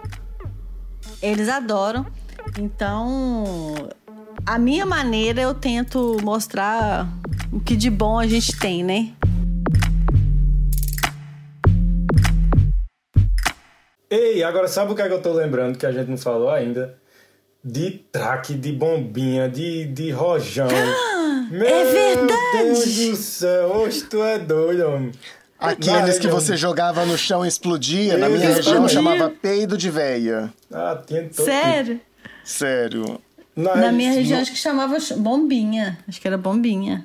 Eles 1.20 1.48
adoram. 1.48 2.06
Então, 2.58 3.74
a 4.46 4.58
minha 4.58 4.86
maneira 4.86 5.40
eu 5.40 5.52
tento 5.54 6.16
mostrar 6.22 7.08
o 7.52 7.58
que 7.58 7.74
de 7.74 7.90
bom 7.90 8.18
a 8.18 8.26
gente 8.26 8.56
tem, 8.58 8.84
né? 8.84 9.12
Ei, 14.08 14.42
agora 14.42 14.68
sabe 14.68 14.92
o 14.92 14.94
que 14.94 15.02
é 15.02 15.08
que 15.08 15.14
eu 15.14 15.20
tô 15.20 15.32
lembrando 15.32 15.76
que 15.76 15.84
a 15.84 15.92
gente 15.92 16.08
não 16.08 16.16
falou 16.16 16.48
ainda? 16.48 16.96
De 17.62 17.90
traque, 17.90 18.54
de 18.54 18.72
bombinha, 18.72 19.48
de, 19.48 19.84
de 19.86 20.10
rojão. 20.12 20.68
Meu 21.50 21.66
é 21.66 21.84
verdade! 21.84 22.36
Deus 22.64 22.96
do 22.96 23.16
céu, 23.16 23.68
hoje 23.68 24.02
tu 24.04 24.22
é 24.22 24.38
doido, 24.38 24.86
homem. 24.86 25.12
Aqueles 25.58 26.18
que 26.18 26.28
você 26.28 26.56
jogava 26.56 27.04
no 27.04 27.18
chão 27.18 27.44
explodia, 27.44 28.16
na 28.16 28.28
minha 28.28 28.44
Exatamente. 28.50 28.66
região 28.68 28.88
chamava 28.88 29.28
peido 29.30 29.76
de 29.76 29.90
véia. 29.90 30.52
Ah, 30.72 31.00
tinha 31.04 31.22
todo 31.24 31.44
Sério? 31.44 32.00
Sério. 32.44 33.20
Na, 33.56 33.74
Na 33.76 33.92
minha 33.92 34.12
região, 34.12 34.36
no- 34.36 34.42
acho 34.42 34.52
que 34.52 34.58
chamava 34.58 35.00
ch- 35.00 35.14
bombinha. 35.14 35.98
Acho 36.08 36.20
que 36.20 36.28
era 36.28 36.38
bombinha. 36.38 37.04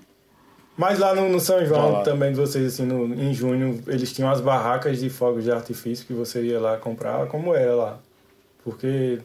Mas 0.78 1.00
lá 1.00 1.16
no, 1.16 1.30
no 1.30 1.40
São 1.40 1.66
João, 1.66 1.94
Ó. 1.94 2.04
também 2.04 2.32
de 2.32 2.38
vocês, 2.40 2.74
assim, 2.74 2.86
no, 2.86 3.14
em 3.16 3.34
junho, 3.34 3.82
eles 3.88 4.12
tinham 4.14 4.30
as 4.30 4.40
barracas 4.42 5.00
de 5.00 5.10
fogos 5.10 5.44
de 5.44 5.52
artifício 5.52 6.06
que 6.06 6.14
você 6.14 6.42
ia 6.44 6.60
lá 6.60 6.78
comprar. 6.78 7.26
Como 7.28 7.56
era 7.56 7.74
lá? 7.76 8.00
Porque 8.64 9.20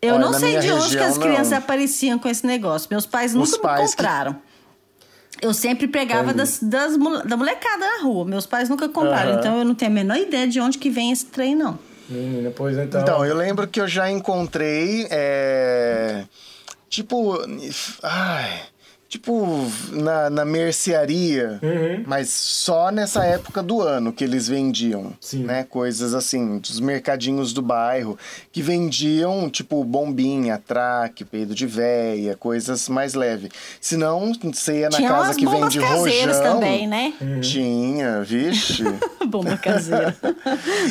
Eu 0.00 0.14
Olha, 0.14 0.24
não 0.26 0.32
sei 0.34 0.58
de 0.58 0.70
onde 0.70 0.96
que 0.96 1.02
as 1.02 1.18
crianças 1.18 1.50
não. 1.50 1.58
apareciam 1.58 2.18
com 2.18 2.28
esse 2.28 2.46
negócio. 2.46 2.88
Meus 2.90 3.04
pais 3.06 3.32
Os 3.34 3.38
nunca 3.50 3.56
me 3.56 3.62
pais 3.62 3.90
que- 3.90 3.96
compraram. 3.96 4.36
Eu 5.40 5.54
sempre 5.54 5.86
pegava 5.86 6.32
das, 6.34 6.58
das, 6.60 6.96
da 7.24 7.36
molecada 7.36 7.78
na 7.78 8.02
rua. 8.02 8.24
Meus 8.24 8.44
pais 8.46 8.68
nunca 8.68 8.88
compraram. 8.88 9.32
Aham. 9.32 9.38
Então 9.40 9.58
eu 9.58 9.64
não 9.64 9.74
tenho 9.74 9.90
a 9.90 9.94
menor 9.94 10.16
ideia 10.16 10.46
de 10.48 10.60
onde 10.60 10.78
que 10.78 10.90
vem 10.90 11.12
esse 11.12 11.26
trem, 11.26 11.54
não. 11.54 11.78
Menina, 12.08 12.50
pois 12.54 12.76
então. 12.78 13.02
Então, 13.02 13.24
eu 13.24 13.36
lembro 13.36 13.68
que 13.68 13.80
eu 13.80 13.86
já 13.86 14.10
encontrei. 14.10 15.06
é, 15.10 16.24
Tipo. 16.88 17.38
Ai. 18.02 18.62
Tipo, 19.08 19.46
na, 19.90 20.28
na 20.28 20.44
mercearia, 20.44 21.58
Uhum. 21.62 22.04
mas 22.06 22.28
só 22.28 22.90
nessa 22.90 23.24
época 23.24 23.62
do 23.62 23.80
ano 23.80 24.12
que 24.12 24.22
eles 24.22 24.46
vendiam, 24.46 25.14
Sim. 25.18 25.44
né? 25.44 25.64
Coisas 25.64 26.12
assim, 26.12 26.58
dos 26.58 26.78
mercadinhos 26.78 27.54
do 27.54 27.62
bairro, 27.62 28.18
que 28.52 28.60
vendiam, 28.60 29.48
tipo, 29.48 29.82
bombinha, 29.82 30.62
traque, 30.64 31.24
peido 31.24 31.54
de 31.54 31.66
véia, 31.66 32.36
coisas 32.36 32.86
mais 32.90 33.14
leves. 33.14 33.48
Se 33.80 33.96
não, 33.96 34.30
você 34.34 34.80
ia 34.80 34.90
na 34.90 34.96
Tinha 34.98 35.08
casa 35.08 35.34
que 35.34 35.46
vende 35.46 35.78
rojão... 35.78 36.42
também, 36.42 36.86
né? 36.86 37.14
Tinha, 37.40 38.22
vixe. 38.22 38.84
Bomba 39.26 39.56
caseira. 39.56 40.14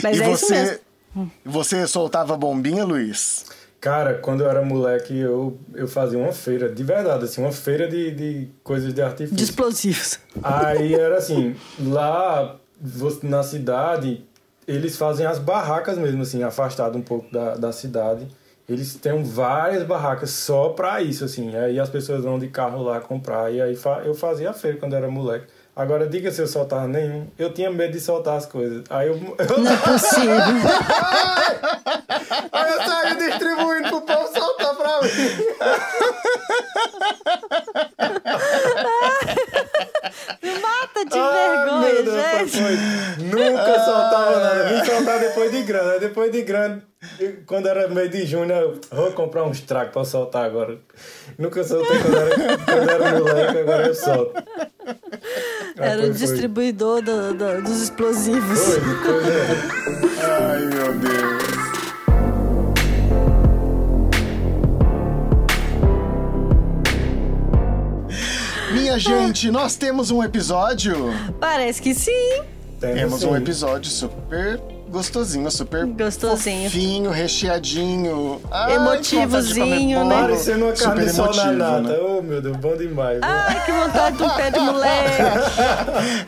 Mas 0.02 0.18
e 0.18 0.24
é 0.24 0.32
isso 0.32 0.50
mesmo. 0.52 0.80
você, 1.06 1.30
você 1.46 1.88
soltava 1.88 2.36
bombinha, 2.36 2.84
Luiz? 2.84 3.46
Cara, 3.80 4.16
quando 4.16 4.42
eu 4.44 4.50
era 4.50 4.62
moleque, 4.64 5.18
eu, 5.18 5.58
eu 5.76 5.88
fazia 5.88 6.18
uma 6.18 6.32
feira, 6.34 6.68
de 6.68 6.84
verdade, 6.84 7.26
assim, 7.26 7.42
uma 7.42 7.52
feira 7.52 7.88
de, 7.88 8.12
de 8.12 8.50
coisas 8.64 8.94
de 8.94 9.02
artifício. 9.02 9.36
De 9.38 9.44
explosivos. 9.44 10.20
Aí 10.44 10.94
era 10.96 11.18
assim, 11.18 11.56
lá 11.80 12.56
na 13.24 13.44
cidade, 13.44 14.26
eles 14.68 14.98
fazem 14.98 15.26
as 15.26 15.38
barracas 15.40 15.98
mesmo, 15.98 16.24
assim, 16.24 16.42
afastado 16.44 16.98
um 16.98 17.02
pouco 17.02 17.32
da, 17.32 17.56
da 17.56 17.72
cidade. 17.72 18.28
Eles 18.68 18.96
têm 18.96 19.24
várias 19.24 19.84
barracas 19.84 20.32
só 20.32 20.70
pra 20.70 21.02
isso, 21.02 21.24
assim. 21.24 21.56
Aí 21.56 21.80
as 21.80 21.90
pessoas 21.90 22.24
vão 22.24 22.38
de 22.38 22.48
carro 22.48 22.84
lá 22.84 23.00
comprar. 23.00 23.54
E 23.54 23.62
aí 23.62 23.76
fa- 23.76 24.02
eu 24.04 24.14
fazia 24.14 24.50
a 24.50 24.54
feira 24.54 24.78
quando 24.78 24.94
era 24.96 25.08
moleque. 25.10 25.46
Agora, 25.78 26.08
diga 26.08 26.32
se 26.32 26.42
eu 26.42 26.48
soltava 26.48 26.88
nenhum. 26.88 27.28
Eu 27.38 27.54
tinha 27.54 27.70
medo 27.70 27.92
de 27.94 28.00
soltar 28.00 28.36
as 28.36 28.48
coisas. 28.48 28.84
Aí 28.90 29.08
eu, 29.10 29.14
eu, 29.38 29.60
Não 29.60 29.72
é 29.72 29.78
possível. 29.78 30.34
aí 32.52 32.72
eu 32.74 32.82
saía 32.82 33.14
distribuindo 33.16 33.90
pro 33.90 34.02
povo 34.02 34.28
soltar 34.40 34.76
pra 34.76 35.02
mim. 35.04 35.10
Me 40.42 40.60
mata 40.60 41.06
de 41.06 41.18
Ai, 41.18 41.58
vergonha, 41.58 41.94
meu 41.94 42.04
Deus, 42.04 42.52
gente. 42.52 42.62
foi-. 42.62 42.78
Nunca 43.26 43.80
soltava 43.86 44.40
nada. 44.40 44.64
Vim 44.64 44.84
soltar 44.86 45.20
depois 45.20 45.52
de 45.52 45.62
grande. 45.64 46.00
Depois 46.00 46.32
de 46.32 46.42
grande, 46.42 46.82
quando 47.46 47.68
era 47.68 47.88
meio 47.88 48.10
de 48.10 48.26
junho, 48.26 48.52
eu 48.52 48.80
vou 48.92 49.12
comprar 49.12 49.44
uns 49.44 49.62
tracos 49.62 49.94
pra 49.94 50.04
soltar 50.06 50.46
agora. 50.46 50.78
Nunca 51.38 51.64
soltei 51.64 52.00
quando 52.00 52.18
era, 52.18 52.58
quando 52.58 52.90
era 52.90 53.20
moleque, 53.20 53.58
agora 53.60 53.86
eu 53.88 53.96
solto. 53.96 54.34
Ah, 55.80 55.86
Era 55.86 56.02
foi- 56.02 56.10
o 56.10 56.14
distribuidor 56.14 57.02
do- 57.02 57.34
do- 57.34 57.62
dos 57.62 57.82
explosivos. 57.84 58.60
Foi, 58.60 58.80
pois 59.06 59.28
é. 59.28 60.26
Ai, 60.26 60.66
meu 60.66 60.94
Deus. 60.98 61.48
Minha 68.74 69.00
gente, 69.00 69.50
nós 69.50 69.76
temos 69.76 70.12
um 70.12 70.24
episódio. 70.24 70.96
Parece 71.40 71.82
que 71.82 71.94
sim. 71.94 72.42
Temos 72.80 73.22
sim. 73.22 73.28
um 73.28 73.36
episódio 73.36 73.90
super 73.90 74.60
gostosinho, 74.90 75.50
super 75.52 75.86
Gostosinho. 75.86 76.70
fofinho, 76.70 77.12
recheadinho. 77.12 78.42
Ai, 78.52 78.76
Emotivozinho, 78.76 80.06
né? 80.06 80.22
Parecendo 80.22 80.66
uma 80.66 80.74
carne 80.74 81.06
de 81.06 81.12
Super 81.12 81.34
sol 81.34 81.36
na 81.36 81.52
emotivo, 81.52 81.58
nata. 81.58 81.82
né? 81.82 81.98
Oh, 82.02 82.22
meu 82.22 82.42
Deus, 82.42 82.58
bom 82.58 82.76
demais. 82.78 83.20
viu? 83.20 83.26
Ai, 83.30 83.66
que 83.66 83.72
vontade 83.72 84.18
de 84.18 84.24
um 84.24 84.30
pé 84.30 84.52
de 84.52 84.60
moleque. 84.60 85.22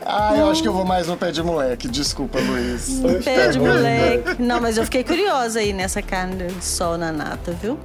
Ah, 0.04 0.34
eu 0.36 0.50
acho 0.50 0.62
que 0.62 0.68
eu 0.68 0.72
vou 0.72 0.84
mais 0.84 1.06
no 1.06 1.16
pé 1.16 1.30
de 1.30 1.42
moleque. 1.42 1.88
Desculpa, 1.88 2.38
Luiz. 2.40 3.00
Pé 3.24 3.46
tá 3.46 3.50
de 3.52 3.58
bom. 3.58 3.66
moleque. 3.66 4.42
Não, 4.42 4.60
mas 4.60 4.76
eu 4.76 4.84
fiquei 4.84 5.04
curiosa 5.04 5.60
aí 5.60 5.72
nessa 5.72 6.02
carne 6.02 6.46
de 6.48 6.64
sol 6.64 6.96
na 6.98 7.12
nata, 7.12 7.52
viu? 7.52 7.78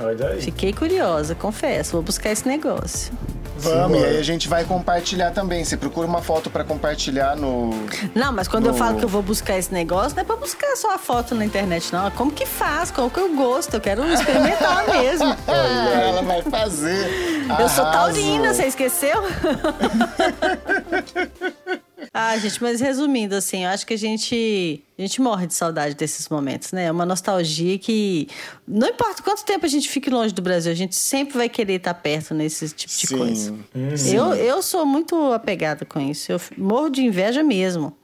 Olha 0.00 0.28
aí. 0.28 0.40
Fiquei 0.40 0.72
curiosa, 0.72 1.34
confesso. 1.34 1.92
Vou 1.92 2.02
buscar 2.02 2.30
esse 2.30 2.46
negócio. 2.46 3.12
Vamos, 3.58 4.00
e 4.00 4.04
aí 4.04 4.18
a 4.18 4.22
gente 4.22 4.48
vai 4.48 4.64
compartilhar 4.64 5.30
também. 5.32 5.64
Você 5.64 5.76
procura 5.76 6.06
uma 6.06 6.22
foto 6.22 6.48
pra 6.50 6.64
compartilhhar 6.64 7.36
no. 7.36 7.70
Não, 8.14 8.32
mas 8.32 8.48
quando 8.48 8.66
eu 8.66 8.72
No- 8.72 8.78
falo 8.78 8.98
que 8.98 9.04
eu 9.04 9.08
vou 9.08 9.22
buscar 9.22 9.58
esse 9.58 9.72
negócio, 9.72 10.14
não 10.16 10.22
é 10.22 10.24
pra 10.24 10.36
buscar 10.36 10.76
só 10.76 10.94
a 10.94 10.98
foto 10.98 11.34
na 11.34 11.44
internet, 11.44 11.92
não. 11.92 12.06
É 12.06 12.10
como 12.10 12.30
que 12.30 12.46
faz, 12.46 12.90
qual 12.90 13.10
que 13.10 13.18
eu 13.18 13.34
gosto. 13.34 13.74
Eu 13.74 13.80
quero 13.80 14.04
experimentar 14.12 14.86
mesmo. 14.90 15.36
Ah, 15.46 16.00
ela 16.00 16.22
vai 16.22 16.42
fazer. 16.42 17.08
Eu 17.58 17.68
sou 17.68 17.84
Arraso. 17.84 18.12
taurina, 18.14 18.54
você 18.54 18.64
esqueceu? 18.66 19.22
Ah, 22.12 22.36
gente, 22.38 22.62
mas 22.62 22.80
resumindo, 22.80 23.34
assim, 23.34 23.64
eu 23.64 23.70
acho 23.70 23.86
que 23.86 23.94
a 23.94 23.98
gente. 23.98 24.82
A 24.98 25.02
gente 25.02 25.20
morre 25.20 25.46
de 25.46 25.54
saudade 25.54 25.94
desses 25.94 26.28
momentos, 26.28 26.72
né? 26.72 26.84
É 26.84 26.92
uma 26.92 27.06
nostalgia 27.06 27.78
que. 27.78 28.28
Não 28.66 28.88
importa 28.88 29.22
quanto 29.22 29.44
tempo 29.44 29.64
a 29.66 29.68
gente 29.68 29.88
fique 29.88 30.10
longe 30.10 30.32
do 30.32 30.42
Brasil, 30.42 30.70
a 30.70 30.74
gente 30.74 30.94
sempre 30.96 31.36
vai 31.36 31.48
querer 31.48 31.74
estar 31.74 31.94
perto 31.94 32.34
nesse 32.34 32.68
tipo 32.70 32.92
de 32.92 33.06
Sim. 33.06 33.18
coisa. 33.18 33.52
Hum. 33.74 33.94
Eu, 34.12 34.34
eu 34.34 34.62
sou 34.62 34.84
muito 34.86 35.32
apegada 35.32 35.84
com 35.84 36.00
isso. 36.00 36.30
Eu 36.30 36.40
morro 36.56 36.88
de 36.88 37.02
inveja 37.02 37.42
mesmo. 37.42 37.96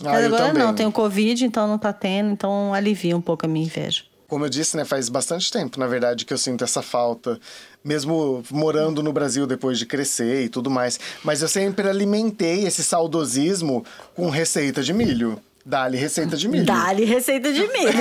Ah, 0.00 0.04
Mas 0.12 0.24
agora 0.24 0.46
também. 0.46 0.62
não, 0.62 0.74
tenho 0.74 0.90
Covid, 0.90 1.44
então 1.44 1.66
não 1.68 1.78
tá 1.78 1.92
tendo, 1.92 2.30
então 2.30 2.72
alivia 2.74 3.16
um 3.16 3.20
pouco 3.20 3.46
a 3.46 3.48
minha 3.48 3.66
inveja. 3.66 4.04
Como 4.32 4.46
eu 4.46 4.48
disse, 4.48 4.78
né, 4.78 4.84
faz 4.86 5.10
bastante 5.10 5.52
tempo, 5.52 5.78
na 5.78 5.86
verdade, 5.86 6.24
que 6.24 6.32
eu 6.32 6.38
sinto 6.38 6.64
essa 6.64 6.80
falta, 6.80 7.38
mesmo 7.84 8.42
morando 8.50 9.02
no 9.02 9.12
Brasil 9.12 9.46
depois 9.46 9.78
de 9.78 9.84
crescer 9.84 10.44
e 10.44 10.48
tudo 10.48 10.70
mais. 10.70 10.98
Mas 11.22 11.42
eu 11.42 11.48
sempre 11.48 11.86
alimentei 11.86 12.64
esse 12.66 12.82
saudosismo 12.82 13.84
com 14.16 14.30
receita 14.30 14.82
de 14.82 14.94
milho. 14.94 15.38
Dá-lhe 15.66 15.98
receita 15.98 16.34
de 16.34 16.48
milho. 16.48 16.64
Dá-lhe 16.64 17.04
receita 17.04 17.52
de 17.52 17.60
milho. 17.60 17.92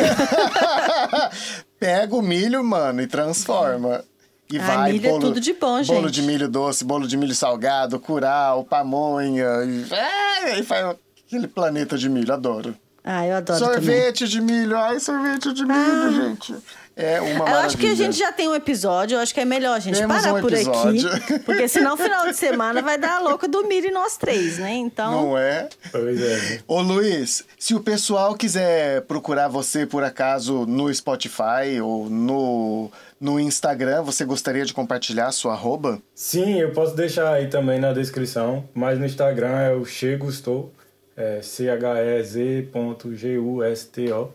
Pega 1.77 2.15
o 2.15 2.21
milho, 2.21 2.63
mano, 2.63 3.01
e 3.01 3.07
transforma. 3.07 4.01
E 4.49 4.57
Ah, 4.57 4.61
vai, 4.65 4.93
milho 4.93 5.07
é 5.07 5.09
bolo, 5.09 5.21
tudo 5.21 5.41
de 5.41 5.51
bom, 5.51 5.83
Bolo 5.83 6.07
gente. 6.07 6.11
de 6.11 6.21
milho 6.21 6.47
doce, 6.47 6.85
bolo 6.85 7.09
de 7.09 7.17
milho 7.17 7.35
salgado, 7.35 7.99
curau, 7.99 8.63
pamonha. 8.63 9.65
E, 9.65 9.93
é, 9.93 10.59
e 10.59 10.63
faz 10.63 10.95
aquele 11.27 11.49
planeta 11.49 11.97
de 11.97 12.07
milho, 12.07 12.33
adoro. 12.33 12.73
Ah, 13.03 13.25
eu 13.27 13.35
adoro 13.37 13.59
também. 13.59 13.73
sorvete 13.75 14.27
de 14.27 14.41
milho, 14.41 14.77
ai, 14.77 14.99
sorvete 14.99 15.53
de 15.53 15.65
milho, 15.65 16.11
gente. 16.13 16.55
É 16.93 17.21
uma 17.21 17.29
Eu 17.29 17.37
maravilha. 17.39 17.65
acho 17.65 17.77
que 17.77 17.87
a 17.87 17.95
gente 17.95 18.17
já 18.17 18.31
tem 18.33 18.49
um 18.49 18.53
episódio, 18.53 19.15
eu 19.15 19.21
acho 19.21 19.33
que 19.33 19.39
é 19.39 19.45
melhor 19.45 19.75
a 19.75 19.79
gente 19.79 19.97
Temos 19.97 20.15
parar 20.21 20.33
um 20.35 20.41
por 20.41 20.51
episódio. 20.53 21.09
aqui. 21.09 21.39
Porque 21.45 21.67
senão, 21.67 21.95
final 21.95 22.27
de 22.27 22.35
semana, 22.35 22.81
vai 22.81 22.97
dar 22.97 23.15
a 23.15 23.19
louca 23.19 23.47
do 23.47 23.65
milho 23.65 23.87
e 23.87 23.91
nós 23.91 24.17
três, 24.17 24.57
né? 24.59 24.73
Então. 24.73 25.11
Não 25.11 25.37
é? 25.37 25.69
Pois 25.89 26.21
é. 26.21 26.59
Ô 26.67 26.81
Luiz, 26.81 27.43
se 27.57 27.73
o 27.73 27.79
pessoal 27.79 28.35
quiser 28.35 29.01
procurar 29.03 29.47
você 29.47 29.85
por 29.85 30.03
acaso 30.03 30.65
no 30.67 30.93
Spotify 30.93 31.79
ou 31.81 32.09
no, 32.09 32.91
no 33.19 33.39
Instagram, 33.39 34.03
você 34.03 34.25
gostaria 34.25 34.65
de 34.65 34.73
compartilhar 34.73 35.27
a 35.27 35.31
sua 35.31 35.53
arroba? 35.53 35.97
Sim, 36.13 36.59
eu 36.59 36.71
posso 36.71 36.93
deixar 36.93 37.31
aí 37.33 37.47
também 37.47 37.79
na 37.79 37.93
descrição, 37.93 38.65
mas 38.75 38.99
no 38.99 39.05
Instagram 39.05 39.57
é 39.57 39.73
o 39.73 39.85
Chegustou, 39.85 40.71
é 41.15 41.41
C-H-E-Z.G-U-S-T-O. 41.41 44.29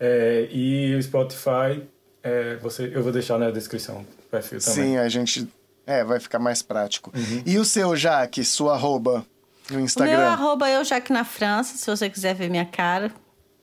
É, 0.00 0.48
e 0.50 0.94
o 0.96 1.02
Spotify, 1.02 1.82
é, 2.22 2.56
você, 2.56 2.90
eu 2.94 3.02
vou 3.02 3.12
deixar 3.12 3.38
na 3.38 3.50
descrição 3.50 4.00
o 4.00 4.06
perfil 4.30 4.58
também. 4.60 4.74
Sim, 4.74 4.96
a 4.98 5.08
gente. 5.08 5.48
É, 5.86 6.04
vai 6.04 6.20
ficar 6.20 6.38
mais 6.38 6.62
prático. 6.62 7.12
E 7.44 7.58
o 7.58 7.64
seu, 7.64 7.94
Jaque, 7.96 8.44
sua 8.44 8.74
arroba 8.74 9.24
no 9.68 9.70
O 9.70 9.72
meu 9.74 9.80
é 9.80 9.84
Instagram? 9.84 10.28
arroba 10.28 10.68
eu, 10.70 10.84
Jaque 10.84 11.12
na 11.12 11.24
França, 11.24 11.76
se 11.76 11.86
você 11.86 12.08
quiser 12.10 12.34
ver 12.34 12.50
minha 12.50 12.64
cara. 12.64 13.10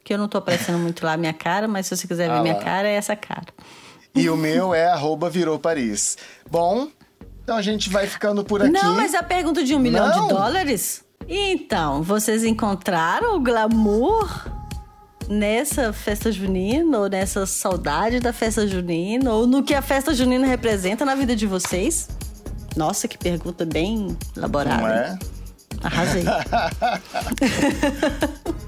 Que 0.04 0.14
eu 0.14 0.18
não 0.18 0.28
tô 0.28 0.38
aparecendo 0.38 0.80
muito 0.80 1.06
lá 1.06 1.14
a 1.14 1.18
minha 1.18 1.34
cara, 1.34 1.68
mas 1.68 1.86
se 1.86 1.96
você 1.96 2.08
quiser 2.08 2.30
ver 2.30 2.36
Ah 2.36 2.42
minha 2.42 2.56
lá. 2.56 2.64
cara, 2.64 2.88
é 2.88 2.94
essa 2.94 3.16
cara. 3.16 3.46
E 4.16 4.30
o 4.30 4.36
meu 4.36 4.74
é 4.74 4.88
arroba 4.88 5.30
virou 5.30 5.60
Paris. 5.60 6.18
Bom, 6.50 6.88
então 7.44 7.56
a 7.56 7.62
gente 7.62 7.90
vai 7.90 8.08
ficando 8.08 8.44
por 8.44 8.62
aqui. 8.62 8.72
Não, 8.72 8.96
mas 8.96 9.14
a 9.14 9.22
pergunta 9.22 9.64
de 9.64 9.76
um 9.76 9.80
milhão 9.80 10.08
Não. 10.08 10.28
de 10.28 10.34
dólares? 10.34 11.04
Então, 11.30 12.02
vocês 12.02 12.44
encontraram 12.44 13.36
o 13.36 13.40
glamour 13.40 14.48
nessa 15.30 15.94
festa 15.94 16.32
junina, 16.32 16.98
ou 16.98 17.08
nessa 17.08 17.46
saudade 17.46 18.20
da 18.20 18.34
festa 18.34 18.68
junina, 18.68 19.32
ou 19.32 19.46
no 19.46 19.62
que 19.62 19.76
a 19.76 19.82
festa 19.82 20.12
junina 20.12 20.48
representa 20.48 21.06
na 21.06 21.14
vida 21.14 21.36
de 21.36 21.46
vocês? 21.46 22.10
Nossa, 22.76 23.08
que 23.08 23.16
pergunta 23.16 23.64
bem 23.64 24.18
elaborada. 24.36 24.82
Não 24.82 24.88
é? 24.88 25.20
Arrasei. 25.84 26.24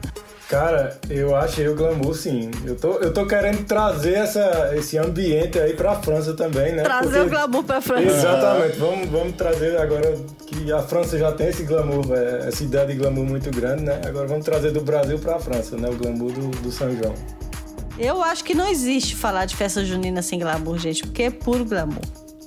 Cara, 0.51 0.97
eu 1.09 1.33
achei 1.33 1.65
o 1.69 1.75
glamour, 1.75 2.13
sim. 2.13 2.51
Eu 2.65 2.75
tô, 2.75 2.97
eu 2.97 3.13
tô 3.13 3.25
querendo 3.25 3.63
trazer 3.63 4.15
essa, 4.15 4.73
esse 4.75 4.97
ambiente 4.97 5.57
aí 5.57 5.73
pra 5.77 5.95
França 6.01 6.33
também, 6.33 6.73
né? 6.73 6.83
Trazer 6.83 7.03
Porque- 7.05 7.19
o 7.21 7.29
glamour 7.29 7.63
pra 7.63 7.79
França. 7.79 8.03
Exatamente. 8.03 8.77
Vamos, 8.77 9.07
vamos 9.07 9.35
trazer 9.37 9.77
agora 9.77 10.13
que 10.45 10.69
a 10.73 10.83
França 10.83 11.17
já 11.17 11.31
tem 11.31 11.47
esse 11.47 11.63
glamour, 11.63 12.03
é, 12.11 12.49
essa 12.49 12.65
ideia 12.65 12.85
de 12.85 12.95
glamour 12.95 13.23
muito 13.23 13.49
grande, 13.49 13.83
né? 13.83 14.01
Agora 14.05 14.27
vamos 14.27 14.43
trazer 14.43 14.71
do 14.71 14.81
Brasil 14.81 15.17
pra 15.19 15.39
França, 15.39 15.77
né? 15.77 15.87
O 15.87 15.95
glamour 15.95 16.33
do, 16.33 16.49
do 16.49 16.69
São 16.69 16.93
João. 16.97 17.15
Eu 17.97 18.21
acho 18.21 18.43
que 18.43 18.53
não 18.53 18.67
existe 18.67 19.15
falar 19.15 19.45
de 19.45 19.55
festa 19.55 19.85
junina 19.85 20.21
sem 20.21 20.37
glamour, 20.37 20.77
gente, 20.77 21.03
porque 21.03 21.23
é 21.23 21.29
puro 21.29 21.63
glamour. 21.63 22.03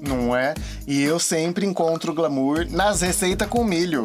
Não 0.06 0.36
é? 0.36 0.52
E 0.86 1.02
eu 1.02 1.18
sempre 1.18 1.64
encontro 1.64 2.12
glamour 2.12 2.66
nas 2.70 3.00
receitas 3.00 3.48
com 3.48 3.64
milho. 3.64 4.04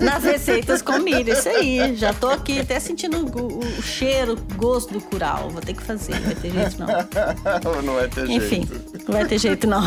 Nas 0.00 0.24
receitas 0.24 0.80
com 0.82 0.98
milho, 0.98 1.32
isso 1.32 1.48
aí. 1.48 1.94
Já 1.94 2.12
tô 2.12 2.28
aqui 2.28 2.60
até 2.60 2.80
sentindo 2.80 3.18
o, 3.18 3.58
o 3.58 3.82
cheiro, 3.82 4.32
o 4.32 4.54
gosto 4.56 4.92
do 4.92 5.00
curau. 5.00 5.50
Vou 5.50 5.60
ter 5.60 5.74
que 5.74 5.82
fazer, 5.82 6.14
não 6.14 6.22
vai 6.22 6.34
ter 6.34 6.50
jeito 6.50 6.78
não. 6.78 6.86
não 7.84 7.94
vai 7.94 8.08
ter 8.08 8.30
Enfim, 8.30 8.66
jeito. 8.66 9.04
não 9.06 9.12
vai 9.18 9.26
ter 9.26 9.38
jeito 9.38 9.66
não. 9.66 9.82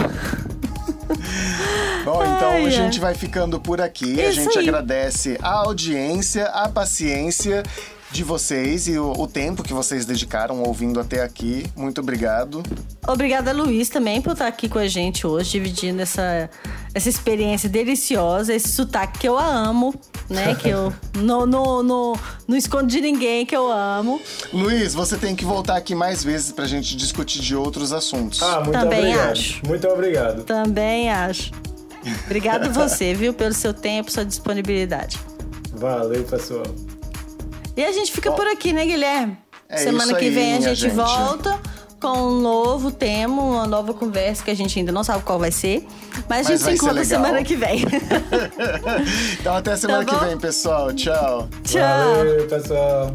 Bom, 2.06 2.24
então 2.24 2.50
Ai, 2.52 2.66
a 2.66 2.70
gente 2.70 3.00
vai 3.00 3.16
ficando 3.16 3.60
por 3.60 3.80
aqui. 3.82 4.20
a 4.22 4.30
Isso 4.30 4.42
gente 4.42 4.60
aí. 4.60 4.68
agradece 4.68 5.38
a 5.42 5.52
audiência, 5.52 6.46
a 6.46 6.68
paciência 6.70 7.64
de 8.12 8.24
vocês 8.24 8.88
e 8.88 8.98
o, 8.98 9.12
o 9.12 9.28
tempo 9.28 9.64
que 9.64 9.74
vocês 9.74 10.06
dedicaram 10.06 10.62
ouvindo 10.62 11.00
até 11.00 11.24
aqui. 11.24 11.66
Muito 11.76 12.00
obrigado. 12.00 12.62
Obrigada, 13.08 13.52
Luiz, 13.52 13.90
também 13.90 14.22
por 14.22 14.34
estar 14.34 14.48
aqui 14.48 14.70
com 14.70 14.78
a 14.78 14.88
gente 14.88 15.26
hoje, 15.26 15.52
dividindo 15.52 16.02
essa, 16.02 16.50
essa 16.94 17.10
experiência 17.10 17.68
deliciosa, 17.68 18.54
esse 18.54 18.70
sotaque 18.72 19.20
que 19.20 19.28
eu 19.28 19.38
amo, 19.38 19.94
né? 20.30 20.54
Que 20.56 20.70
eu 20.70 20.94
não, 21.18 21.46
não, 21.46 21.82
não, 21.82 22.14
não 22.48 22.56
escondo 22.58 22.86
de 22.88 23.02
ninguém 23.02 23.46
que 23.46 23.56
eu 23.56 23.72
amo. 23.72 24.22
Luiz, 24.52 24.94
você 24.94 25.18
tem 25.18 25.36
que 25.36 25.44
voltar 25.44 25.76
aqui 25.76 25.96
mais 25.96 26.24
vezes 26.24 26.52
pra 26.52 26.66
gente 26.66 26.96
discutir 26.96 27.40
de 27.42 27.56
outros 27.56 27.92
assuntos. 27.92 28.42
Ah, 28.44 28.60
muito 28.60 28.80
Também 28.80 29.00
obrigado. 29.00 29.32
acho. 29.32 29.66
Muito 29.66 29.88
obrigado. 29.88 30.44
Também 30.44 31.10
acho. 31.12 31.52
Obrigado 32.26 32.70
você, 32.74 33.14
viu, 33.14 33.34
pelo 33.34 33.54
seu 33.54 33.74
tempo, 33.74 34.12
sua 34.12 34.26
disponibilidade. 34.26 35.20
Valeu, 35.74 36.24
pessoal. 36.24 36.66
E 37.76 37.84
a 37.84 37.92
gente 37.92 38.12
fica 38.12 38.32
por 38.32 38.46
aqui, 38.46 38.72
né, 38.72 38.86
Guilherme? 38.86 39.36
É 39.68 39.78
Semana 39.78 40.12
isso 40.12 40.16
que 40.18 40.26
aí, 40.26 40.32
vem 40.32 40.54
a 40.58 40.62
gente, 40.62 40.82
gente. 40.82 40.94
volta 40.94 41.60
com 42.04 42.18
um 42.18 42.42
novo 42.42 42.92
tema, 42.92 43.42
uma 43.42 43.66
nova 43.66 43.94
conversa 43.94 44.44
que 44.44 44.52
a 44.52 44.54
gente 44.54 44.78
ainda 44.78 44.92
não 44.92 45.06
sabe 45.06 45.24
qual 45.24 45.40
vai 45.40 45.54
ser. 45.54 45.88
Mas 46.28 46.46
a 46.46 46.50
Mas 46.50 46.60
gente 46.60 46.64
se 46.64 46.72
encontra 46.72 47.06
semana 47.06 47.42
que 47.46 47.56
vem. 47.56 47.86
então 49.40 49.56
até 49.56 49.78
semana 49.78 50.04
Tá 50.04 50.20
que 50.20 50.26
vem, 50.26 50.38
pessoal. 50.38 50.94
Tchau. 50.94 51.48
Tchau. 51.64 52.16
Valeu, 52.18 52.46
pessoal. 52.48 53.12